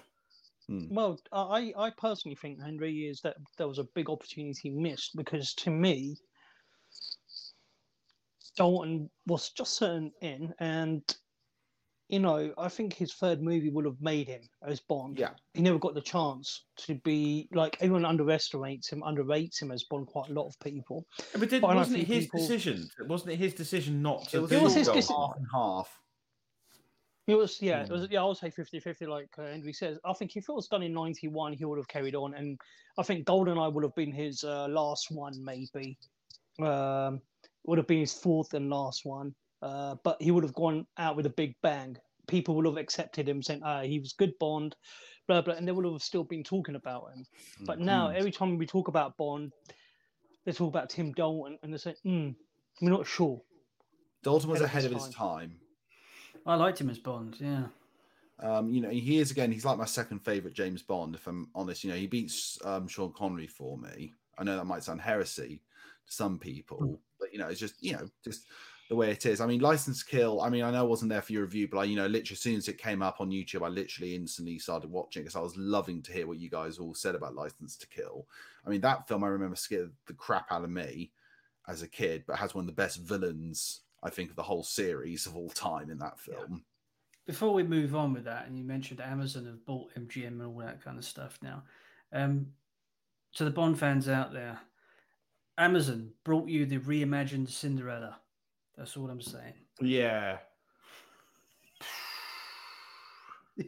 Hmm. 0.67 0.93
Well, 0.93 1.19
I 1.31 1.73
I 1.77 1.89
personally 1.97 2.35
think 2.35 2.61
Henry 2.61 3.07
is 3.07 3.21
that 3.21 3.37
there 3.57 3.67
was 3.67 3.79
a 3.79 3.87
big 3.95 4.09
opportunity 4.09 4.69
missed 4.69 5.15
because 5.15 5.53
to 5.55 5.71
me, 5.71 6.17
Dalton 8.57 9.09
was 9.25 9.49
just 9.49 9.75
certain 9.75 10.11
in, 10.21 10.53
and 10.59 11.03
you 12.11 12.19
know, 12.19 12.53
I 12.57 12.67
think 12.67 12.93
his 12.93 13.13
third 13.13 13.41
movie 13.41 13.69
would 13.69 13.85
have 13.85 14.01
made 14.01 14.27
him 14.27 14.41
as 14.67 14.81
Bond. 14.81 15.17
Yeah. 15.17 15.29
He 15.53 15.61
never 15.61 15.79
got 15.79 15.93
the 15.93 16.01
chance 16.01 16.65
to 16.85 16.95
be 16.95 17.47
like 17.53 17.77
everyone 17.79 18.03
underestimates 18.03 18.89
him, 18.89 19.01
underrates 19.01 19.61
him 19.61 19.71
as 19.71 19.85
Bond. 19.85 20.07
Quite 20.07 20.29
a 20.29 20.33
lot 20.33 20.47
of 20.47 20.59
people. 20.59 21.05
But, 21.31 21.49
did, 21.49 21.61
but 21.61 21.73
wasn't 21.73 21.99
it 21.99 22.07
his 22.07 22.25
people... 22.25 22.41
decision? 22.41 22.89
Wasn't 23.07 23.31
it 23.31 23.37
his 23.37 23.53
decision 23.53 24.01
not 24.01 24.27
to? 24.29 24.37
It 24.37 24.41
was, 24.41 24.51
it 24.51 24.61
was 24.61 24.73
his 24.75 24.87
decision. 24.87 25.15
Half 25.15 25.37
and 25.37 25.47
half. 25.53 26.00
It 27.31 27.37
was, 27.37 27.61
yeah, 27.61 27.83
it 27.83 27.89
was, 27.89 28.05
hmm. 28.05 28.11
yeah. 28.11 28.21
I 28.21 28.25
would 28.25 28.35
say 28.35 28.51
50-50, 28.51 29.07
like 29.07 29.29
uh, 29.37 29.43
Henry 29.43 29.71
says. 29.71 29.97
I 30.03 30.11
think 30.11 30.35
if 30.35 30.49
it 30.49 30.53
was 30.53 30.67
done 30.67 30.83
in 30.83 30.93
'91, 30.93 31.53
he 31.53 31.63
would 31.63 31.77
have 31.77 31.87
carried 31.87 32.13
on, 32.13 32.33
and 32.33 32.59
I 32.97 33.03
think 33.03 33.25
GoldenEye 33.25 33.71
would 33.71 33.85
have 33.85 33.95
been 33.95 34.11
his 34.11 34.43
uh, 34.43 34.67
last 34.67 35.11
one, 35.11 35.33
maybe. 35.41 35.97
Um, 36.61 37.21
would 37.63 37.77
have 37.77 37.87
been 37.87 38.01
his 38.01 38.13
fourth 38.13 38.53
and 38.53 38.69
last 38.69 39.05
one. 39.05 39.33
Uh, 39.61 39.95
but 40.03 40.21
he 40.21 40.31
would 40.31 40.43
have 40.43 40.55
gone 40.55 40.85
out 40.97 41.15
with 41.15 41.25
a 41.25 41.29
big 41.29 41.55
bang. 41.63 41.95
People 42.27 42.55
would 42.55 42.65
have 42.65 42.77
accepted 42.77 43.29
him, 43.29 43.41
saying, 43.41 43.61
"Ah, 43.63 43.81
he 43.81 43.99
was 43.99 44.11
good 44.11 44.33
Bond," 44.39 44.75
blah 45.27 45.41
blah, 45.41 45.53
and 45.53 45.65
they 45.65 45.71
would 45.71 45.85
have 45.85 46.01
still 46.01 46.25
been 46.25 46.43
talking 46.43 46.75
about 46.75 47.13
him. 47.13 47.25
But 47.61 47.77
mm-hmm. 47.77 47.85
now, 47.85 48.09
every 48.09 48.31
time 48.31 48.57
we 48.57 48.65
talk 48.65 48.89
about 48.89 49.15
Bond, 49.15 49.53
they 50.45 50.51
talk 50.51 50.67
about 50.67 50.89
Tim 50.89 51.13
Dalton, 51.13 51.57
and 51.63 51.73
they 51.73 51.77
say, 51.77 51.95
mm, 52.05 52.35
"We're 52.81 52.89
not 52.89 53.07
sure." 53.07 53.41
Dalton 54.23 54.49
was 54.49 54.61
ahead, 54.61 54.83
of 54.83 54.91
his, 54.91 55.03
of 55.03 55.07
his 55.07 55.15
time. 55.15 55.60
I 56.45 56.55
liked 56.55 56.81
him 56.81 56.89
as 56.89 56.99
Bond. 56.99 57.37
Yeah. 57.39 57.65
Um, 58.39 58.71
you 58.71 58.81
know, 58.81 58.89
he 58.89 59.19
is 59.19 59.31
again. 59.31 59.51
He's 59.51 59.65
like 59.65 59.77
my 59.77 59.85
second 59.85 60.19
favorite 60.19 60.53
James 60.53 60.81
Bond. 60.81 61.15
If 61.15 61.27
I'm 61.27 61.49
honest, 61.53 61.83
you 61.83 61.91
know, 61.91 61.95
he 61.95 62.07
beats 62.07 62.57
um, 62.65 62.87
Sean 62.87 63.13
Connery 63.13 63.47
for 63.47 63.77
me. 63.77 64.13
I 64.37 64.43
know 64.43 64.55
that 64.57 64.65
might 64.65 64.83
sound 64.83 65.01
heresy 65.01 65.61
to 66.07 66.13
some 66.13 66.39
people, 66.39 66.79
mm. 66.79 66.97
but 67.19 67.31
you 67.31 67.37
know, 67.37 67.47
it's 67.47 67.59
just 67.59 67.75
you 67.83 67.93
know, 67.93 68.07
just 68.23 68.47
the 68.89 68.95
way 68.95 69.11
it 69.11 69.25
is. 69.25 69.39
I 69.39 69.45
mean, 69.45 69.61
License 69.61 70.03
to 70.03 70.09
Kill. 70.09 70.41
I 70.41 70.49
mean, 70.49 70.63
I 70.63 70.71
know 70.71 70.79
I 70.79 70.83
wasn't 70.83 71.11
there 71.11 71.21
for 71.21 71.33
your 71.33 71.43
review, 71.43 71.67
but 71.71 71.77
I, 71.77 71.83
you 71.83 71.95
know, 71.95 72.07
literally 72.07 72.35
as 72.35 72.39
soon 72.39 72.57
as 72.57 72.67
it 72.67 72.77
came 72.77 73.01
up 73.03 73.21
on 73.21 73.29
YouTube, 73.29 73.63
I 73.63 73.69
literally 73.69 74.15
instantly 74.15 74.57
started 74.57 74.89
watching 74.89 75.21
because 75.21 75.35
I 75.35 75.41
was 75.41 75.55
loving 75.55 76.01
to 76.01 76.11
hear 76.11 76.27
what 76.27 76.39
you 76.39 76.49
guys 76.49 76.79
all 76.79 76.95
said 76.95 77.15
about 77.15 77.35
License 77.35 77.77
to 77.77 77.87
Kill. 77.87 78.27
I 78.65 78.69
mean, 78.69 78.81
that 78.81 79.07
film 79.07 79.23
I 79.23 79.27
remember 79.27 79.55
scared 79.55 79.91
the 80.07 80.13
crap 80.13 80.51
out 80.51 80.63
of 80.63 80.69
me 80.71 81.11
as 81.67 81.83
a 81.83 81.87
kid, 81.87 82.23
but 82.27 82.37
has 82.37 82.55
one 82.55 82.63
of 82.63 82.67
the 82.67 82.73
best 82.73 82.97
villains 82.97 83.81
I 84.03 84.09
think 84.09 84.29
of 84.29 84.35
the 84.35 84.43
whole 84.43 84.63
series 84.63 85.25
of 85.25 85.35
all 85.35 85.49
time 85.49 85.89
in 85.89 85.99
that 85.99 86.19
film. 86.19 86.45
Yeah. 86.49 86.57
Before 87.27 87.53
we 87.53 87.63
move 87.63 87.95
on 87.95 88.13
with 88.13 88.25
that, 88.25 88.47
and 88.47 88.57
you 88.57 88.63
mentioned 88.63 88.99
Amazon 88.99 89.45
have 89.45 89.63
bought 89.65 89.93
MGM 89.95 90.27
and 90.27 90.43
all 90.43 90.57
that 90.57 90.83
kind 90.83 90.97
of 90.97 91.05
stuff 91.05 91.37
now. 91.41 91.63
Um, 92.11 92.47
to 93.35 93.45
the 93.45 93.51
Bond 93.51 93.79
fans 93.79 94.09
out 94.09 94.33
there, 94.33 94.59
Amazon 95.57 96.11
brought 96.23 96.49
you 96.49 96.65
the 96.65 96.79
reimagined 96.79 97.49
Cinderella. 97.49 98.17
That's 98.75 98.97
all 98.97 99.09
I'm 99.09 99.21
saying. 99.21 99.53
Yeah. 99.79 100.37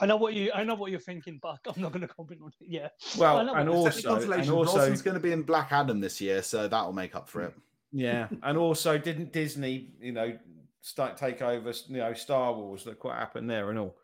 I 0.00 0.06
know 0.06 0.16
what 0.16 0.34
you 0.34 0.52
I 0.54 0.64
know 0.64 0.74
what 0.74 0.90
you're 0.90 1.00
thinking, 1.00 1.38
Buck. 1.42 1.60
I'm 1.66 1.80
not 1.80 1.92
going 1.92 2.06
to 2.06 2.12
comment 2.12 2.40
on 2.42 2.52
it. 2.60 2.68
Yeah. 2.68 2.88
Well, 3.16 3.38
and 3.38 3.68
also, 3.68 4.16
and 4.16 4.50
also, 4.50 4.78
Dawson's 4.78 5.02
going 5.02 5.14
to 5.14 5.20
be 5.20 5.32
in 5.32 5.42
Black 5.42 5.72
Adam 5.72 6.00
this 6.00 6.20
year, 6.20 6.42
so 6.42 6.68
that'll 6.68 6.92
make 6.92 7.14
up 7.14 7.28
for 7.28 7.42
it. 7.42 7.54
Yeah, 7.92 8.28
and 8.42 8.58
also 8.58 8.98
didn't 8.98 9.32
Disney, 9.32 9.90
you 10.00 10.12
know, 10.12 10.38
start 10.80 11.16
take 11.16 11.42
over, 11.42 11.72
you 11.88 11.98
know, 11.98 12.14
Star 12.14 12.52
Wars? 12.52 12.86
Look 12.86 13.04
what 13.04 13.16
happened 13.16 13.48
there 13.50 13.70
and 13.70 13.78
all. 13.78 13.96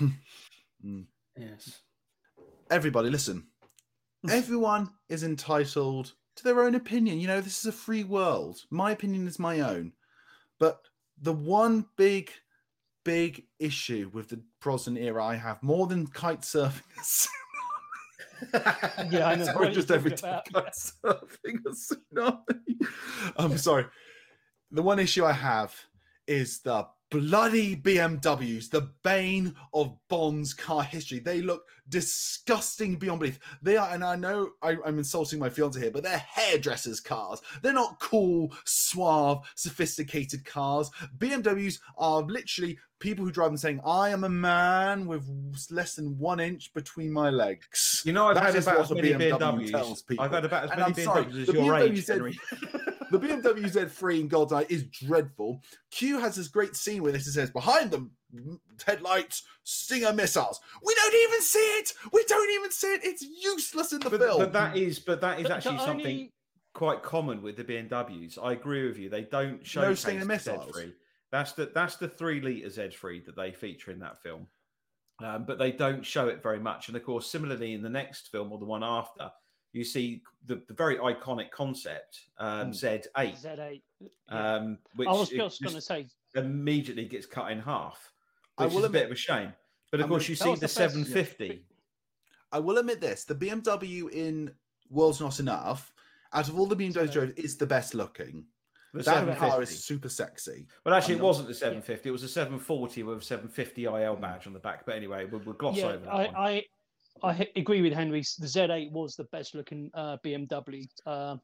Mm. 0.84 1.04
Yes. 1.36 1.80
Everybody, 2.70 3.10
listen. 3.10 3.48
Everyone 4.30 4.90
is 5.08 5.22
entitled 5.22 6.14
to 6.36 6.44
their 6.44 6.62
own 6.62 6.74
opinion. 6.74 7.20
You 7.20 7.26
know, 7.26 7.40
this 7.40 7.58
is 7.58 7.66
a 7.66 7.72
free 7.72 8.04
world. 8.04 8.60
My 8.70 8.92
opinion 8.92 9.26
is 9.26 9.38
my 9.38 9.60
own. 9.60 9.92
But 10.58 10.80
the 11.20 11.32
one 11.32 11.86
big, 11.96 12.30
big 13.04 13.44
issue 13.58 14.10
with 14.12 14.28
the 14.28 14.42
Brosnan 14.60 14.96
era 14.96 15.24
I 15.24 15.36
have 15.36 15.62
more 15.62 15.86
than 15.86 16.06
kite 16.06 16.42
surfing 16.42 16.82
is 17.00 17.28
Yeah, 19.10 19.28
I 19.28 19.34
know. 19.36 19.44
Sorry, 19.44 19.72
just 19.72 19.90
every 19.90 20.12
time 20.12 20.42
about. 20.48 20.72
surfing 20.72 21.60
a 21.66 21.70
tsunami. 21.70 22.86
I'm 23.36 23.58
sorry. 23.58 23.86
The 24.70 24.82
one 24.82 24.98
issue 24.98 25.24
I 25.24 25.32
have 25.32 25.74
is 26.26 26.60
the 26.60 26.86
bloody 27.10 27.76
BMWs, 27.76 28.70
the 28.70 28.90
bane 29.02 29.54
of 29.74 29.96
Bond's 30.08 30.54
car 30.54 30.82
history. 30.82 31.18
They 31.18 31.42
look 31.42 31.64
disgusting 31.88 32.96
beyond 32.96 33.20
belief. 33.20 33.38
They 33.62 33.76
are, 33.76 33.92
and 33.92 34.04
I 34.04 34.16
know 34.16 34.50
I, 34.62 34.76
I'm 34.84 34.98
insulting 34.98 35.38
my 35.38 35.50
fiance 35.50 35.78
here, 35.80 35.90
but 35.90 36.02
they're 36.02 36.18
hairdressers' 36.18 37.00
cars. 37.00 37.40
They're 37.62 37.72
not 37.72 37.98
cool, 38.00 38.54
suave, 38.64 39.40
sophisticated 39.56 40.44
cars. 40.44 40.90
BMWs 41.18 41.80
are 41.98 42.22
literally 42.22 42.78
people 43.00 43.24
who 43.24 43.32
drive 43.32 43.50
them 43.50 43.56
saying, 43.56 43.80
"I 43.84 44.10
am 44.10 44.24
a 44.24 44.28
man 44.28 45.06
with 45.06 45.24
less 45.70 45.94
than 45.94 46.16
one 46.18 46.38
inch 46.38 46.72
between 46.74 47.12
my 47.12 47.30
legs." 47.30 48.02
You 48.04 48.12
know, 48.12 48.28
I've 48.28 48.36
That 48.36 48.44
had 48.44 48.56
is 48.56 48.66
about 48.66 48.76
what 48.78 48.84
as 48.84 48.90
a 48.92 48.94
many 48.94 49.08
BMW 49.10 49.70
tells 49.70 50.02
BMWs. 50.02 50.06
people. 50.06 50.24
I've 50.24 50.30
had 50.30 50.44
about 50.44 50.64
as 50.64 50.70
many 50.70 50.82
I'm 50.82 50.94
sorry, 50.94 51.26
as 51.26 51.34
your 51.48 51.64
BMW 51.64 51.90
age, 51.90 52.04
said-. 52.04 52.86
The 53.10 53.18
BMW 53.18 53.64
Z3 53.70 54.20
in 54.20 54.28
GoldenEye 54.28 54.70
is 54.70 54.84
dreadful. 54.84 55.62
Q 55.90 56.18
has 56.20 56.36
this 56.36 56.48
great 56.48 56.76
scene 56.76 57.02
where 57.02 57.12
this 57.12 57.26
it 57.26 57.32
says 57.32 57.50
behind 57.50 57.90
them 57.90 58.12
headlights, 58.86 59.42
Stinger 59.64 60.12
missiles. 60.12 60.60
We 60.84 60.94
don't 60.94 61.14
even 61.14 61.40
see 61.42 61.58
it. 61.58 61.92
We 62.12 62.24
don't 62.28 62.50
even 62.50 62.70
see 62.70 62.86
it. 62.94 63.00
It's 63.04 63.22
useless 63.22 63.92
in 63.92 64.00
the 64.00 64.10
But, 64.10 64.20
film. 64.20 64.38
but 64.38 64.52
that 64.52 64.76
is, 64.76 64.98
but 64.98 65.20
that 65.20 65.38
is 65.38 65.44
The- 65.44 65.48
the 65.48 65.54
actually 65.56 65.78
something 65.78 66.06
only- 66.06 66.32
quite 66.72 67.02
common 67.02 67.42
with 67.42 67.56
the 67.56 67.64
BMWs. 67.64 68.38
I 68.42 68.52
agree 68.52 68.86
with 68.86 68.96
you. 68.98 69.08
They 69.10 69.22
don't 69.22 69.66
show 69.66 69.82
No 69.82 69.94
Stinger 69.94 70.24
missiles. 70.24 70.72
Z3. 70.76 70.94
That's 71.32 71.52
the 71.52 71.66
that's 71.74 71.96
the 71.96 72.08
three 72.08 72.40
liter 72.40 72.68
Z3 72.68 73.24
that 73.26 73.36
they 73.36 73.52
feature 73.52 73.90
in 73.90 73.98
that 74.00 74.22
film. 74.22 74.46
Um, 75.22 75.44
but 75.44 75.58
they 75.58 75.70
don't 75.72 76.04
show 76.04 76.28
it 76.28 76.42
very 76.42 76.58
much. 76.58 76.88
And 76.88 76.96
of 76.96 77.04
course, 77.04 77.30
similarly 77.30 77.74
in 77.74 77.82
the 77.82 77.90
next 77.90 78.28
film 78.32 78.50
or 78.52 78.58
the 78.58 78.64
one 78.64 78.82
after, 78.82 79.30
you 79.72 79.84
see 79.84 80.22
the, 80.46 80.60
the 80.68 80.74
very 80.74 80.96
iconic 80.96 81.50
concept 81.50 82.20
um, 82.38 82.72
Z8, 82.72 83.06
Z8. 83.16 83.82
Yeah. 84.00 84.08
um, 84.56 84.78
which 84.96 85.08
I 85.08 85.12
was 85.12 85.30
it 85.30 85.36
just 85.36 85.62
going 85.62 85.74
to 85.74 85.80
say, 85.80 86.06
immediately 86.34 87.04
gets 87.04 87.26
cut 87.26 87.50
in 87.52 87.60
half, 87.60 88.12
I 88.58 88.64
which 88.64 88.74
will 88.74 88.80
is 88.80 88.86
a 88.86 88.90
bit 88.90 89.06
of 89.06 89.12
a 89.12 89.16
shame. 89.16 89.52
But 89.90 90.00
of 90.00 90.04
I'm 90.04 90.10
course, 90.10 90.24
gonna- 90.24 90.30
you 90.30 90.36
see 90.36 90.50
the 90.50 90.54
the 90.56 90.60
best- 90.62 90.74
750. 90.74 91.64
I 92.52 92.58
will 92.58 92.78
admit 92.78 93.00
this: 93.00 93.24
the 93.24 93.34
BMW 93.34 94.10
in 94.10 94.52
World's 94.88 95.20
Not 95.20 95.38
Enough, 95.40 95.92
out 96.32 96.48
of 96.48 96.58
all 96.58 96.66
the 96.66 96.76
BMWs 96.76 96.94
So- 96.94 97.06
drove, 97.06 97.32
is 97.36 97.56
the 97.56 97.66
best 97.66 97.94
looking. 97.94 98.44
The 98.92 98.98
That 99.04 99.04
750. 99.04 99.50
car 99.50 99.62
is 99.62 99.84
super 99.84 100.08
sexy. 100.08 100.66
Well, 100.84 100.92
actually, 100.94 101.14
I'm 101.14 101.20
it 101.20 101.24
wasn't 101.24 101.46
the 101.46 101.54
750. 101.54 102.08
It 102.08 102.12
was 102.12 102.24
a 102.24 102.28
740 102.28 103.04
with 103.04 103.18
a 103.18 103.24
750 103.24 103.84
IL 103.84 104.16
badge 104.16 104.48
on 104.48 104.52
the 104.52 104.58
back. 104.58 104.84
But 104.84 104.96
anyway, 104.96 105.26
we'll, 105.26 105.40
we'll 105.44 105.54
gloss 105.54 105.76
yeah, 105.76 105.84
over 105.86 105.98
that 106.06 106.12
I, 106.12 106.26
one. 106.26 106.34
I, 106.36 106.64
I 107.22 107.48
agree 107.56 107.82
with 107.82 107.92
Henry. 107.92 108.20
The 108.20 108.46
Z8 108.46 108.92
was 108.92 109.16
the 109.16 109.24
best 109.24 109.54
looking 109.54 109.90
uh, 109.94 110.16
BMW. 110.24 110.88
Uh, 111.06 111.36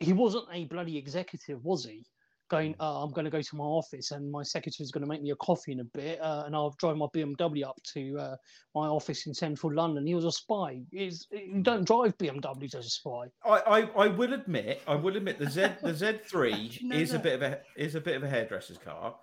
he 0.00 0.12
wasn't 0.12 0.46
a 0.52 0.64
bloody 0.66 0.96
executive, 0.96 1.64
was 1.64 1.84
he? 1.84 2.04
Going, 2.50 2.74
uh, 2.80 3.02
I'm 3.02 3.10
going 3.10 3.26
to 3.26 3.30
go 3.30 3.42
to 3.42 3.56
my 3.56 3.64
office 3.64 4.10
and 4.10 4.30
my 4.30 4.42
secretary's 4.42 4.90
going 4.90 5.02
to 5.02 5.08
make 5.08 5.20
me 5.20 5.32
a 5.32 5.36
coffee 5.36 5.72
in 5.72 5.80
a 5.80 5.84
bit, 5.84 6.18
uh, 6.18 6.44
and 6.46 6.56
I'll 6.56 6.74
drive 6.78 6.96
my 6.96 7.04
BMW 7.14 7.66
up 7.66 7.78
to 7.92 8.18
uh, 8.18 8.36
my 8.74 8.86
office 8.86 9.26
in 9.26 9.34
central 9.34 9.74
London. 9.74 10.06
He 10.06 10.14
was 10.14 10.24
a 10.24 10.32
spy. 10.32 10.80
He's, 10.90 11.26
you 11.30 11.60
don't 11.60 11.84
drive 11.84 12.16
BMWs 12.16 12.74
as 12.74 12.86
a 12.86 12.90
spy. 12.90 13.26
I, 13.44 13.50
I, 13.50 13.80
I 14.04 14.06
will 14.08 14.32
admit, 14.32 14.80
I 14.86 14.94
will 14.94 15.18
admit 15.18 15.38
the 15.38 15.50
Z 15.50 15.66
the 15.82 15.92
Z3 15.92 16.52
Did 16.52 16.80
you 16.80 16.88
know 16.88 16.96
is 16.96 17.12
a 17.12 17.18
bit 17.18 17.34
of 17.34 17.42
a 17.42 17.60
is 17.76 17.94
a 17.96 18.00
bit 18.00 18.16
of 18.16 18.22
a 18.22 18.28
hairdresser's 18.28 18.78
car. 18.78 19.14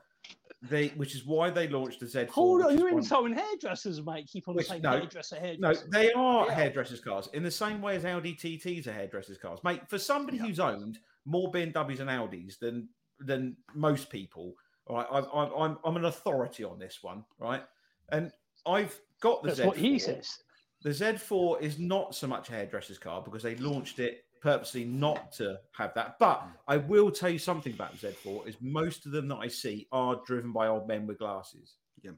They, 0.69 0.87
which 0.89 1.15
is 1.15 1.25
why 1.25 1.49
they 1.49 1.67
launched 1.67 1.99
the 1.99 2.05
Z4. 2.05 2.29
Hold 2.29 2.61
on, 2.63 2.77
you're 2.77 2.89
insulting 2.89 3.33
hairdressers, 3.33 4.01
mate. 4.03 4.27
Keep 4.31 4.47
on 4.47 4.55
Which- 4.55 4.67
saying 4.67 4.81
no, 4.81 4.91
hairdresser, 4.91 5.55
No, 5.59 5.73
they 5.91 6.11
are 6.13 6.47
Yeah. 6.47 6.53
hairdressers' 6.53 7.01
cars 7.01 7.27
in 7.33 7.43
the 7.43 7.51
same 7.51 7.81
way 7.81 7.95
as 7.95 8.05
Audi 8.05 8.33
TTs 8.35 8.87
are 8.87 8.93
hairdressers' 8.93 9.37
cars, 9.37 9.59
mate. 9.63 9.81
For 9.89 9.97
somebody 9.99 10.37
who's 10.37 10.59
owned 10.59 10.99
more 11.25 11.51
BMWs 11.51 11.99
and 11.99 12.09
Audis 12.09 12.57
than 12.59 12.89
than 13.19 13.55
most 13.73 14.09
people, 14.09 14.53
all 14.87 14.97
right, 14.97 15.07
I, 15.09 15.19
I, 15.19 15.65
I'm 15.65 15.77
I'm 15.85 15.95
an 15.97 16.05
authority 16.05 16.63
on 16.63 16.77
this 16.79 16.99
one, 17.01 17.23
right? 17.39 17.63
And 18.09 18.31
I've 18.65 18.99
got 19.21 19.41
the 19.43 19.49
That's 19.49 19.59
Z4. 19.61 19.65
what 19.67 19.77
he 19.77 19.99
says. 19.99 20.37
The 20.81 20.89
Z4 20.89 21.61
is 21.61 21.79
not 21.79 22.13
so 22.13 22.27
much 22.27 22.49
a 22.49 22.51
hairdresser's 22.53 22.97
car 22.99 23.21
because 23.23 23.41
they 23.41 23.55
launched 23.55 23.99
it 23.99 24.24
purposely 24.41 24.85
not 24.85 25.31
to 25.33 25.59
have 25.73 25.93
that. 25.95 26.17
But 26.19 26.41
hmm. 26.41 26.49
I 26.67 26.77
will 26.77 27.11
tell 27.11 27.29
you 27.29 27.39
something 27.39 27.73
about 27.73 27.97
Z4 27.97 28.47
is 28.47 28.55
most 28.61 29.05
of 29.05 29.11
them 29.11 29.27
that 29.29 29.37
I 29.37 29.47
see 29.47 29.87
are 29.91 30.21
driven 30.25 30.51
by 30.51 30.67
old 30.67 30.87
men 30.87 31.07
with 31.07 31.19
glasses. 31.19 31.75
Yeah. 32.01 32.11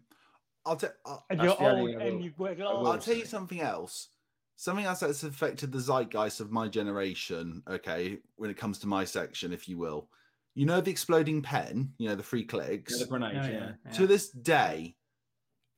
I'll, 0.65 0.75
t- 0.75 0.87
I'll, 1.05 1.25
And 1.29 1.39
That's 1.39 1.59
you're 1.59 1.71
old 1.71 1.89
thing 1.89 2.01
I 2.01 2.05
and 2.05 2.23
you 2.23 2.33
wear 2.37 2.55
will 2.55 2.87
I'll 2.87 2.97
tell 2.97 3.15
you 3.15 3.25
something 3.25 3.61
else. 3.61 4.09
Something 4.55 4.85
else 4.85 5.01
that's 5.01 5.23
affected 5.23 5.71
the 5.71 5.79
zeitgeist 5.79 6.41
of 6.41 6.51
my 6.51 6.67
generation, 6.67 7.61
okay, 7.69 8.17
when 8.37 8.49
it 8.49 8.57
comes 8.57 8.79
to 8.79 8.87
my 8.87 9.05
section, 9.05 9.53
if 9.53 9.69
you 9.69 9.77
will. 9.77 10.09
You 10.55 10.65
know 10.65 10.81
the 10.81 10.89
exploding 10.89 11.43
pen, 11.43 11.93
you 11.99 12.09
know, 12.09 12.15
the 12.15 12.23
free 12.23 12.43
clicks. 12.43 12.99
The 12.99 13.05
grenades, 13.05 13.45
Oh, 13.47 13.51
yeah. 13.51 13.71
yeah. 13.85 13.91
To 13.91 14.07
this 14.07 14.29
day, 14.29 14.95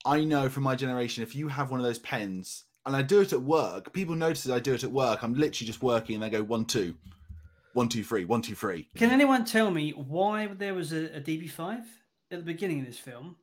I 0.05 0.23
know 0.23 0.47
from 0.47 0.63
my 0.63 0.75
generation, 0.75 1.23
if 1.23 1.35
you 1.35 1.49
have 1.49 1.71
one 1.71 1.81
of 1.81 1.85
those 1.85 1.99
pens, 1.99 2.63
and 2.85 2.95
I 2.95 3.01
do 3.01 3.21
it 3.21 3.33
at 3.33 3.41
work, 3.41 3.93
people 3.93 4.15
notice 4.15 4.49
I 4.49 4.59
do 4.59 4.73
it 4.73 4.83
at 4.83 4.91
work. 4.91 5.23
I'm 5.23 5.33
literally 5.33 5.67
just 5.67 5.81
working 5.81 6.15
and 6.15 6.23
they 6.23 6.29
go 6.29 6.43
one, 6.43 6.65
two, 6.65 6.95
one, 7.73 7.89
two, 7.89 8.03
three, 8.03 8.25
one, 8.25 8.41
two, 8.41 8.55
three. 8.55 8.87
Can 8.95 9.11
anyone 9.11 9.45
tell 9.45 9.71
me 9.71 9.91
why 9.91 10.47
there 10.47 10.73
was 10.73 10.93
a, 10.93 11.17
a 11.17 11.21
DB5 11.21 11.83
at 12.31 12.39
the 12.39 12.45
beginning 12.45 12.79
of 12.79 12.85
this 12.85 12.99
film, 12.99 13.35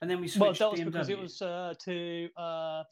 and 0.00 0.10
then 0.10 0.20
we 0.20 0.28
switched 0.28 0.60
Well, 0.60 0.70
that 0.70 0.70
was 0.70 0.80
to 0.80 0.86
because 0.86 1.08
it 1.08 1.18
was 1.18 1.40
uh, 1.42 1.74
to 1.84 2.28
uh, 2.36 2.82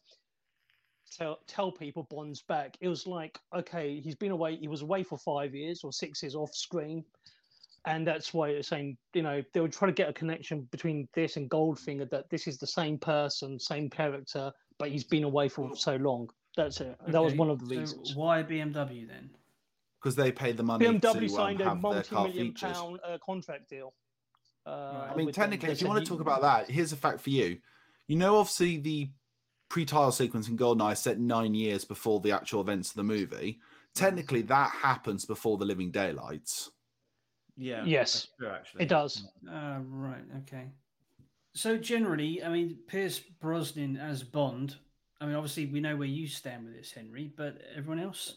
tell 1.16 1.38
tell 1.46 1.72
people 1.72 2.06
Bond's 2.10 2.42
back. 2.42 2.76
It 2.80 2.88
was 2.88 3.06
like, 3.06 3.38
okay, 3.54 4.00
he's 4.00 4.14
been 4.14 4.30
away. 4.30 4.56
He 4.56 4.68
was 4.68 4.82
away 4.82 5.02
for 5.02 5.18
five 5.18 5.54
years 5.54 5.82
or 5.84 5.92
six 5.92 6.22
years 6.22 6.34
off 6.34 6.54
screen, 6.54 7.04
and 7.86 8.06
that's 8.06 8.32
why 8.32 8.50
it's 8.50 8.68
saying, 8.68 8.96
you 9.14 9.22
know, 9.22 9.42
they 9.52 9.60
would 9.60 9.72
try 9.72 9.86
to 9.86 9.94
get 9.94 10.08
a 10.08 10.12
connection 10.12 10.68
between 10.70 11.08
this 11.14 11.36
and 11.36 11.50
Goldfinger 11.50 12.08
that 12.10 12.30
this 12.30 12.46
is 12.46 12.58
the 12.58 12.66
same 12.66 12.98
person, 12.98 13.58
same 13.58 13.90
character, 13.90 14.52
but 14.80 14.88
he's 14.88 15.04
been 15.04 15.24
away 15.24 15.48
for 15.48 15.76
so 15.76 15.94
long. 15.96 16.30
That's 16.56 16.80
it. 16.80 16.96
That 17.06 17.22
was 17.22 17.34
one 17.34 17.50
of 17.50 17.60
the 17.60 17.74
so 17.74 17.80
reasons. 17.80 18.16
why 18.16 18.42
BMW 18.42 19.06
then? 19.06 19.30
Because 20.02 20.16
they 20.16 20.32
pay 20.32 20.52
the 20.52 20.62
money 20.62 20.86
BMW 20.86 21.00
to 21.00 21.08
um, 21.18 21.28
signed 21.28 21.60
a 21.60 21.64
have 21.64 21.82
their 21.82 22.02
car 22.02 22.22
multi-million 22.22 22.54
features. 22.54 22.72
pound 22.72 23.00
uh, 23.06 23.18
contract 23.24 23.68
deal. 23.68 23.92
Uh, 24.66 25.08
I 25.12 25.14
mean, 25.14 25.30
technically, 25.30 25.70
if 25.70 25.82
you 25.82 25.88
want 25.88 26.02
to 26.02 26.10
talk 26.10 26.20
about 26.20 26.40
that, 26.40 26.70
here's 26.70 26.92
a 26.92 26.96
fact 26.96 27.20
for 27.20 27.30
you. 27.30 27.58
You 28.08 28.16
know, 28.16 28.38
obviously, 28.38 28.78
the 28.78 29.10
pre-title 29.68 30.12
sequence 30.12 30.48
in 30.48 30.56
Goldeneye 30.56 30.94
is 30.94 30.98
set 30.98 31.20
nine 31.20 31.54
years 31.54 31.84
before 31.84 32.20
the 32.20 32.32
actual 32.32 32.62
events 32.62 32.90
of 32.90 32.96
the 32.96 33.04
movie. 33.04 33.60
Technically, 33.94 34.42
that 34.42 34.70
happens 34.70 35.26
before 35.26 35.58
the 35.58 35.64
Living 35.64 35.90
Daylights. 35.90 36.70
Yeah. 37.56 37.84
Yes, 37.84 38.28
true, 38.38 38.48
actually. 38.48 38.84
it 38.84 38.88
does. 38.88 39.24
Uh, 39.46 39.78
right, 39.82 40.24
okay. 40.42 40.68
So 41.54 41.76
generally, 41.76 42.42
I 42.42 42.48
mean, 42.48 42.78
Pierce 42.86 43.18
Brosnan 43.18 43.96
as 43.96 44.22
Bond. 44.22 44.76
I 45.20 45.26
mean, 45.26 45.34
obviously, 45.34 45.66
we 45.66 45.80
know 45.80 45.96
where 45.96 46.08
you 46.08 46.26
stand 46.26 46.64
with 46.64 46.74
this, 46.74 46.92
Henry. 46.92 47.32
But 47.36 47.60
everyone 47.76 48.00
else, 48.00 48.36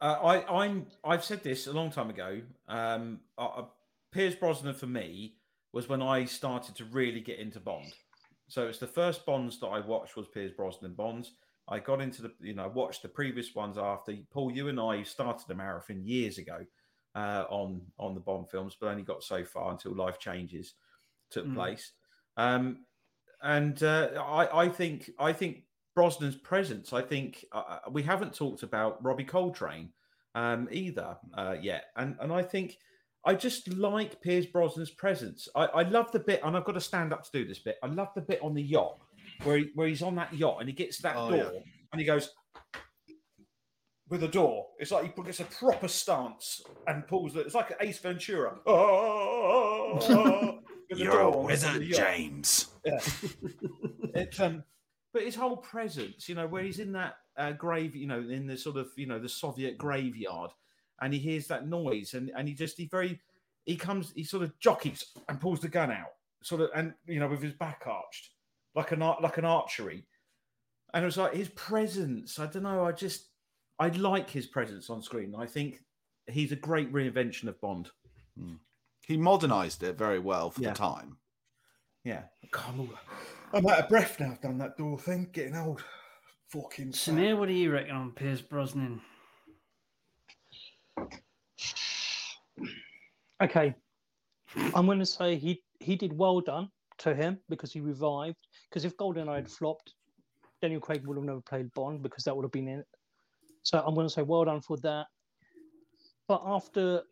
Uh, 0.00 0.18
I, 0.22 0.62
I'm. 0.64 0.86
I've 1.04 1.24
said 1.24 1.42
this 1.42 1.66
a 1.66 1.72
long 1.72 1.90
time 1.90 2.10
ago. 2.10 2.42
Um, 2.68 3.20
uh, 3.38 3.46
uh, 3.46 3.64
Pierce 4.10 4.34
Brosnan 4.34 4.74
for 4.74 4.86
me 4.86 5.36
was 5.72 5.88
when 5.88 6.02
I 6.02 6.26
started 6.26 6.74
to 6.76 6.84
really 6.84 7.20
get 7.20 7.38
into 7.38 7.60
Bond. 7.60 7.92
So 8.48 8.66
it's 8.66 8.78
the 8.78 8.86
first 8.86 9.24
Bonds 9.24 9.58
that 9.60 9.68
I 9.68 9.80
watched 9.80 10.16
was 10.16 10.28
Pierce 10.28 10.52
Brosnan 10.52 10.94
Bonds. 10.94 11.32
I 11.68 11.78
got 11.78 12.02
into 12.02 12.22
the, 12.22 12.32
you 12.40 12.54
know, 12.54 12.68
watched 12.68 13.02
the 13.02 13.08
previous 13.08 13.54
ones 13.54 13.78
after. 13.78 14.14
Paul, 14.30 14.52
you 14.52 14.68
and 14.68 14.78
I 14.78 15.04
started 15.04 15.50
a 15.50 15.54
marathon 15.54 16.04
years 16.04 16.36
ago 16.36 16.66
uh, 17.14 17.44
on 17.48 17.80
on 17.98 18.14
the 18.14 18.20
Bond 18.20 18.50
films, 18.50 18.76
but 18.78 18.88
only 18.88 19.02
got 19.02 19.22
so 19.22 19.44
far 19.44 19.70
until 19.70 19.94
Life 19.94 20.18
Changes 20.18 20.74
took 21.32 21.46
Mm. 21.46 21.54
place. 21.54 21.92
Um, 22.36 22.84
and 23.42 23.82
uh, 23.82 24.10
I, 24.24 24.64
I 24.64 24.68
think 24.68 25.10
I 25.18 25.32
think 25.32 25.64
Brosnan's 25.98 26.36
presence. 26.36 26.92
I 26.92 27.02
think 27.02 27.44
uh, 27.52 27.78
we 27.90 28.02
haven't 28.02 28.34
talked 28.34 28.62
about 28.62 29.02
Robbie 29.04 29.24
Coltrane 29.24 29.90
um, 30.34 30.68
either 30.70 31.16
uh, 31.34 31.56
yet, 31.60 31.86
and 31.96 32.16
and 32.20 32.32
I 32.32 32.42
think 32.42 32.76
I 33.26 33.34
just 33.34 33.68
like 33.74 34.20
Pierce 34.22 34.46
Brosnan's 34.46 34.90
presence. 34.92 35.48
I, 35.54 35.64
I 35.66 35.82
love 35.82 36.10
the 36.12 36.20
bit, 36.20 36.40
and 36.44 36.56
I've 36.56 36.64
got 36.64 36.72
to 36.72 36.80
stand 36.80 37.12
up 37.12 37.24
to 37.24 37.30
do 37.32 37.44
this 37.46 37.58
bit. 37.58 37.76
I 37.82 37.88
love 37.88 38.08
the 38.14 38.20
bit 38.22 38.40
on 38.42 38.54
the 38.54 38.62
yacht 38.62 38.98
where 39.44 39.58
he, 39.58 39.70
where 39.74 39.88
he's 39.88 40.02
on 40.02 40.14
that 40.16 40.32
yacht 40.32 40.58
and 40.60 40.68
he 40.68 40.74
gets 40.74 40.98
that 41.02 41.16
Oh, 41.16 41.30
door 41.30 41.50
yeah. 41.54 41.60
and 41.92 42.00
he 42.00 42.06
goes. 42.06 42.30
with 44.08 44.22
a 44.24 44.28
door. 44.28 44.66
It's 44.78 44.90
like 44.90 45.14
he 45.16 45.22
gets 45.22 45.40
a 45.40 45.44
proper 45.44 45.88
stance 45.88 46.60
and 46.86 47.06
pulls 47.06 47.34
it. 47.36 47.46
It's 47.46 47.54
like 47.54 47.70
an 47.70 47.76
Ace 47.80 47.98
Ventura. 47.98 48.58
Oh, 48.66 50.58
You're 50.96 51.20
a 51.20 51.30
wizard, 51.30 51.82
James. 51.90 52.68
Yeah. 52.84 52.98
it's 54.14 54.40
um, 54.40 54.64
but 55.12 55.22
his 55.22 55.34
whole 55.34 55.56
presence, 55.58 56.28
you 56.28 56.34
know, 56.34 56.46
where 56.46 56.62
he's 56.62 56.78
in 56.78 56.92
that 56.92 57.16
uh, 57.36 57.52
grave, 57.52 57.94
you 57.94 58.06
know, 58.06 58.20
in 58.20 58.46
the 58.46 58.56
sort 58.56 58.76
of, 58.76 58.88
you 58.96 59.06
know, 59.06 59.18
the 59.18 59.28
Soviet 59.28 59.76
graveyard, 59.76 60.50
and 61.00 61.12
he 61.12 61.18
hears 61.18 61.46
that 61.48 61.68
noise, 61.68 62.14
and 62.14 62.30
and 62.36 62.48
he 62.48 62.54
just 62.54 62.76
he 62.78 62.86
very, 62.86 63.20
he 63.64 63.76
comes, 63.76 64.12
he 64.14 64.24
sort 64.24 64.42
of 64.42 64.58
jockeys 64.58 65.04
and 65.28 65.40
pulls 65.40 65.60
the 65.60 65.68
gun 65.68 65.90
out, 65.90 66.12
sort 66.42 66.62
of, 66.62 66.70
and 66.74 66.94
you 67.06 67.20
know, 67.20 67.28
with 67.28 67.42
his 67.42 67.52
back 67.52 67.82
arched, 67.86 68.30
like 68.74 68.92
an 68.92 69.00
like 69.00 69.38
an 69.38 69.44
archery, 69.44 70.06
and 70.94 71.02
it 71.02 71.06
was 71.06 71.18
like 71.18 71.34
his 71.34 71.50
presence. 71.50 72.38
I 72.38 72.46
don't 72.46 72.62
know. 72.62 72.84
I 72.84 72.92
just 72.92 73.28
I 73.78 73.88
like 73.88 74.30
his 74.30 74.46
presence 74.46 74.88
on 74.88 75.02
screen. 75.02 75.34
I 75.36 75.46
think 75.46 75.80
he's 76.30 76.52
a 76.52 76.56
great 76.56 76.92
reinvention 76.92 77.48
of 77.48 77.60
Bond. 77.60 77.90
Hmm. 78.38 78.54
He 79.06 79.16
modernized 79.16 79.82
it 79.82 79.96
very 79.96 80.18
well 80.18 80.50
for 80.50 80.62
Yeah. 80.62 80.70
the 80.70 80.76
time. 80.76 81.18
Yeah. 82.04 82.24
God, 82.50 82.88
I'm 83.52 83.66
out 83.66 83.80
of 83.80 83.88
breath 83.88 84.18
now. 84.20 84.32
I've 84.32 84.40
done 84.40 84.58
that 84.58 84.76
door 84.76 84.98
thing. 84.98 85.28
Getting 85.32 85.56
old. 85.56 85.84
Fucking. 86.48 86.92
Samir, 86.92 87.38
what 87.38 87.48
do 87.48 87.54
you 87.54 87.72
reckon 87.72 87.96
on 87.96 88.12
Pierce 88.12 88.40
Brosnan? 88.42 89.00
Okay, 93.42 93.74
I'm 94.74 94.86
going 94.86 94.98
to 95.00 95.06
say 95.06 95.36
he 95.36 95.62
he 95.80 95.96
did 95.96 96.16
well 96.16 96.40
done 96.40 96.70
to 96.98 97.14
him 97.14 97.38
because 97.48 97.72
he 97.72 97.80
revived. 97.80 98.36
Because 98.68 98.84
if 98.84 98.96
GoldenEye 98.96 99.34
had 99.34 99.50
flopped, 99.50 99.94
Daniel 100.60 100.80
Craig 100.80 101.04
would 101.06 101.16
have 101.16 101.24
never 101.24 101.40
played 101.40 101.72
Bond 101.74 102.02
because 102.02 102.22
that 102.24 102.36
would 102.36 102.44
have 102.44 102.52
been 102.52 102.68
in 102.68 102.80
it. 102.80 102.86
So 103.64 103.82
I'm 103.84 103.94
going 103.94 104.06
to 104.06 104.12
say 104.12 104.22
well 104.22 104.44
done 104.44 104.60
for 104.60 104.76
that. 104.78 105.06
But 106.28 106.42
after 106.46 107.02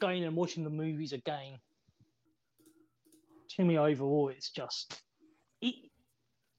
going 0.00 0.24
and 0.24 0.36
watching 0.36 0.64
the 0.64 0.70
movies 0.70 1.12
again, 1.12 1.58
to 3.50 3.64
me 3.64 3.78
overall, 3.78 4.28
it's 4.28 4.50
just 4.50 5.00
he, 5.60 5.90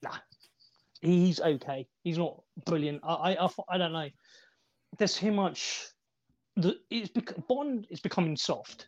nah, 0.02 0.18
he's 1.02 1.40
okay. 1.40 1.88
He's 2.04 2.18
not 2.18 2.42
brilliant. 2.66 3.02
I 3.04 3.34
I, 3.34 3.46
I, 3.46 3.50
I 3.70 3.78
don't 3.78 3.94
know. 3.94 4.10
There's 4.98 5.16
too 5.16 5.32
much. 5.32 5.88
The 6.56 6.78
it's 6.90 7.10
bec- 7.10 7.48
Bond 7.48 7.88
is 7.90 8.00
becoming 8.00 8.36
soft 8.36 8.88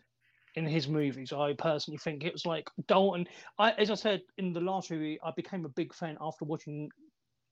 in 0.56 0.66
his 0.66 0.88
movies. 0.88 1.32
I 1.32 1.52
personally 1.54 1.98
think 1.98 2.24
it 2.24 2.32
was 2.32 2.46
like 2.46 2.68
Dalton. 2.88 3.26
I, 3.58 3.72
as 3.72 3.90
I 3.90 3.94
said 3.94 4.22
in 4.38 4.52
the 4.52 4.60
last 4.60 4.90
review, 4.90 5.18
I 5.22 5.30
became 5.36 5.64
a 5.64 5.68
big 5.68 5.94
fan 5.94 6.18
after 6.20 6.44
watching 6.44 6.90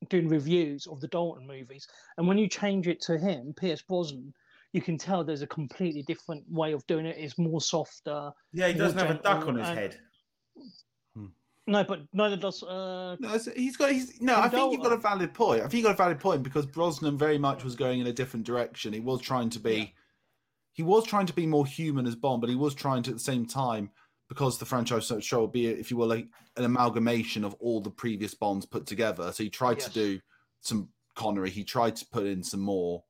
doing 0.09 0.29
reviews 0.29 0.87
of 0.87 1.01
the 1.01 1.09
Dalton 1.09 1.47
movies. 1.47 1.87
And 2.17 2.27
when 2.27 2.39
you 2.39 2.49
change 2.49 2.89
it 2.89 3.01
to 3.03 3.19
him, 3.19 3.55
Pierce 3.57 3.83
Brosnan, 3.83 4.33
you 4.73 4.83
can 4.83 4.99
tell 4.99 5.25
there's 5.25 5.43
a 5.43 5.47
completely 5.47 6.03
different 6.03 6.45
way 6.51 6.73
of 6.73 6.87
doing 6.87 7.07
it. 7.07 7.17
It's 7.19 7.39
more 7.39 7.61
softer. 7.61 8.31
Yeah, 8.53 8.69
he 8.69 8.75
doesn't 8.75 8.99
have 8.99 9.11
a 9.11 9.15
duck 9.23 9.47
on 9.47 9.57
his 9.57 9.69
and- 9.69 9.79
head. 9.79 9.99
No, 11.67 11.85
but 11.85 12.01
neither 12.15 12.37
does. 12.39 12.63
Uh, 12.63 13.17
No, 13.21 13.39
he's 13.55 13.77
got. 13.77 13.93
He's 13.93 14.23
no. 14.23 14.37
From 14.37 14.43
I 14.45 14.49
think 14.49 14.73
you've 14.73 14.81
got 14.83 14.93
a 14.95 14.97
valid 14.97 15.35
point. 15.35 15.61
I 15.61 15.65
think 15.65 15.75
you 15.75 15.83
got 15.83 15.93
a 15.93 15.97
valid 15.99 16.19
point 16.19 16.43
because 16.43 16.65
Brosnan 16.65 17.19
very 17.19 17.37
much 17.37 17.63
was 17.63 17.75
going 17.77 18.01
in 18.01 18.07
a 18.07 18.13
different 18.13 18.47
direction. 18.47 18.95
He 18.95 19.01
was 19.01 19.21
trying 19.21 19.51
to 19.51 19.59
be. 19.61 19.75
Yeah. 19.77 19.85
He 20.73 20.83
was 20.83 21.05
trying 21.05 21.27
to 21.27 21.35
be 21.35 21.45
more 21.47 21.67
human 21.67 22.07
as 22.07 22.15
Bond, 22.17 22.41
but 22.41 22.49
he 22.49 22.57
was 22.57 22.75
trying 22.75 23.03
to 23.03 23.11
at 23.11 23.17
the 23.17 23.23
same 23.23 23.45
time 23.45 23.91
because 24.31 24.57
the 24.59 24.65
franchise 24.65 25.13
show 25.21 25.41
will 25.41 25.49
be, 25.49 25.67
if 25.67 25.91
you 25.91 25.99
will, 25.99 26.07
like 26.07 26.29
an 26.57 26.65
amalgamation 26.65 27.45
of 27.45 27.55
all 27.61 27.83
the 27.83 27.91
previous 27.91 28.33
Bonds 28.35 28.65
put 28.65 28.87
together. 28.87 29.31
So 29.33 29.43
he 29.43 29.51
tried 29.51 29.79
Yes. 29.79 29.89
to 29.89 29.93
do 29.93 30.21
some 30.63 30.89
Connery. 31.17 31.51
He 31.51 31.65
tried 31.65 31.97
to 31.97 32.07
put 32.07 32.25
in 32.27 32.43
some 32.43 32.61
more 32.61 33.05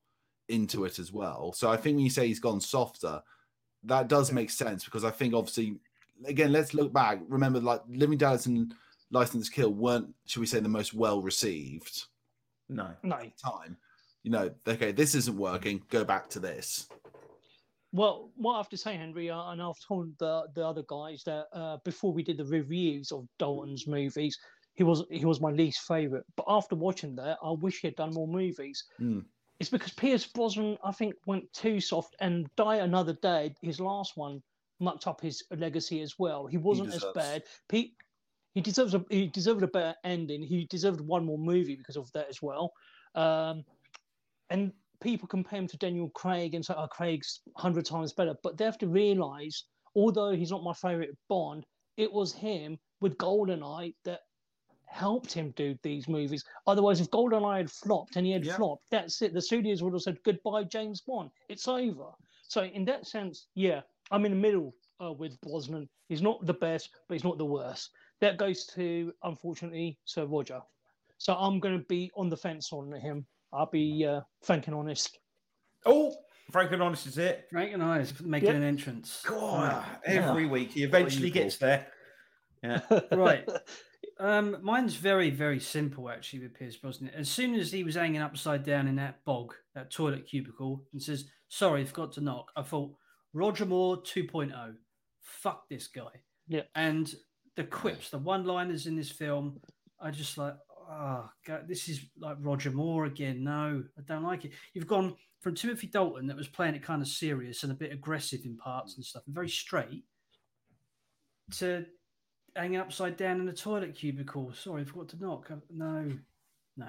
into 0.49 0.85
it 0.85 0.99
as 0.99 1.13
well. 1.13 1.53
So 1.53 1.71
I 1.71 1.77
think 1.77 1.97
when 1.97 2.05
you 2.05 2.11
say 2.11 2.27
he's 2.27 2.41
gone 2.41 2.61
softer, 2.61 3.23
that 3.85 4.09
does 4.09 4.33
make 4.33 4.51
sense 4.51 4.85
because 4.85 5.05
I 5.05 5.11
think 5.11 5.35
obviously, 5.35 5.77
again, 6.25 6.53
let's 6.53 6.75
look 6.75 6.93
back. 6.93 7.21
Remember, 7.29 7.61
like 7.61 7.83
Living 7.89 8.19
Dallas 8.19 8.47
and 8.47 8.75
License 9.11 9.49
Kill 9.49 9.73
weren't, 9.73 10.15
should 10.27 10.41
we 10.41 10.47
say, 10.47 10.61
the 10.61 10.69
most 10.69 10.95
well 10.95 11.23
received 11.23 12.05
No. 12.69 12.91
no. 13.03 13.19
time. 13.43 13.77
You 14.25 14.33
know, 14.33 14.51
okay, 14.67 14.93
this 14.93 15.15
isn't 15.15 15.37
working. 15.37 15.83
Go 15.89 16.05
back 16.05 16.29
to 16.31 16.41
this. 16.41 16.89
Well, 17.93 18.31
what 18.37 18.55
I 18.55 18.57
have 18.59 18.69
to 18.71 18.77
say, 18.77 18.97
Henry, 18.97 19.31
uh, 19.31 19.51
and 19.51 19.63
I've 19.63 19.81
told 19.87 20.13
the 20.19 20.45
the 20.55 20.67
other 20.67 20.83
guys 20.89 21.23
that 21.25 21.47
uh, 21.55 21.79
before 21.85 22.13
we 22.13 22.23
did 22.23 22.37
the 22.37 22.45
reviews 22.45 23.13
of 23.13 23.27
Dalton's 23.39 23.87
movies, 23.87 24.39
he 24.75 24.83
was 24.85 25.05
he 25.11 25.25
was 25.25 25.41
my 25.41 25.51
least 25.51 25.81
favorite. 25.83 26.25
But 26.37 26.45
after 26.49 26.75
watching 26.77 27.17
that, 27.17 27.39
I 27.43 27.51
wish 27.53 27.81
he 27.81 27.87
had 27.87 27.97
done 27.97 28.13
more 28.13 28.29
movies. 28.29 28.85
Hmm. 28.99 29.21
It's 29.61 29.71
because 29.71 29.93
Pierce 29.93 30.27
Brosnan, 30.27 30.79
I 30.85 30.93
think, 30.93 31.15
went 31.27 31.53
too 31.53 31.81
soft, 31.81 32.15
and 32.21 32.47
Die 32.57 32.77
Another 32.77 33.15
Day, 33.15 33.55
his 33.61 33.81
last 33.81 34.17
one, 34.17 34.41
mucked 34.81 35.07
up 35.07 35.21
his 35.21 35.43
legacy 35.51 36.01
as 36.01 36.15
well. 36.19 36.47
He 36.47 36.59
wasn't 36.59 36.95
as 36.95 37.05
bad. 37.15 37.43
Pete, 37.69 37.95
he 38.55 38.61
deserves 38.61 38.95
a 38.95 39.05
he 39.11 39.27
deserved 39.27 39.63
a 39.63 39.69
better 39.69 39.95
ending. 40.05 40.43
He 40.43 40.67
deserved 40.67 41.01
one 41.01 41.25
more 41.25 41.39
movie 41.39 41.77
because 41.77 41.97
of 41.97 42.11
that 42.13 42.29
as 42.29 42.41
well. 42.41 42.73
Um, 43.15 43.65
and 44.51 44.73
people 45.01 45.29
compare 45.29 45.59
him 45.59 45.67
to 45.69 45.77
Daniel 45.77 46.11
Craig 46.11 46.55
and 46.55 46.65
say, 46.65 46.75
"Oh, 46.77 46.87
Craig's 46.87 47.41
hundred 47.57 47.85
times 47.85 48.13
better," 48.13 48.37
but 48.43 48.57
they 48.57 48.65
have 48.65 48.79
to 48.79 48.89
realise, 48.89 49.65
although 49.97 50.31
he's 50.31 50.51
not 50.53 50.63
my 50.63 50.73
favorite 50.75 51.17
Bond, 51.29 51.67
it 51.97 52.13
was 52.13 52.33
him 52.33 52.79
with 53.01 53.19
GoldenEye 53.19 53.95
that 54.05 54.21
helped 54.91 55.33
him 55.33 55.53
do 55.57 55.77
these 55.83 56.09
movies. 56.09 56.45
Otherwise, 56.67 57.01
if 57.01 57.11
GoldenEye 57.11 57.59
had 57.59 57.71
flopped 57.71 58.17
and 58.17 58.27
he 58.27 58.33
had 58.33 58.45
Yeah. 58.45 58.57
flopped, 58.57 58.85
that's 58.91 59.21
it. 59.23 59.33
The 59.35 59.41
studios 59.43 59.83
would 59.83 59.93
have 59.93 60.03
said 60.03 60.23
goodbye, 60.25 60.65
James 60.65 61.01
Bond. 61.03 61.31
It's 61.49 61.69
over. 61.69 62.11
So 62.49 62.65
in 62.65 62.85
that 62.87 63.07
sense, 63.07 63.49
yeah, 63.55 63.83
I'm 64.11 64.25
in 64.25 64.33
the 64.33 64.39
middle 64.39 64.75
uh, 65.03 65.13
with 65.13 65.41
Brosnan. 65.43 65.89
He's 66.09 66.23
not 66.23 66.45
the 66.47 66.55
best, 66.55 66.91
but 67.09 67.15
he's 67.15 67.25
not 67.25 67.39
the 67.39 67.45
worst. 67.45 67.91
That 68.21 68.39
goes 68.39 68.67
to 68.75 69.13
unfortunately 69.23 69.99
Sir 70.05 70.25
Roger. 70.25 70.61
So 71.19 71.35
I'm 71.35 71.61
going 71.61 71.79
to 71.79 71.85
be 71.87 72.11
on 72.17 72.29
the 72.29 72.37
fence 72.37 72.73
on 72.73 72.93
him. 72.93 73.27
I'll 73.53 73.67
be 73.71 74.05
uh, 74.07 74.23
frank 74.43 74.67
and 74.67 74.75
honest. 74.77 75.19
Oh, 75.87 76.15
Frank 76.51 76.73
and 76.73 76.83
Honest 76.83 77.07
is 77.07 77.19
it. 77.19 77.47
Frank 77.51 77.73
and 77.75 77.83
I 77.83 77.99
is 78.01 78.19
making 78.21 78.49
Yep. 78.49 78.57
an 78.57 78.63
entrance. 78.63 79.23
God, 79.23 79.85
Right. 79.85 79.99
every 80.05 80.47
week 80.47 80.73
he 80.73 80.83
eventually 80.83 81.31
gets 81.31 81.57
there. 81.59 81.87
Yeah. 82.63 82.81
Right. 83.13 83.47
Um, 84.21 84.59
mine's 84.63 84.97
very, 84.97 85.31
very 85.31 85.61
simple 85.61 86.11
actually 86.11 86.41
with 86.41 86.55
Pierce 86.55 86.77
Brosnan. 86.77 87.11
As 87.15 87.29
soon 87.29 87.55
as 87.55 87.71
he 87.71 87.85
was 87.85 87.95
hanging 87.95 88.21
upside 88.21 88.65
down 88.65 88.89
in 88.89 88.97
that 88.97 89.25
bog, 89.25 89.55
that 89.75 89.91
toilet 89.91 90.27
cubicle, 90.27 90.85
and 90.93 91.03
says, 91.03 91.31
"Sorry, 91.49 91.85
forgot 91.85 92.13
to 92.15 92.21
knock," 92.21 92.51
I 92.57 92.63
thought 92.63 92.95
Roger 93.33 93.67
Moore 93.67 94.03
2.0. 94.03 94.77
Fuck 95.21 95.69
this 95.69 95.87
guy. 95.87 96.11
Yeah. 96.49 96.63
And 96.75 97.15
the 97.57 97.65
quips, 97.65 98.11
the 98.11 98.19
one-liners 98.19 98.87
in 98.87 98.97
this 98.97 99.11
film, 99.11 99.61
I 100.01 100.11
just 100.11 100.39
like, 100.39 100.55
oh 100.91 101.29
god, 101.47 101.67
this 101.69 101.89
is 101.89 102.01
like 102.19 102.37
Roger 102.41 102.71
Moore 102.71 103.05
again. 103.05 103.45
No, 103.45 103.85
I 103.99 104.03
don't 104.03 104.23
like 104.23 104.45
it. 104.45 104.53
You've 104.75 104.87
gone 104.87 105.15
from 105.41 105.55
Timothy 105.55 105.87
Dalton 105.87 106.27
that 106.27 106.37
was 106.37 106.49
playing 106.49 106.75
it 106.75 106.83
kind 106.83 107.03
of 107.03 107.09
serious 107.09 107.63
and 107.63 107.73
a 107.73 107.77
bit 107.77 107.93
aggressive 107.93 108.41
in 108.45 108.57
parts 108.57 108.97
and 108.97 109.05
stuff, 109.05 109.23
and 109.27 109.35
very 109.35 109.49
straight, 109.49 110.05
to 111.53 111.85
hanging 112.59 112.81
upside 112.81 113.17
down 113.17 113.41
in 113.41 113.49
a 113.49 113.53
toilet 113.53 113.95
cubicle. 113.95 114.53
Sorry, 114.53 114.83
I 114.83 114.85
forgot 114.85 115.09
to 115.11 115.17
knock. 115.23 115.51
Uh, 115.51 115.57
no, 115.71 116.13
no, 116.77 116.87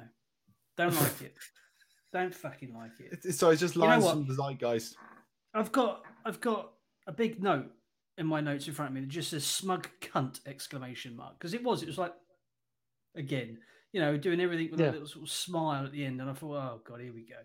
don't 0.77 0.95
like 0.95 1.21
it. 1.21 1.35
Don't 2.11 2.33
fucking 2.33 2.73
like 2.73 2.99
it. 2.99 3.19
It's, 3.23 3.37
so 3.37 3.51
it's 3.51 3.61
just 3.61 3.75
You 3.75 3.81
know 3.81 3.87
lines 3.89 4.03
what? 4.03 4.13
from 4.13 4.25
the 4.27 4.33
zeitgeist. 4.33 4.95
I've 5.53 5.71
got 5.71 6.05
I've 6.25 6.41
got 6.41 6.71
a 7.05 7.11
big 7.11 7.39
note 7.43 7.69
in 8.17 8.25
my 8.25 8.41
notes 8.41 8.67
in 8.67 8.73
front 8.73 8.89
of 8.89 8.95
me 8.95 9.01
that 9.01 9.09
just 9.09 9.29
says 9.29 9.45
smug 9.45 9.87
cunt 10.01 10.39
exclamation 10.47 11.15
mark 11.15 11.33
because 11.37 11.53
it 11.53 11.63
was 11.63 11.83
it 11.83 11.87
was 11.87 11.99
like 11.99 12.13
again 13.15 13.59
you 13.93 14.01
know 14.01 14.17
doing 14.17 14.39
everything 14.41 14.71
with 14.71 14.79
Yeah. 14.79 14.89
a 14.89 14.93
little 14.93 15.07
sort 15.07 15.25
of 15.25 15.29
smile 15.31 15.85
at 15.85 15.91
the 15.91 16.03
end 16.03 16.19
and 16.19 16.27
I 16.29 16.33
thought 16.33 16.55
oh 16.55 16.81
god 16.83 16.99
here 16.99 17.13
we 17.13 17.21
go 17.21 17.35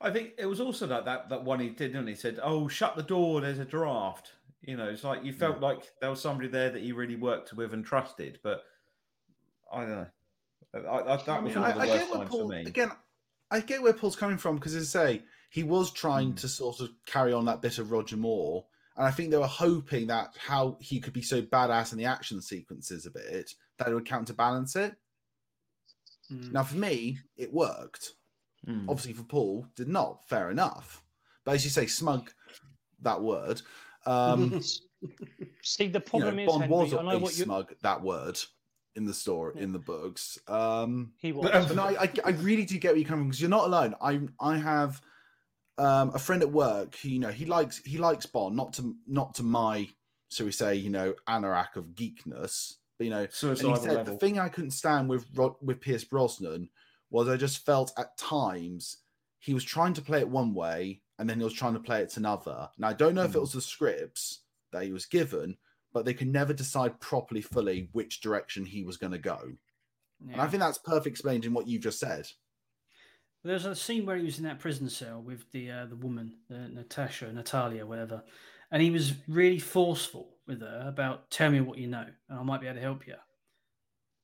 I 0.00 0.10
think 0.10 0.30
it 0.38 0.46
was 0.46 0.60
also 0.62 0.86
like 0.86 1.04
that 1.04 1.28
that 1.28 1.44
one 1.44 1.60
he 1.60 1.68
did, 1.68 1.92
didn't 1.92 2.06
he? 2.06 2.14
He 2.14 2.18
said, 2.18 2.38
"Oh, 2.42 2.68
shut 2.68 2.96
the 2.96 3.02
door. 3.02 3.42
There's 3.42 3.58
a 3.58 3.66
draft." 3.66 4.32
You 4.62 4.76
know, 4.76 4.88
it's 4.88 5.04
like 5.04 5.24
you 5.24 5.32
felt 5.32 5.60
like 5.60 5.90
there 6.00 6.10
was 6.10 6.20
somebody 6.20 6.48
there 6.48 6.70
that 6.70 6.82
he 6.82 6.92
really 6.92 7.16
worked 7.16 7.52
with 7.54 7.72
and 7.72 7.84
trusted. 7.84 8.38
But 8.42 8.62
I 9.72 9.80
don't 9.80 9.90
know. 9.90 10.06
I, 10.74 10.78
I, 10.78 11.16
that 11.16 11.28
I 11.28 11.40
was 11.40 11.54
mean, 11.54 11.62
one 11.62 11.70
of 11.70 11.76
the 11.76 11.80
I, 11.80 11.84
I 11.84 11.86
worst 11.88 11.98
get 11.98 12.08
where 12.10 12.18
times 12.18 12.30
Paul, 12.30 12.48
for 12.48 12.54
me. 12.54 12.60
again. 12.66 12.92
I 13.50 13.60
get 13.60 13.82
where 13.82 13.92
Paul's 13.92 14.16
coming 14.16 14.38
from 14.38 14.56
because, 14.56 14.74
as 14.76 14.94
I 14.94 15.06
say, 15.06 15.22
he 15.50 15.62
was 15.64 15.90
trying 15.90 16.34
Mm. 16.34 16.40
to 16.40 16.48
sort 16.48 16.80
of 16.80 16.90
carry 17.06 17.32
on 17.32 17.46
that 17.46 17.60
bit 17.62 17.78
of 17.78 17.90
Roger 17.90 18.16
Moore, 18.16 18.64
and 18.96 19.04
I 19.06 19.10
think 19.10 19.30
they 19.30 19.38
were 19.38 19.46
hoping 19.46 20.06
that 20.08 20.36
how 20.38 20.76
he 20.80 21.00
could 21.00 21.12
be 21.14 21.22
so 21.22 21.42
badass 21.42 21.90
in 21.92 21.98
the 21.98 22.04
action 22.04 22.40
sequences 22.42 23.06
a 23.06 23.10
bit 23.10 23.54
that 23.78 23.88
it 23.88 23.94
would 23.94 24.06
counterbalance 24.06 24.76
it. 24.76 24.94
Mm. 26.30 26.52
Now, 26.52 26.62
for 26.62 26.76
me, 26.76 27.18
it 27.36 27.52
worked. 27.52 28.12
Mm. 28.68 28.84
Obviously, 28.88 29.14
for 29.14 29.24
Paul, 29.24 29.66
did 29.74 29.88
not. 29.88 30.28
Fair 30.28 30.50
enough. 30.50 31.02
But 31.44 31.54
as 31.54 31.64
you 31.64 31.70
say, 31.70 31.86
smug, 31.86 32.30
that 33.02 33.20
word. 33.22 33.62
Um, 34.06 34.60
See, 35.62 35.88
the 35.88 35.88
you 35.88 35.92
know, 35.92 36.00
problem 36.00 36.38
is, 36.38 36.46
Bond 36.46 36.62
Henry, 36.62 36.76
was 36.76 36.94
I 36.94 37.02
know 37.02 37.10
a 37.10 37.18
what 37.18 37.38
you. 37.38 37.44
smug 37.44 37.74
that 37.82 38.02
word 38.02 38.38
in 38.96 39.06
the 39.06 39.14
story 39.14 39.54
Yeah. 39.56 39.62
in 39.62 39.72
the 39.72 39.78
books. 39.78 40.38
Um, 40.48 41.12
He 41.18 41.32
was. 41.32 41.44
But, 41.50 41.54
um, 41.54 41.66
but 41.68 41.76
no, 41.76 41.82
I, 41.84 42.02
I, 42.02 42.12
I 42.24 42.30
really 42.30 42.64
do 42.64 42.78
get 42.78 42.92
where 42.92 42.98
you're 42.98 43.08
coming 43.08 43.24
from 43.24 43.28
because 43.28 43.40
you're 43.40 43.50
not 43.50 43.66
alone. 43.66 43.94
I 44.00 44.20
I 44.40 44.58
have 44.58 45.00
um, 45.78 46.12
a 46.14 46.18
friend 46.18 46.42
at 46.42 46.50
work 46.50 46.96
who 46.96 47.08
you 47.08 47.18
know 47.18 47.30
he 47.30 47.46
likes 47.46 47.78
he 47.78 47.98
likes 47.98 48.26
Bond, 48.26 48.56
not 48.56 48.72
to 48.74 48.94
not 49.06 49.34
to 49.36 49.42
my 49.42 49.88
so 50.28 50.44
we 50.44 50.52
say 50.52 50.74
you 50.74 50.90
know 50.90 51.14
anorak 51.28 51.76
of 51.76 51.86
geekness, 51.94 52.74
but 52.98 53.04
you 53.04 53.10
know, 53.10 53.26
and 53.42 53.58
he 53.58 53.76
said 53.76 54.04
the 54.06 54.16
thing 54.18 54.38
I 54.38 54.48
couldn't 54.48 54.72
stand 54.72 55.08
with 55.08 55.26
with 55.62 55.80
Pierce 55.80 56.04
Brosnan 56.04 56.68
was 57.10 57.28
I 57.28 57.36
just 57.36 57.64
felt 57.64 57.92
at 57.98 58.16
times 58.16 58.98
he 59.38 59.54
was 59.54 59.64
trying 59.64 59.94
to 59.94 60.02
play 60.02 60.20
it 60.20 60.28
one 60.28 60.54
way 60.54 61.00
and 61.20 61.28
then 61.28 61.38
he 61.38 61.44
was 61.44 61.52
trying 61.52 61.74
to 61.74 61.80
play 61.80 62.00
it 62.00 62.08
to 62.10 62.20
another. 62.20 62.70
Now 62.78 62.88
I 62.88 62.94
don't 62.94 63.14
know 63.14 63.22
mm. 63.22 63.26
if 63.26 63.32
it 63.32 63.38
hmm. 63.38 63.40
was 63.40 63.52
the 63.52 63.60
scripts 63.60 64.40
that 64.72 64.82
he 64.82 64.90
was 64.90 65.04
given, 65.04 65.58
but 65.92 66.06
they 66.06 66.14
could 66.14 66.32
never 66.32 66.54
decide 66.54 66.98
properly 66.98 67.42
fully 67.42 67.90
which 67.92 68.22
direction 68.22 68.64
he 68.64 68.82
was 68.82 68.96
going 68.96 69.12
to 69.12 69.18
go. 69.18 69.38
Yeah. 70.24 70.32
And 70.32 70.40
I 70.40 70.46
think 70.46 70.62
that's 70.62 70.78
perfect 70.78 71.08
explained 71.08 71.44
in 71.44 71.52
what 71.52 71.68
you 71.68 71.78
just 71.78 72.00
said. 72.00 72.26
There's 73.44 73.66
a 73.66 73.74
scene 73.76 74.06
where 74.06 74.16
he 74.16 74.24
was 74.24 74.38
in 74.38 74.44
that 74.44 74.60
prison 74.60 74.88
cell 74.88 75.20
with 75.20 75.50
the 75.52 75.70
uh, 75.70 75.86
the 75.86 75.96
woman, 75.96 76.36
uh, 76.50 76.68
Natasha, 76.72 77.30
Natalia, 77.30 77.84
whatever, 77.84 78.22
and 78.70 78.82
he 78.82 78.90
was 78.90 79.12
really 79.28 79.58
forceful 79.58 80.36
with 80.46 80.62
her 80.62 80.84
about 80.86 81.30
tell 81.30 81.50
me 81.50 81.60
what 81.60 81.78
you 81.78 81.86
know, 81.86 82.06
and 82.30 82.38
I 82.38 82.42
might 82.42 82.62
be 82.62 82.66
able 82.66 82.76
to 82.76 82.82
help 82.82 83.06
you. 83.06 83.16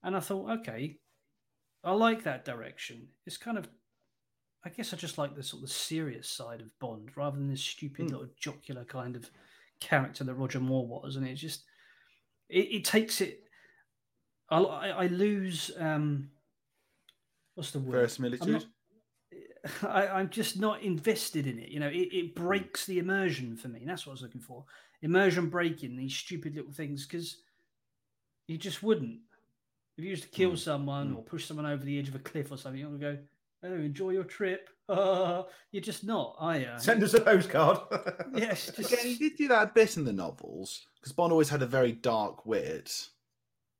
And 0.03 0.17
I 0.17 0.21
thought, 0.21 0.51
okay, 0.61 0.97
I 1.85 1.93
like 1.93 2.25
that 2.25 2.47
direction. 2.47 3.09
It's 3.27 3.37
kind 3.37 3.59
of, 3.59 3.69
I 4.67 4.69
guess 4.71 4.93
I 4.93 4.97
just 4.97 5.17
like 5.17 5.37
the 5.37 5.45
sort 5.45 5.63
of 5.63 5.71
serious 5.71 6.29
side 6.29 6.61
of 6.61 6.77
Bond 6.81 7.11
rather 7.15 7.37
than 7.37 7.49
this 7.49 7.63
stupid 7.63 8.07
mm. 8.07 8.11
little 8.11 8.27
jocular 8.37 8.85
kind 8.85 9.15
of 9.15 9.31
character 9.79 10.25
that 10.25 10.35
Roger 10.35 10.59
Moore 10.59 10.87
was, 10.87 11.15
and 11.15 11.27
it 11.27 11.35
just 11.35 11.63
it, 12.49 12.73
it 12.73 12.85
takes 12.85 13.21
it. 13.21 13.45
I, 14.51 14.59
I 14.59 15.07
lose. 15.07 15.71
um 15.79 16.31
What's 17.55 17.71
the 17.71 17.79
word? 17.79 17.93
Verisimilitude. 17.93 18.65
I, 19.83 20.21
am 20.21 20.31
just 20.31 20.59
not 20.59 20.83
invested 20.83 21.47
in 21.47 21.59
it. 21.59 21.69
You 21.69 21.81
know, 21.81 21.89
it, 21.89 22.09
it, 22.13 22.35
breaks 22.35 22.87
the 22.87 22.99
immersion 22.99 23.57
for 23.57 23.69
me. 23.69 23.83
That's 23.85 24.07
what 24.07 24.13
I 24.13 24.15
was 24.15 24.23
looking 24.23 24.41
for. 24.41 24.65
Immersion 25.03 25.49
breaking 25.49 25.97
these 25.97 26.15
stupid 26.15 26.55
little 26.55 26.73
things 26.73 27.07
because 27.07 27.39
you 28.47 28.59
just 28.59 28.83
wouldn't. 28.83 29.21
If 29.97 30.05
you 30.05 30.11
used 30.11 30.25
to 30.25 30.29
kill 30.29 30.53
mm. 30.53 30.59
someone 30.59 31.13
mm. 31.13 31.17
or 31.17 31.23
push 31.23 31.47
someone 31.47 31.67
over 31.67 31.85
the 31.85 31.99
edge 31.99 32.09
of 32.09 32.15
a 32.15 32.21
cliff 32.21 32.53
or 32.53 32.59
something, 32.59 32.81
you're 32.81 32.91
going 32.91 33.01
to 33.01 33.07
go, 33.07 33.19
oh, 33.67 33.75
enjoy 33.75 34.11
your 34.11 34.25
trip. 34.25 34.69
you're 34.89 35.83
just 35.83 36.05
not, 36.05 36.37
are 36.39 36.59
you? 36.59 36.69
Send 36.79 37.03
us 37.03 37.15
a 37.15 37.21
postcard. 37.21 37.79
yes. 38.35 38.71
Just... 38.77 38.93
Again, 38.93 39.07
he 39.07 39.17
did 39.17 39.37
do 39.37 39.49
that 39.49 39.63
a 39.63 39.73
bit 39.73 39.97
in 39.97 40.05
the 40.05 40.13
novels 40.13 40.87
because 41.01 41.13
Bond 41.13 41.33
always 41.33 41.49
had 41.49 41.63
a 41.63 41.67
very 41.67 41.93
dark 41.93 42.47
wit 42.47 43.09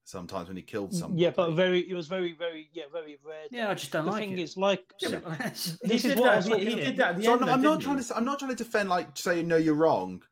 sometimes 0.07 0.49
when 0.49 0.57
he 0.57 0.63
killed 0.63 0.93
mm, 0.93 0.99
someone. 0.99 1.19
Yeah, 1.19 1.31
but 1.31 1.51
very 1.51 1.81
it 1.81 1.95
was 1.95 2.07
very 2.07 2.33
very 2.33 2.71
yeah 2.73 2.85
very 2.91 3.19
rare. 3.25 3.45
Yeah, 3.51 3.71
I 3.71 3.75
just 3.75 3.93
don't 3.93 4.07
the 4.07 4.13
like 4.13 4.21
thing 4.23 4.39
it. 4.39 4.43
is 4.43 4.57
like 4.57 4.85
yeah, 5.01 5.19
this 5.83 6.05
is 6.05 6.17
what 6.17 6.45
that, 6.45 6.59
he, 6.59 6.71
he 6.71 6.75
did 6.77 6.97
that. 6.97 7.23
so 7.23 7.35
end, 7.35 7.43
I'm, 7.43 7.49
I'm 7.51 7.63
not 7.63 7.81
trying 7.81 8.03
to 8.03 8.17
I'm 8.17 8.25
not 8.25 8.39
trying 8.39 8.53
to 8.53 8.57
defend 8.57 8.89
like 8.89 9.17
say 9.19 9.43
no 9.43 9.57
you're 9.57 9.75
wrong. 9.75 10.23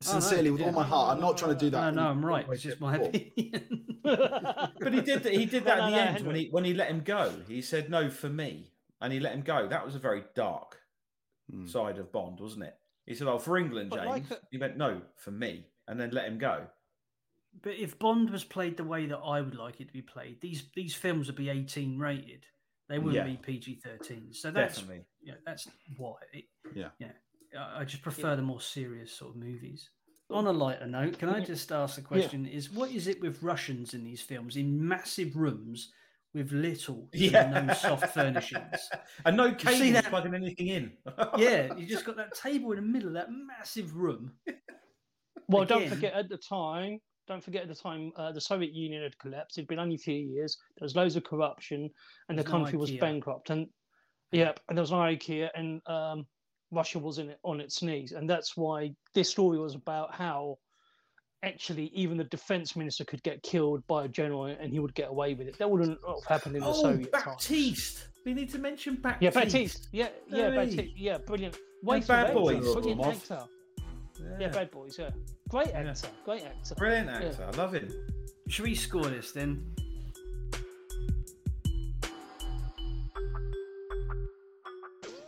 Sincerely, 0.00 0.42
oh, 0.42 0.44
no, 0.44 0.52
with 0.52 0.60
yeah. 0.60 0.66
all 0.68 0.72
my 0.72 0.84
heart, 0.84 1.16
I'm 1.16 1.20
not 1.20 1.36
trying 1.36 1.54
to 1.54 1.58
do 1.58 1.70
that. 1.70 1.92
No, 1.92 2.02
no, 2.04 2.10
I'm 2.10 2.24
right. 2.24 2.46
It's 2.52 2.62
just 2.62 2.80
my 2.80 2.94
opinion. 2.94 3.98
but 4.04 4.92
he 4.92 5.00
did. 5.00 5.26
He 5.26 5.44
did 5.44 5.64
that 5.64 5.78
at 5.80 5.86
the 5.86 5.90
no, 5.90 5.96
end 5.96 6.24
when 6.24 6.36
he 6.36 6.48
when 6.52 6.64
he 6.64 6.72
let 6.72 6.88
him 6.88 7.00
go. 7.00 7.32
He 7.48 7.60
said 7.60 7.90
no 7.90 8.08
for 8.08 8.28
me, 8.28 8.70
and 9.00 9.12
he 9.12 9.20
let 9.20 9.34
him 9.34 9.42
go. 9.42 9.68
That 9.68 9.84
was 9.84 9.94
a 9.94 10.00
very 10.00 10.24
dark 10.34 10.78
hmm. 11.50 11.66
side 11.66 11.98
of 11.98 12.12
Bond, 12.12 12.40
wasn't 12.40 12.64
it? 12.64 12.74
He 13.06 13.14
said, 13.14 13.28
"Oh, 13.28 13.38
for 13.38 13.56
England, 13.56 13.92
James." 13.92 14.06
Like 14.06 14.30
a... 14.30 14.38
He 14.50 14.58
went, 14.58 14.76
"No, 14.76 15.00
for 15.16 15.30
me," 15.30 15.66
and 15.86 15.98
then 15.98 16.10
let 16.10 16.26
him 16.26 16.38
go. 16.38 16.66
But 17.62 17.74
if 17.74 17.98
Bond 17.98 18.30
was 18.30 18.44
played 18.44 18.76
the 18.76 18.84
way 18.84 19.06
that 19.06 19.18
I 19.18 19.40
would 19.40 19.56
like 19.56 19.80
it 19.80 19.88
to 19.88 19.92
be 19.92 20.02
played, 20.02 20.40
these 20.40 20.64
these 20.74 20.94
films 20.94 21.26
would 21.26 21.36
be 21.36 21.48
18 21.48 21.98
rated. 21.98 22.44
They 22.88 22.98
wouldn't 22.98 23.26
yeah. 23.26 23.34
be 23.34 23.36
PG 23.36 23.80
13. 23.84 24.32
So 24.32 24.50
that's 24.50 24.76
Definitely. 24.76 25.04
yeah, 25.22 25.34
that's 25.44 25.68
why. 25.98 26.14
It, 26.32 26.44
yeah, 26.74 26.88
yeah. 26.98 27.08
I 27.56 27.84
just 27.84 28.02
prefer 28.02 28.30
yeah. 28.30 28.36
the 28.36 28.42
more 28.42 28.60
serious 28.60 29.12
sort 29.12 29.34
of 29.34 29.36
movies. 29.36 29.90
On 30.30 30.46
a 30.46 30.52
lighter 30.52 30.86
note, 30.86 31.18
can 31.18 31.30
I 31.30 31.40
just 31.40 31.72
ask 31.72 31.98
a 31.98 32.02
question? 32.02 32.44
Yeah. 32.44 32.52
Is 32.52 32.70
what 32.70 32.90
is 32.90 33.06
it 33.06 33.20
with 33.20 33.42
Russians 33.42 33.94
in 33.94 34.04
these 34.04 34.20
films 34.20 34.56
in 34.56 34.86
massive 34.86 35.36
rooms 35.36 35.90
with 36.34 36.52
little 36.52 37.08
yeah. 37.12 37.64
no 37.66 37.74
soft 37.74 38.12
furnishings 38.14 38.88
and 39.24 39.36
no 39.36 39.54
cable 39.54 40.02
plugging 40.08 40.34
anything 40.34 40.68
in? 40.68 40.92
yeah, 41.38 41.74
you 41.76 41.86
just 41.86 42.04
got 42.04 42.16
that 42.16 42.34
table 42.34 42.72
in 42.72 42.76
the 42.76 42.82
middle 42.82 43.08
of 43.08 43.14
that 43.14 43.28
massive 43.30 43.94
room. 43.94 44.32
Well, 45.48 45.62
Again, 45.62 45.78
don't 45.78 45.88
forget 45.88 46.14
at 46.14 46.28
the 46.28 46.36
time 46.36 47.00
don't 47.28 47.44
forget 47.44 47.62
at 47.62 47.68
the 47.68 47.74
time 47.74 48.10
uh, 48.16 48.32
the 48.32 48.40
Soviet 48.40 48.72
Union 48.72 49.02
had 49.02 49.16
collapsed. 49.18 49.58
It'd 49.58 49.68
been 49.68 49.78
only 49.78 49.96
a 49.96 49.98
few 49.98 50.14
years. 50.14 50.56
There 50.78 50.86
was 50.86 50.96
loads 50.96 51.14
of 51.14 51.24
corruption, 51.24 51.90
and 52.28 52.38
There's 52.38 52.46
the 52.46 52.50
country 52.50 52.72
no 52.72 52.78
was 52.78 52.90
bankrupt. 52.92 53.50
And 53.50 53.68
yep, 54.32 54.58
and 54.68 54.76
there 54.76 54.82
was 54.82 54.90
no 54.90 54.96
IKEA, 54.96 55.50
and 55.54 55.82
um, 55.86 56.26
Russia 56.70 56.98
was 56.98 57.18
in 57.18 57.30
it, 57.30 57.38
on 57.44 57.60
its 57.60 57.82
knees. 57.82 58.12
And 58.12 58.28
that's 58.28 58.56
why 58.56 58.94
this 59.14 59.28
story 59.28 59.58
was 59.58 59.74
about 59.74 60.14
how 60.14 60.56
actually 61.42 61.86
even 61.94 62.16
the 62.16 62.24
defense 62.24 62.76
minister 62.76 63.04
could 63.04 63.22
get 63.22 63.42
killed 63.42 63.86
by 63.86 64.04
a 64.04 64.08
general 64.08 64.46
and 64.46 64.72
he 64.72 64.80
would 64.80 64.94
get 64.94 65.08
away 65.08 65.34
with 65.34 65.48
it. 65.48 65.58
That 65.58 65.70
wouldn't 65.70 65.98
have 66.06 66.24
happened 66.24 66.56
in 66.56 66.62
the 66.62 66.68
oh, 66.68 66.82
Soviet 66.82 67.12
Baptiste. 67.12 67.96
times. 67.96 68.08
We 68.24 68.34
need 68.34 68.50
to 68.50 68.58
mention 68.58 68.96
Baptiste. 68.96 69.22
Yeah, 69.22 69.40
Baptiste. 69.42 69.88
Yeah, 69.92 70.08
yeah, 70.28 70.50
hey. 70.50 70.56
Baptiste. 70.56 70.96
Yeah, 70.96 71.18
brilliant. 71.18 71.56
Wait 71.82 72.06
bad 72.06 72.34
boys. 72.34 72.60
Brilliant 72.74 73.04
actor. 73.04 73.44
Yeah. 74.20 74.36
yeah. 74.40 74.48
bad 74.48 74.70
boys. 74.70 74.96
Yeah, 74.98 75.10
great 75.48 75.68
actor. 75.68 76.08
Yeah. 76.08 76.24
Great 76.24 76.44
actor. 76.44 76.74
Brilliant 76.74 77.10
actor. 77.10 77.36
Yeah. 77.38 77.46
I 77.46 77.56
love 77.56 77.74
him. 77.74 77.88
Should 78.48 78.64
we 78.64 78.74
score 78.74 79.04
this 79.04 79.32
then? 79.32 79.64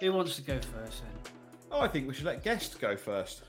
Who 0.00 0.12
wants 0.14 0.36
to 0.36 0.42
go 0.42 0.54
first 0.54 1.02
then? 1.02 1.32
Oh, 1.70 1.80
I 1.80 1.88
think 1.88 2.08
we 2.08 2.14
should 2.14 2.24
let 2.24 2.42
guests 2.42 2.74
go 2.74 2.96
first. 2.96 3.42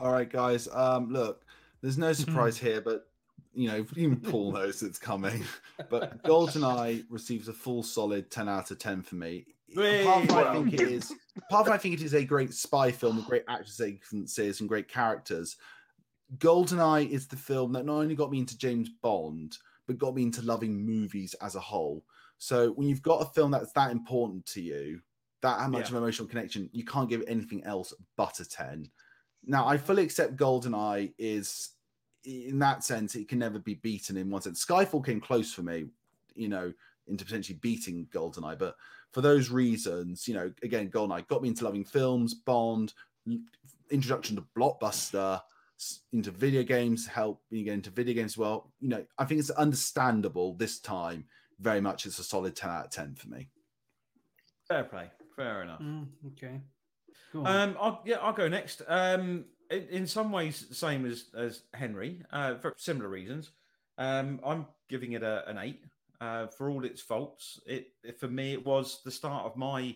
All 0.00 0.12
right, 0.12 0.30
guys. 0.30 0.68
Um, 0.72 1.10
look, 1.10 1.44
there's 1.80 1.98
no 1.98 2.12
surprise 2.12 2.58
here, 2.58 2.80
but 2.80 3.06
you 3.54 3.68
know, 3.68 3.86
even 3.96 4.16
Paul 4.20 4.52
knows 4.54 4.82
it's 4.82 4.98
coming. 4.98 5.44
But 5.88 6.22
GoldenEye 6.24 7.04
receives 7.08 7.48
a 7.48 7.52
full 7.52 7.82
solid 7.82 8.30
10 8.30 8.48
out 8.48 8.70
of 8.70 8.78
10 8.78 9.02
for 9.02 9.14
me. 9.14 9.46
From 9.72 10.30
I 10.30 10.54
think 10.54 10.74
it 10.74 10.80
is, 10.80 11.12
from 11.50 11.72
I 11.72 11.76
think 11.76 11.94
it 11.94 12.02
is 12.02 12.14
a 12.14 12.24
great 12.24 12.54
spy 12.54 12.92
film 12.92 13.16
with 13.16 13.26
great 13.26 13.44
action 13.48 13.72
sequences 13.72 14.60
and 14.60 14.68
great 14.68 14.88
characters. 14.88 15.56
GoldenEye 16.38 17.10
is 17.10 17.26
the 17.26 17.36
film 17.36 17.72
that 17.72 17.84
not 17.84 17.96
only 17.96 18.14
got 18.14 18.30
me 18.30 18.38
into 18.38 18.56
James 18.56 18.88
Bond, 19.02 19.58
but 19.86 19.98
got 19.98 20.14
me 20.14 20.22
into 20.22 20.42
loving 20.42 20.84
movies 20.84 21.34
as 21.42 21.54
a 21.54 21.60
whole. 21.60 22.04
So 22.38 22.70
when 22.72 22.88
you've 22.88 23.02
got 23.02 23.22
a 23.22 23.32
film 23.32 23.50
that's 23.50 23.72
that 23.72 23.90
important 23.90 24.46
to 24.46 24.60
you, 24.60 25.00
that 25.42 25.70
much 25.70 25.90
yeah. 25.90 25.96
of 25.96 26.02
emotional 26.02 26.28
connection, 26.28 26.70
you 26.72 26.84
can't 26.84 27.08
give 27.08 27.20
it 27.20 27.28
anything 27.28 27.62
else 27.64 27.92
but 28.16 28.40
a 28.40 28.48
10. 28.48 28.88
Now, 29.46 29.66
I 29.66 29.76
fully 29.76 30.02
accept 30.02 30.36
GoldenEye 30.36 31.12
is, 31.18 31.70
in 32.24 32.58
that 32.60 32.84
sense, 32.84 33.14
it 33.14 33.28
can 33.28 33.38
never 33.38 33.58
be 33.58 33.74
beaten 33.74 34.16
in 34.16 34.30
one 34.30 34.42
sense. 34.42 34.64
Skyfall 34.64 35.04
came 35.04 35.20
close 35.20 35.52
for 35.52 35.62
me, 35.62 35.86
you 36.34 36.48
know, 36.48 36.72
into 37.06 37.24
potentially 37.24 37.58
beating 37.60 38.06
GoldenEye, 38.12 38.58
but 38.58 38.76
for 39.12 39.20
those 39.20 39.50
reasons, 39.50 40.26
you 40.26 40.34
know, 40.34 40.52
again, 40.62 40.90
GoldenEye 40.90 41.28
got 41.28 41.42
me 41.42 41.48
into 41.48 41.64
loving 41.64 41.84
films, 41.84 42.34
Bond, 42.34 42.94
introduction 43.90 44.36
to 44.36 44.44
Blockbuster, 44.56 45.40
into 46.12 46.30
video 46.30 46.62
games, 46.62 47.06
help 47.06 47.42
me 47.50 47.62
get 47.64 47.74
into 47.74 47.90
video 47.90 48.14
games 48.14 48.32
as 48.32 48.38
well. 48.38 48.72
You 48.80 48.88
know, 48.88 49.04
I 49.18 49.24
think 49.24 49.40
it's 49.40 49.50
understandable 49.50 50.54
this 50.54 50.78
time. 50.80 51.26
Very 51.60 51.80
much, 51.80 52.06
it's 52.06 52.18
a 52.18 52.24
solid 52.24 52.56
ten 52.56 52.70
out 52.70 52.86
of 52.86 52.90
ten 52.90 53.14
for 53.14 53.28
me. 53.28 53.48
Fair 54.66 54.84
play, 54.84 55.10
fair 55.36 55.62
enough. 55.62 55.80
Mm, 55.80 56.06
okay. 56.32 56.60
Um, 57.44 57.76
I'll, 57.80 58.02
yeah, 58.04 58.16
I'll 58.16 58.32
go 58.32 58.48
next. 58.48 58.82
Um, 58.86 59.46
in, 59.70 59.88
in 59.88 60.06
some 60.06 60.30
ways, 60.30 60.66
same 60.72 61.06
as 61.06 61.26
as 61.36 61.62
Henry, 61.72 62.20
uh, 62.32 62.56
for 62.56 62.74
similar 62.76 63.08
reasons. 63.08 63.50
Um, 63.98 64.40
I'm 64.44 64.66
giving 64.88 65.12
it 65.12 65.22
a, 65.22 65.48
an 65.48 65.58
eight 65.58 65.84
uh, 66.20 66.46
for 66.46 66.70
all 66.70 66.84
its 66.84 67.00
faults. 67.00 67.60
It, 67.66 67.88
it, 68.02 68.18
for 68.18 68.28
me, 68.28 68.52
it 68.52 68.64
was 68.64 69.00
the 69.04 69.10
start 69.10 69.46
of 69.46 69.56
my 69.56 69.94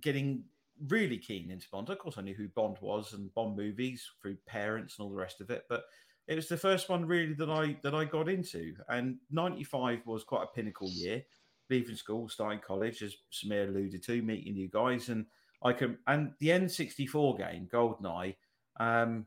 getting 0.00 0.44
really 0.88 1.18
keen 1.18 1.50
into 1.50 1.66
Bond. 1.70 1.88
Of 1.88 1.98
course, 1.98 2.18
I 2.18 2.22
knew 2.22 2.34
who 2.34 2.48
Bond 2.48 2.76
was 2.80 3.12
and 3.12 3.32
Bond 3.34 3.56
movies 3.56 4.08
through 4.20 4.36
parents 4.46 4.98
and 4.98 5.04
all 5.04 5.10
the 5.10 5.16
rest 5.16 5.40
of 5.40 5.50
it, 5.50 5.64
but 5.68 5.84
it 6.28 6.36
was 6.36 6.48
the 6.48 6.56
first 6.56 6.88
one 6.88 7.04
really 7.04 7.34
that 7.34 7.50
I 7.50 7.76
that 7.82 7.94
I 7.94 8.04
got 8.04 8.28
into. 8.28 8.74
And 8.88 9.16
'95 9.30 10.06
was 10.06 10.24
quite 10.24 10.44
a 10.44 10.54
pinnacle 10.54 10.90
year. 10.90 11.22
Leaving 11.70 11.96
school, 11.96 12.28
starting 12.28 12.60
college, 12.60 13.02
as 13.02 13.16
Samir 13.32 13.68
alluded 13.68 14.02
to, 14.02 14.20
meeting 14.20 14.56
you 14.56 14.68
guys, 14.68 15.08
and 15.08 15.24
I 15.64 15.72
can 15.72 15.98
and 16.06 16.32
the 16.40 16.48
N64 16.48 17.38
game, 17.38 17.68
GoldenEye. 17.72 18.36
Um, 18.78 19.26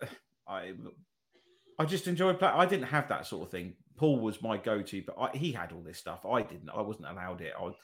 I, 0.00 0.06
I 0.48 0.72
I 1.78 1.84
just 1.84 2.06
enjoyed 2.06 2.38
playing. 2.38 2.54
I 2.54 2.66
didn't 2.66 2.86
have 2.86 3.08
that 3.08 3.26
sort 3.26 3.44
of 3.44 3.50
thing. 3.50 3.74
Paul 3.96 4.20
was 4.20 4.42
my 4.42 4.56
go-to, 4.56 5.02
but 5.06 5.16
I, 5.18 5.36
he 5.36 5.52
had 5.52 5.72
all 5.72 5.82
this 5.82 5.98
stuff. 5.98 6.24
I 6.24 6.42
didn't. 6.42 6.70
I 6.70 6.80
wasn't 6.80 7.08
allowed 7.08 7.40
it. 7.40 7.52
I 7.58 7.62
was 7.62 7.74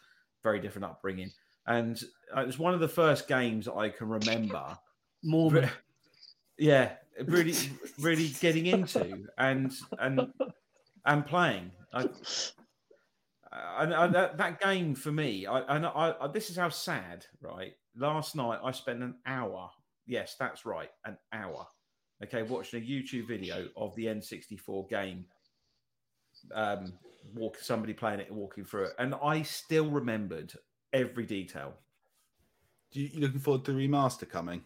very 0.42 0.60
different 0.60 0.86
upbringing, 0.86 1.30
and 1.66 2.00
it 2.36 2.46
was 2.46 2.58
one 2.58 2.74
of 2.74 2.80
the 2.80 2.88
first 2.88 3.28
games 3.28 3.68
I 3.68 3.88
can 3.88 4.08
remember. 4.08 4.78
More, 5.24 5.70
yeah, 6.58 6.92
really, 7.26 7.54
really 8.00 8.28
getting 8.40 8.66
into 8.66 9.26
and 9.38 9.72
and 9.98 10.32
and 11.06 11.26
playing. 11.26 11.72
I, 11.92 12.08
and, 13.78 14.14
that, 14.14 14.38
that, 14.38 14.60
game 14.60 14.94
for 14.94 15.12
me, 15.12 15.46
I, 15.46 15.76
and 15.76 15.86
I, 15.86 16.14
I, 16.20 16.28
this 16.28 16.50
is 16.50 16.56
how 16.56 16.68
sad, 16.68 17.26
right? 17.40 17.74
last 17.96 18.36
night 18.36 18.60
I 18.62 18.70
spent 18.72 19.02
an 19.02 19.16
hour. 19.26 19.70
Yes, 20.06 20.36
that's 20.38 20.66
right, 20.66 20.90
an 21.04 21.16
hour. 21.32 21.66
Okay, 22.22 22.42
watching 22.42 22.82
a 22.82 22.86
YouTube 22.86 23.28
video 23.28 23.68
of 23.76 23.94
the 23.96 24.06
N64 24.06 24.88
game. 24.88 25.24
Um, 26.54 26.94
walk 27.34 27.58
somebody 27.58 27.92
playing 27.92 28.20
it 28.20 28.28
and 28.28 28.36
walking 28.36 28.64
through 28.64 28.84
it, 28.84 28.92
and 28.98 29.14
I 29.22 29.42
still 29.42 29.90
remembered 29.90 30.52
every 30.92 31.26
detail. 31.26 31.74
You, 32.92 33.08
you 33.12 33.20
looking 33.20 33.38
forward 33.38 33.64
to 33.66 33.72
the 33.72 33.78
remaster 33.78 34.28
coming? 34.28 34.62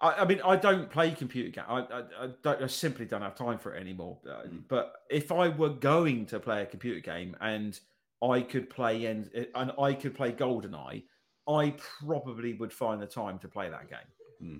I, 0.00 0.22
I 0.22 0.24
mean, 0.24 0.40
I 0.44 0.56
don't 0.56 0.90
play 0.90 1.10
computer 1.10 1.50
games. 1.50 1.66
I, 1.68 1.78
I, 1.80 2.24
I, 2.24 2.28
don't, 2.42 2.62
I 2.62 2.66
simply 2.66 3.04
don't 3.04 3.22
have 3.22 3.34
time 3.34 3.58
for 3.58 3.74
it 3.74 3.80
anymore. 3.80 4.18
Uh, 4.26 4.42
Mm. 4.48 4.62
But 4.68 4.94
if 5.10 5.30
I 5.30 5.48
were 5.48 5.70
going 5.70 6.26
to 6.26 6.40
play 6.40 6.62
a 6.62 6.66
computer 6.66 7.00
game 7.00 7.36
and 7.40 7.78
I 8.22 8.42
could 8.42 8.68
play 8.68 9.06
and 9.06 9.30
uh, 9.36 9.44
and 9.54 9.72
I 9.78 9.94
could 9.94 10.14
play 10.14 10.32
GoldenEye, 10.32 11.04
I 11.48 11.74
probably 12.04 12.54
would 12.54 12.72
find 12.72 13.00
the 13.00 13.06
time 13.06 13.38
to 13.40 13.48
play 13.48 13.70
that 13.70 13.88
game. 13.88 13.98
Hmm. 14.40 14.58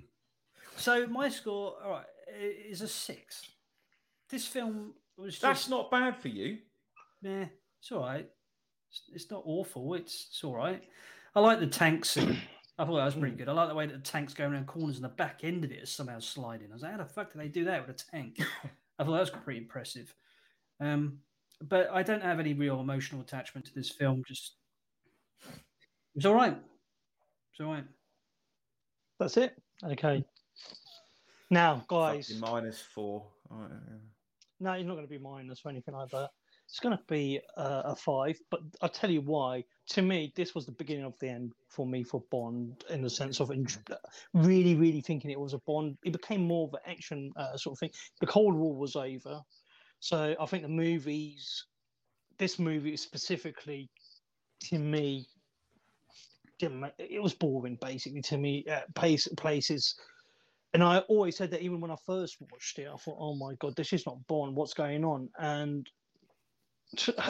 So 0.77 1.05
my 1.07 1.29
score, 1.29 1.75
all 1.83 1.91
right, 1.91 2.05
is 2.39 2.81
a 2.81 2.87
six. 2.87 3.43
This 4.29 4.47
film 4.47 4.93
was 5.17 5.33
just 5.33 5.41
That's 5.41 5.69
not 5.69 5.91
bad 5.91 6.17
for 6.17 6.29
you. 6.29 6.59
Yeah, 7.21 7.45
it's 7.79 7.91
all 7.91 8.01
right. 8.01 8.27
It's, 8.89 9.01
it's 9.13 9.31
not 9.31 9.43
awful. 9.45 9.93
It's 9.93 10.27
it's 10.29 10.43
all 10.43 10.55
right. 10.55 10.81
I 11.35 11.39
like 11.39 11.59
the 11.59 11.67
tank 11.67 12.05
scene. 12.05 12.37
I 12.79 12.85
thought 12.85 12.95
that 12.97 13.05
was 13.05 13.15
pretty 13.15 13.33
hmm. 13.33 13.37
good. 13.39 13.49
I 13.49 13.53
like 13.53 13.69
the 13.69 13.75
way 13.75 13.85
that 13.85 14.03
the 14.03 14.11
tank's 14.11 14.33
going 14.33 14.53
around 14.53 14.67
corners 14.67 14.95
and 14.95 15.05
the 15.05 15.09
back 15.09 15.41
end 15.43 15.63
of 15.63 15.71
it 15.71 15.83
is 15.83 15.91
somehow 15.91 16.19
sliding. 16.19 16.69
I 16.71 16.73
was 16.73 16.81
like, 16.81 16.93
how 16.93 16.97
the 16.97 17.05
fuck 17.05 17.31
did 17.31 17.41
they 17.41 17.47
do 17.47 17.65
that 17.65 17.85
with 17.85 18.01
a 18.01 18.11
tank? 18.11 18.39
I 18.99 19.03
thought 19.03 19.11
that 19.11 19.19
was 19.19 19.29
pretty 19.29 19.59
impressive. 19.59 20.13
Um, 20.79 21.19
but 21.67 21.89
I 21.91 22.03
don't 22.03 22.23
have 22.23 22.39
any 22.39 22.53
real 22.53 22.79
emotional 22.79 23.21
attachment 23.21 23.65
to 23.67 23.73
this 23.73 23.89
film. 23.89 24.23
Just 24.27 24.55
it's 26.15 26.25
all 26.25 26.35
right. 26.35 26.57
It's 27.51 27.61
all 27.61 27.71
right. 27.73 27.85
That's 29.19 29.37
it. 29.37 29.55
Okay. 29.83 30.23
Now, 31.49 31.83
guys, 31.87 32.27
Fucking 32.27 32.41
minus 32.41 32.81
four. 32.81 33.25
Oh, 33.51 33.55
yeah. 33.69 33.97
no, 34.59 34.73
you're 34.75 34.85
not 34.85 34.93
going 34.93 35.05
to 35.05 35.09
be 35.09 35.17
minus 35.17 35.61
or 35.65 35.69
anything 35.69 35.93
like 35.93 36.09
that. 36.11 36.29
It's 36.67 36.79
going 36.79 36.97
to 36.97 37.03
be 37.09 37.41
uh, 37.57 37.81
a 37.85 37.95
five, 37.95 38.39
but 38.49 38.61
I'll 38.81 38.87
tell 38.87 39.11
you 39.11 39.19
why. 39.19 39.65
To 39.89 40.01
me, 40.01 40.31
this 40.37 40.55
was 40.55 40.65
the 40.65 40.71
beginning 40.71 41.03
of 41.03 41.13
the 41.19 41.27
end 41.27 41.51
for 41.67 41.85
me 41.85 42.01
for 42.03 42.23
Bond 42.31 42.85
in 42.89 43.01
the 43.01 43.09
sense 43.09 43.41
of 43.41 43.51
en- 43.51 43.67
really, 44.33 44.75
really 44.75 45.01
thinking 45.01 45.31
it 45.31 45.39
was 45.39 45.53
a 45.53 45.57
Bond. 45.67 45.97
It 46.05 46.13
became 46.13 46.47
more 46.47 46.69
of 46.69 46.73
an 46.73 46.79
action 46.89 47.33
uh, 47.35 47.57
sort 47.57 47.75
of 47.75 47.79
thing. 47.79 47.91
The 48.21 48.27
Cold 48.27 48.55
War 48.55 48.73
was 48.73 48.95
over. 48.95 49.41
So 50.01 50.35
I 50.39 50.45
think 50.47 50.63
the 50.63 50.69
movies, 50.69 51.65
this 52.39 52.57
movie 52.57 52.97
specifically, 52.97 53.89
to 54.65 54.79
me, 54.79 55.27
didn't 56.57 56.79
ma- 56.79 56.89
it 56.97 57.21
was 57.21 57.35
boring 57.35 57.77
basically 57.79 58.21
to 58.23 58.37
me 58.37 58.65
at 58.67 58.93
place, 58.95 59.27
places. 59.37 59.95
And 60.73 60.83
I 60.83 60.99
always 60.99 61.37
said 61.37 61.51
that 61.51 61.61
even 61.61 61.79
when 61.79 61.91
I 61.91 61.97
first 62.05 62.37
watched 62.51 62.79
it, 62.79 62.87
I 62.91 62.97
thought, 62.97 63.17
oh 63.19 63.35
my 63.35 63.53
God, 63.59 63.75
this 63.75 63.93
is 63.93 64.05
not 64.05 64.25
Bond. 64.27 64.55
What's 64.55 64.73
going 64.73 65.05
on? 65.05 65.29
And 65.39 65.87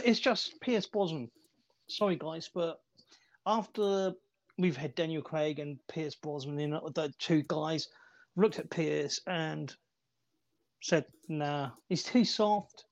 it's 0.05 0.19
just 0.19 0.59
Pierce 0.61 0.87
Brosnan. 0.87 1.29
Sorry, 1.89 2.15
guys, 2.15 2.49
but 2.53 2.77
after 3.45 4.13
we've 4.57 4.77
had 4.77 4.95
Daniel 4.95 5.21
Craig 5.21 5.59
and 5.59 5.77
Pierce 5.89 6.15
Brosnan 6.15 6.59
in 6.59 6.71
the 6.71 7.13
two 7.19 7.43
guys, 7.47 7.89
looked 8.37 8.59
at 8.59 8.69
Pierce 8.69 9.19
and 9.27 9.75
said, 10.81 11.05
nah, 11.29 11.69
he's 11.87 12.03
too 12.03 12.25
soft. 12.25 12.85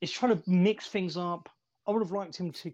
He's 0.00 0.10
trying 0.10 0.36
to 0.36 0.50
mix 0.50 0.88
things 0.88 1.16
up. 1.16 1.48
I 1.86 1.90
would 1.90 2.02
have 2.02 2.12
liked 2.12 2.36
him 2.36 2.50
to 2.52 2.72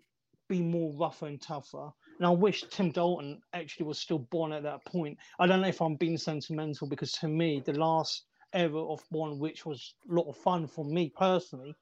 be 0.48 0.62
more 0.62 0.92
rougher 0.96 1.26
and 1.26 1.40
tougher. 1.40 1.90
And 2.18 2.26
I 2.26 2.30
wish 2.30 2.64
Tim 2.70 2.90
Dalton 2.90 3.40
actually 3.52 3.86
was 3.86 3.98
still 3.98 4.18
born 4.18 4.52
at 4.52 4.62
that 4.62 4.84
point. 4.86 5.18
I 5.38 5.46
don't 5.46 5.60
know 5.60 5.68
if 5.68 5.80
I'm 5.80 5.96
being 5.96 6.18
sentimental 6.18 6.88
because 6.88 7.12
to 7.12 7.28
me, 7.28 7.62
the 7.64 7.78
last 7.78 8.24
era 8.52 8.82
of 8.82 9.02
Bond, 9.10 9.40
which 9.40 9.66
was 9.66 9.94
a 10.10 10.14
lot 10.14 10.28
of 10.28 10.36
fun 10.36 10.66
for 10.66 10.84
me 10.84 11.12
personally, 11.16 11.74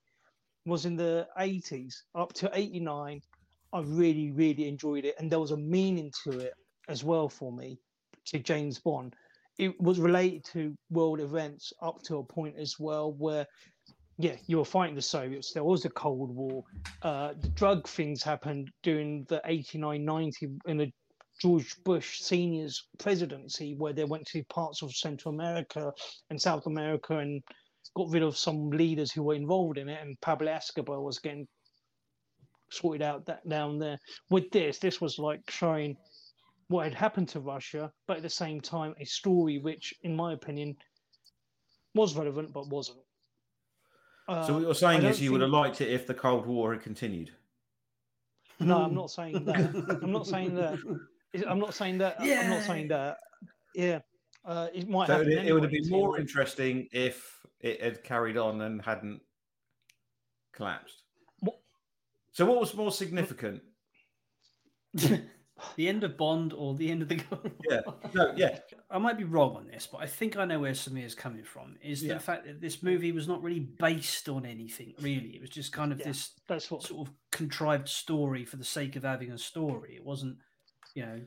was 0.67 0.85
in 0.85 0.97
the 0.97 1.27
80s 1.39 1.95
up 2.15 2.33
to 2.35 2.51
89. 2.53 3.21
I 3.73 3.81
really, 3.81 4.33
really 4.33 4.69
enjoyed 4.69 5.05
it. 5.05 5.15
And 5.19 5.31
there 5.31 5.41
was 5.41 5.53
a 5.53 5.57
meaning 5.57 6.13
to 6.25 6.39
it 6.39 6.55
as 6.89 7.03
well 7.03 7.29
for 7.29 7.53
me, 7.53 7.79
to 8.27 8.39
James 8.39 8.79
Bond. 8.79 9.15
It 9.59 9.81
was 9.81 9.99
related 9.99 10.45
to 10.53 10.75
world 10.91 11.21
events 11.21 11.73
up 11.81 12.03
to 12.05 12.19
a 12.19 12.25
point 12.25 12.57
as 12.59 12.77
well 12.79 13.13
where, 13.13 13.47
yeah, 14.19 14.37
you 14.47 14.59
were 14.59 14.65
fighting 14.65 14.95
the 14.95 15.03
Soviets. 15.03 15.53
There 15.53 15.65
was 15.65 15.85
a 15.85 15.91
Cold 15.91 16.35
War. 16.35 16.63
Uh, 17.03 17.35
the 17.41 17.49
drug 17.49 17.89
things 17.89 18.23
happened 18.23 18.71
during 18.83 19.25
the 19.29 19.41
89 19.45 20.05
90 20.05 20.49
in 20.67 20.77
the 20.77 20.91
George 21.41 21.77
Bush 21.85 22.21
Senior's 22.21 22.87
presidency, 22.99 23.75
where 23.75 23.93
they 23.93 24.05
went 24.05 24.27
to 24.29 24.43
parts 24.45 24.83
of 24.83 24.95
Central 24.95 25.35
America 25.35 25.93
and 26.31 26.41
South 26.41 26.67
America 26.67 27.19
and 27.19 27.43
got 27.95 28.11
rid 28.11 28.23
of 28.23 28.37
some 28.37 28.71
leaders 28.71 29.13
who 29.13 29.23
were 29.23 29.35
involved 29.35 29.79
in 29.79 29.89
it. 29.89 30.01
And 30.01 30.21
Pablo 30.21 30.53
Escobar 30.53 31.01
was 31.01 31.19
getting 31.19 31.47
sorted 32.71 33.03
out 33.03 33.27
that 33.27 33.47
down 33.49 33.79
there. 33.79 33.99
With 34.31 34.51
this, 34.51 34.79
this 34.79 35.01
was 35.01 35.19
like 35.19 35.41
showing 35.51 35.97
what 36.69 36.85
had 36.85 36.95
happened 36.95 37.29
to 37.31 37.41
Russia, 37.41 37.93
but 38.07 38.17
at 38.19 38.23
the 38.23 38.31
same 38.31 38.61
time, 38.61 38.95
a 39.01 39.05
story 39.05 39.59
which, 39.59 39.95
in 40.03 40.15
my 40.17 40.33
opinion, 40.33 40.77
was 41.95 42.17
relevant 42.17 42.53
but 42.53 42.69
wasn't. 42.69 42.99
So 44.29 44.33
Uh, 44.35 44.53
what 44.55 44.63
you're 44.63 44.75
saying 44.75 45.05
is 45.05 45.21
you 45.21 45.31
would 45.33 45.41
have 45.41 45.51
liked 45.51 45.81
it 45.81 45.91
if 45.91 46.07
the 46.07 46.15
Cold 46.15 46.47
War 46.47 46.73
had 46.73 46.83
continued. 46.83 47.31
No, 48.59 48.83
I'm 48.83 48.95
not 48.95 49.11
saying 49.11 49.45
that. 49.45 50.01
I'm 50.03 50.11
not 50.13 50.27
saying 50.27 50.55
that. 50.57 50.79
I'm 51.47 51.59
not 51.59 51.75
saying 51.75 51.99
that. 51.99 52.17
I'm 52.21 52.51
not 52.51 52.63
saying 52.65 52.89
that. 52.89 53.19
Yeah, 53.75 54.01
uh, 54.45 54.69
it 54.75 54.89
might 54.89 55.07
So 55.07 55.21
it, 55.21 55.29
it 55.29 55.53
would 55.53 55.63
have 55.63 55.71
been 55.73 55.89
more 55.89 56.19
interesting 56.19 56.89
if 56.93 57.39
it 57.61 57.83
had 57.83 58.03
carried 58.03 58.37
on 58.37 58.63
and 58.63 58.83
hadn't 58.83 59.21
collapsed. 60.53 61.03
What- 61.41 61.61
So 62.33 62.47
what 62.47 62.59
was 62.59 62.75
more 62.75 62.91
significant? 62.91 63.63
the 65.77 65.89
end 65.89 66.05
of 66.05 66.17
Bond 66.17 66.53
or 66.53 66.75
the 66.75 66.91
end 66.91 67.03
of 67.03 67.09
the 67.09 67.23
Yeah. 67.71 67.81
No, 68.15 68.33
yeah. 68.37 68.59
I 68.91 68.99
might 68.99 69.17
be 69.19 69.25
wrong 69.25 69.57
on 69.57 69.67
this, 69.67 69.87
but 69.91 69.99
I 69.99 70.07
think 70.07 70.37
I 70.37 70.45
know 70.45 70.61
where 70.61 70.73
Samir's 70.73 71.15
coming 71.15 71.45
from. 71.45 71.77
Is 71.83 72.03
Yeah. 72.03 72.15
the 72.15 72.21
fact 72.21 72.45
that 72.47 72.61
this 72.61 72.83
movie 72.83 73.13
was 73.13 73.27
not 73.27 73.43
really 73.43 73.61
based 73.61 74.29
on 74.29 74.45
anything, 74.47 74.95
really. 75.01 75.31
It 75.37 75.41
was 75.41 75.51
just 75.51 75.73
kind 75.73 75.93
of 75.93 75.99
Yeah. 76.01 76.07
this 76.09 76.33
That's 76.47 76.71
what. 76.71 76.83
sort 76.83 77.09
of 77.09 77.15
contrived 77.31 77.89
story 77.89 78.45
for 78.45 78.57
the 78.57 78.65
sake 78.65 78.97
of 78.97 79.03
having 79.05 79.33
a 79.33 79.39
story. 79.39 79.97
It 79.97 80.05
wasn't, 80.05 80.39
you 80.95 81.05
know, 81.07 81.21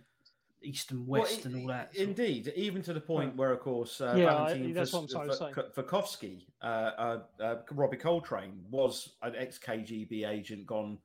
east 0.62 0.92
and 0.92 1.08
Well, 1.08 1.22
west 1.22 1.46
and 1.46 1.56
all 1.56 1.68
that. 1.68 1.94
sort 1.96 2.04
of- 2.04 2.10
Indeed, 2.20 2.54
even 2.56 2.82
to 2.84 2.94
the 2.94 3.00
point 3.02 3.36
where, 3.36 3.52
of 3.54 3.62
course, 3.62 4.02
uh, 4.02 4.14
Yeah, 4.18 4.36
I- 4.36 4.48
Valentin 4.50 4.74
that's 4.74 4.92
Vas- 4.92 5.02
I'm 5.02 5.08
trying 5.08 5.30
to 5.30 5.36
say. 5.36 5.54
Va- 5.54 5.72
Vakovsky, 5.76 6.42
uh, 6.62 6.66
uh, 6.66 7.24
uh, 7.40 7.56
Robbie 7.72 7.96
Coltrane, 7.98 8.66
was 8.70 9.14
an 9.22 9.36
ex 9.38 9.58
KGB 9.58 10.26
agent 10.26 10.68
gone, 10.68 11.00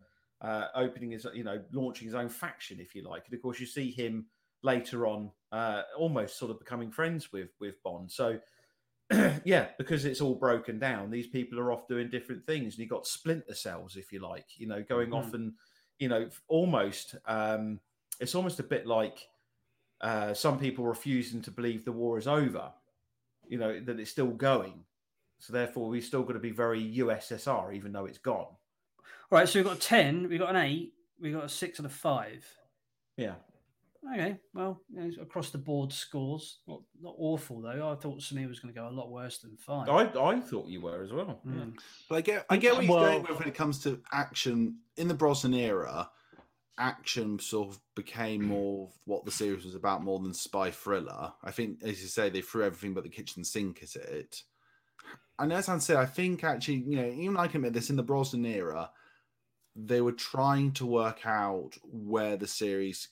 uh, 0.44 0.68
opening 0.74 1.12
his, 1.12 1.26
you 1.32 1.42
know, 1.42 1.60
launching 1.72 2.06
his 2.06 2.14
own 2.14 2.28
faction, 2.28 2.78
if 2.78 2.94
you 2.94 3.02
like. 3.02 3.24
And 3.26 3.34
of 3.34 3.40
course, 3.40 3.58
you 3.58 3.66
see 3.66 3.90
him 3.90 4.26
later 4.62 5.06
on, 5.06 5.30
uh, 5.52 5.82
almost 5.96 6.38
sort 6.38 6.50
of 6.50 6.58
becoming 6.58 6.90
friends 6.90 7.32
with 7.32 7.48
with 7.60 7.82
Bond. 7.82 8.10
So, 8.12 8.38
yeah, 9.44 9.68
because 9.78 10.04
it's 10.04 10.20
all 10.20 10.34
broken 10.34 10.78
down, 10.78 11.10
these 11.10 11.28
people 11.28 11.58
are 11.58 11.72
off 11.72 11.88
doing 11.88 12.10
different 12.10 12.44
things, 12.44 12.74
and 12.74 12.80
you 12.80 12.88
got 12.88 13.06
splinter 13.06 13.54
cells, 13.54 13.96
if 13.96 14.12
you 14.12 14.20
like, 14.20 14.46
you 14.56 14.66
know, 14.66 14.82
going 14.82 15.12
off 15.12 15.32
and, 15.32 15.52
you 15.98 16.08
know, 16.08 16.28
almost, 16.48 17.14
um, 17.26 17.80
it's 18.20 18.34
almost 18.34 18.60
a 18.60 18.64
bit 18.64 18.86
like 18.86 19.26
uh, 20.00 20.34
some 20.34 20.58
people 20.58 20.84
refusing 20.84 21.40
to 21.42 21.50
believe 21.50 21.84
the 21.84 21.92
war 21.92 22.18
is 22.18 22.26
over, 22.26 22.70
you 23.48 23.58
know, 23.58 23.80
that 23.80 23.98
it's 23.98 24.10
still 24.10 24.28
going. 24.30 24.84
So 25.38 25.52
therefore, 25.52 25.88
we've 25.88 26.04
still 26.04 26.22
got 26.22 26.34
to 26.34 26.38
be 26.38 26.50
very 26.50 26.96
USSR, 26.96 27.74
even 27.74 27.92
though 27.92 28.06
it's 28.06 28.18
gone. 28.18 28.56
All 29.34 29.40
right, 29.40 29.48
so 29.48 29.58
we've 29.58 29.66
got 29.66 29.78
a 29.78 29.80
10, 29.80 30.28
we've 30.28 30.38
got 30.38 30.50
an 30.50 30.62
8, 30.62 30.92
we've 31.20 31.34
got 31.34 31.42
a 31.42 31.48
6 31.48 31.78
and 31.80 31.86
a 31.86 31.90
5. 31.90 32.46
Yeah. 33.16 33.34
Okay, 34.12 34.36
well, 34.54 34.80
you 34.88 35.00
know, 35.00 35.10
across 35.20 35.50
the 35.50 35.58
board 35.58 35.92
scores. 35.92 36.60
Not, 36.68 36.82
not 37.02 37.16
awful, 37.18 37.60
though. 37.60 37.90
I 37.90 37.96
thought 37.96 38.20
Samir 38.20 38.48
was 38.48 38.60
going 38.60 38.72
to 38.72 38.80
go 38.80 38.86
a 38.86 38.94
lot 38.94 39.10
worse 39.10 39.38
than 39.38 39.56
5. 39.56 39.88
I, 39.88 40.02
I 40.02 40.38
thought 40.38 40.68
you 40.68 40.82
were 40.82 41.02
as 41.02 41.12
well. 41.12 41.40
Mm. 41.44 41.76
But 42.08 42.14
I 42.14 42.20
get, 42.20 42.46
I 42.48 42.56
get 42.58 42.76
what 42.76 42.84
you're 42.84 42.94
Well- 42.94 43.22
going 43.22 43.36
when 43.36 43.48
it 43.48 43.56
comes 43.56 43.80
to 43.80 44.00
action 44.12 44.76
in 44.96 45.08
the 45.08 45.14
Brosnan 45.14 45.54
era. 45.54 46.08
Action 46.78 47.40
sort 47.40 47.70
of 47.70 47.80
became 47.96 48.44
more 48.44 48.86
of 48.86 48.92
what 49.04 49.24
the 49.24 49.32
series 49.32 49.64
was 49.64 49.74
about, 49.74 50.04
more 50.04 50.20
than 50.20 50.32
spy 50.32 50.70
thriller. 50.70 51.32
I 51.42 51.50
think, 51.50 51.82
as 51.82 52.00
you 52.00 52.06
say, 52.06 52.30
they 52.30 52.40
threw 52.40 52.62
everything 52.62 52.94
but 52.94 53.02
the 53.02 53.10
kitchen 53.10 53.42
sink 53.42 53.82
at 53.82 53.96
it. 53.96 54.42
And 55.40 55.52
as 55.52 55.68
I 55.68 55.76
said, 55.78 55.96
I 55.96 56.06
think 56.06 56.44
actually, 56.44 56.84
you 56.86 56.94
know, 56.94 57.08
even 57.08 57.36
I 57.36 57.48
can 57.48 57.56
admit 57.56 57.72
this 57.72 57.90
in 57.90 57.96
the 57.96 58.04
Brosnan 58.04 58.46
era, 58.46 58.90
they 59.76 60.00
were 60.00 60.12
trying 60.12 60.72
to 60.72 60.86
work 60.86 61.26
out 61.26 61.72
where 61.84 62.36
the 62.36 62.46
series 62.46 63.08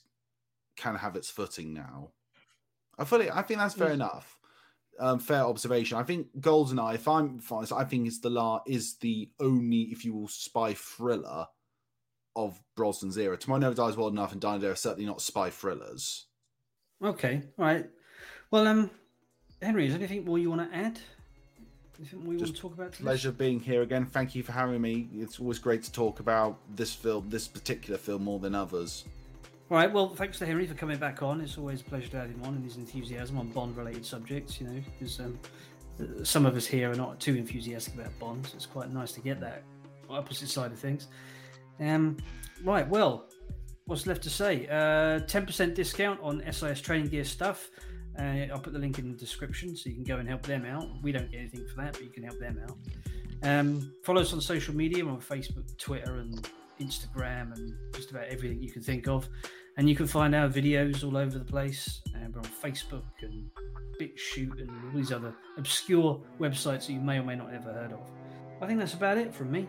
can 0.75 0.95
have 0.95 1.15
its 1.15 1.29
footing 1.29 1.73
now. 1.73 2.11
I 2.97 3.05
fully, 3.05 3.29
I 3.29 3.41
think 3.41 3.59
that's 3.59 3.73
fair 3.75 3.89
Mm. 3.89 3.93
enough. 3.95 4.37
Um, 4.99 5.19
fair 5.19 5.41
observation. 5.41 5.97
I 5.97 6.03
think 6.03 6.27
Goldeneye, 6.39 6.95
if 6.95 7.07
I'm 7.07 7.41
honest, 7.49 7.73
I 7.73 7.83
think 7.83 8.05
it's 8.07 8.19
the 8.19 8.29
la 8.29 8.61
is 8.67 8.95
the 8.97 9.29
only, 9.39 9.83
if 9.91 10.05
you 10.05 10.13
will, 10.13 10.27
spy 10.27 10.73
thriller 10.75 11.47
of 12.35 12.61
Brosnan's 12.77 13.17
era. 13.17 13.35
Tomorrow 13.37 13.59
Never 13.61 13.75
Dies 13.75 13.97
Well 13.97 14.07
Enough 14.07 14.31
and 14.33 14.41
Day 14.41 14.67
are 14.67 14.75
certainly 14.75 15.05
not 15.07 15.21
spy 15.21 15.49
thrillers. 15.49 16.27
Okay, 17.03 17.41
all 17.57 17.65
right. 17.65 17.89
Well, 18.51 18.67
um, 18.67 18.91
Henry, 19.61 19.85
is 19.87 19.93
there 19.93 19.99
anything 19.99 20.25
more 20.25 20.37
you 20.37 20.49
want 20.51 20.71
to 20.71 20.77
add? 20.77 20.99
Anything 21.99 22.21
you 22.31 22.39
Just 22.39 22.41
want 22.43 22.55
to 22.55 22.61
talk 22.61 22.73
about? 22.73 22.91
today? 22.93 23.03
Pleasure 23.03 23.31
being 23.31 23.59
here 23.59 23.81
again. 23.81 24.05
Thank 24.05 24.35
you 24.35 24.43
for 24.43 24.51
having 24.51 24.81
me. 24.81 25.07
It's 25.13 25.39
always 25.39 25.59
great 25.59 25.83
to 25.83 25.91
talk 25.91 26.19
about 26.19 26.57
this 26.75 26.93
film, 26.93 27.29
this 27.29 27.47
particular 27.47 27.97
film, 27.97 28.23
more 28.23 28.39
than 28.39 28.55
others. 28.55 29.05
All 29.69 29.77
right. 29.77 29.91
Well, 29.91 30.09
thanks 30.09 30.39
to 30.39 30.45
Henry 30.45 30.65
for 30.67 30.73
coming 30.73 30.97
back 30.97 31.21
on. 31.21 31.39
It's 31.41 31.57
always 31.57 31.81
a 31.81 31.83
pleasure 31.83 32.09
to 32.09 32.17
have 32.17 32.29
him 32.29 32.41
on 32.43 32.55
and 32.55 32.63
his 32.63 32.77
enthusiasm 32.77 33.37
on 33.37 33.49
Bond-related 33.49 34.05
subjects. 34.05 34.59
You 34.59 34.67
know, 34.67 34.81
because 34.99 35.19
um, 35.19 35.39
uh, 35.99 36.23
some 36.23 36.45
of 36.45 36.55
us 36.55 36.65
here 36.65 36.91
are 36.91 36.95
not 36.95 37.19
too 37.19 37.35
enthusiastic 37.35 37.93
about 37.95 38.17
Bond. 38.19 38.45
So 38.47 38.55
it's 38.55 38.65
quite 38.65 38.91
nice 38.91 39.11
to 39.13 39.21
get 39.21 39.39
that 39.41 39.63
opposite 40.09 40.49
side 40.49 40.71
of 40.71 40.79
things. 40.79 41.07
Um, 41.79 42.17
right. 42.63 42.87
Well, 42.87 43.29
what's 43.85 44.07
left 44.07 44.23
to 44.23 44.29
say? 44.29 44.67
Uh, 44.67 45.19
Ten 45.27 45.45
percent 45.45 45.75
discount 45.75 46.19
on 46.21 46.43
SIS 46.51 46.81
training 46.81 47.07
gear 47.09 47.23
stuff. 47.23 47.69
Uh, 48.17 48.51
I'll 48.51 48.59
put 48.59 48.73
the 48.73 48.79
link 48.79 48.99
in 48.99 49.11
the 49.11 49.17
description 49.17 49.75
so 49.75 49.89
you 49.89 49.95
can 49.95 50.03
go 50.03 50.17
and 50.17 50.27
help 50.27 50.43
them 50.43 50.65
out. 50.65 50.87
We 51.01 51.11
don't 51.11 51.31
get 51.31 51.39
anything 51.39 51.65
for 51.67 51.81
that, 51.81 51.93
but 51.93 52.03
you 52.03 52.09
can 52.09 52.23
help 52.23 52.39
them 52.39 52.59
out. 52.63 52.77
Um, 53.43 53.91
follow 54.03 54.21
us 54.21 54.33
on 54.33 54.41
social 54.41 54.75
media. 54.75 55.05
On 55.05 55.19
Facebook, 55.19 55.77
Twitter, 55.77 56.17
and 56.19 56.47
Instagram, 56.79 57.53
and 57.55 57.73
just 57.93 58.11
about 58.11 58.25
everything 58.25 58.61
you 58.61 58.71
can 58.71 58.81
think 58.81 59.07
of. 59.07 59.27
And 59.77 59.89
you 59.89 59.95
can 59.95 60.05
find 60.05 60.35
our 60.35 60.47
videos 60.47 61.03
all 61.03 61.17
over 61.17 61.39
the 61.39 61.45
place. 61.45 62.01
Uh, 62.15 62.27
we're 62.31 62.39
on 62.39 62.45
Facebook 62.45 63.03
and 63.21 63.49
BitChute 63.99 64.61
and 64.61 64.69
all 64.69 64.95
these 64.95 65.11
other 65.11 65.33
obscure 65.57 66.21
websites 66.39 66.87
that 66.87 66.93
you 66.93 66.99
may 67.01 67.17
or 67.17 67.23
may 67.23 67.35
not 67.35 67.51
have 67.51 67.67
ever 67.67 67.73
heard 67.73 67.93
of. 67.93 67.99
I 68.61 68.67
think 68.67 68.79
that's 68.79 68.93
about 68.93 69.17
it 69.17 69.33
from 69.33 69.51
me. 69.51 69.67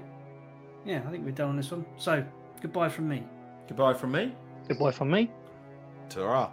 Yeah, 0.84 1.03
I 1.07 1.11
think 1.11 1.24
we're 1.24 1.32
done 1.32 1.49
on 1.51 1.57
this 1.57 1.70
one. 1.70 1.86
So, 1.97 2.24
goodbye 2.61 2.90
from 2.90 3.09
me. 3.09 3.24
Goodbye 3.66 3.95
from 3.95 4.12
me. 4.12 4.34
Goodbye 4.68 4.92
from 4.92 5.11
me. 5.11 5.30
Ta-ra. 6.11 6.51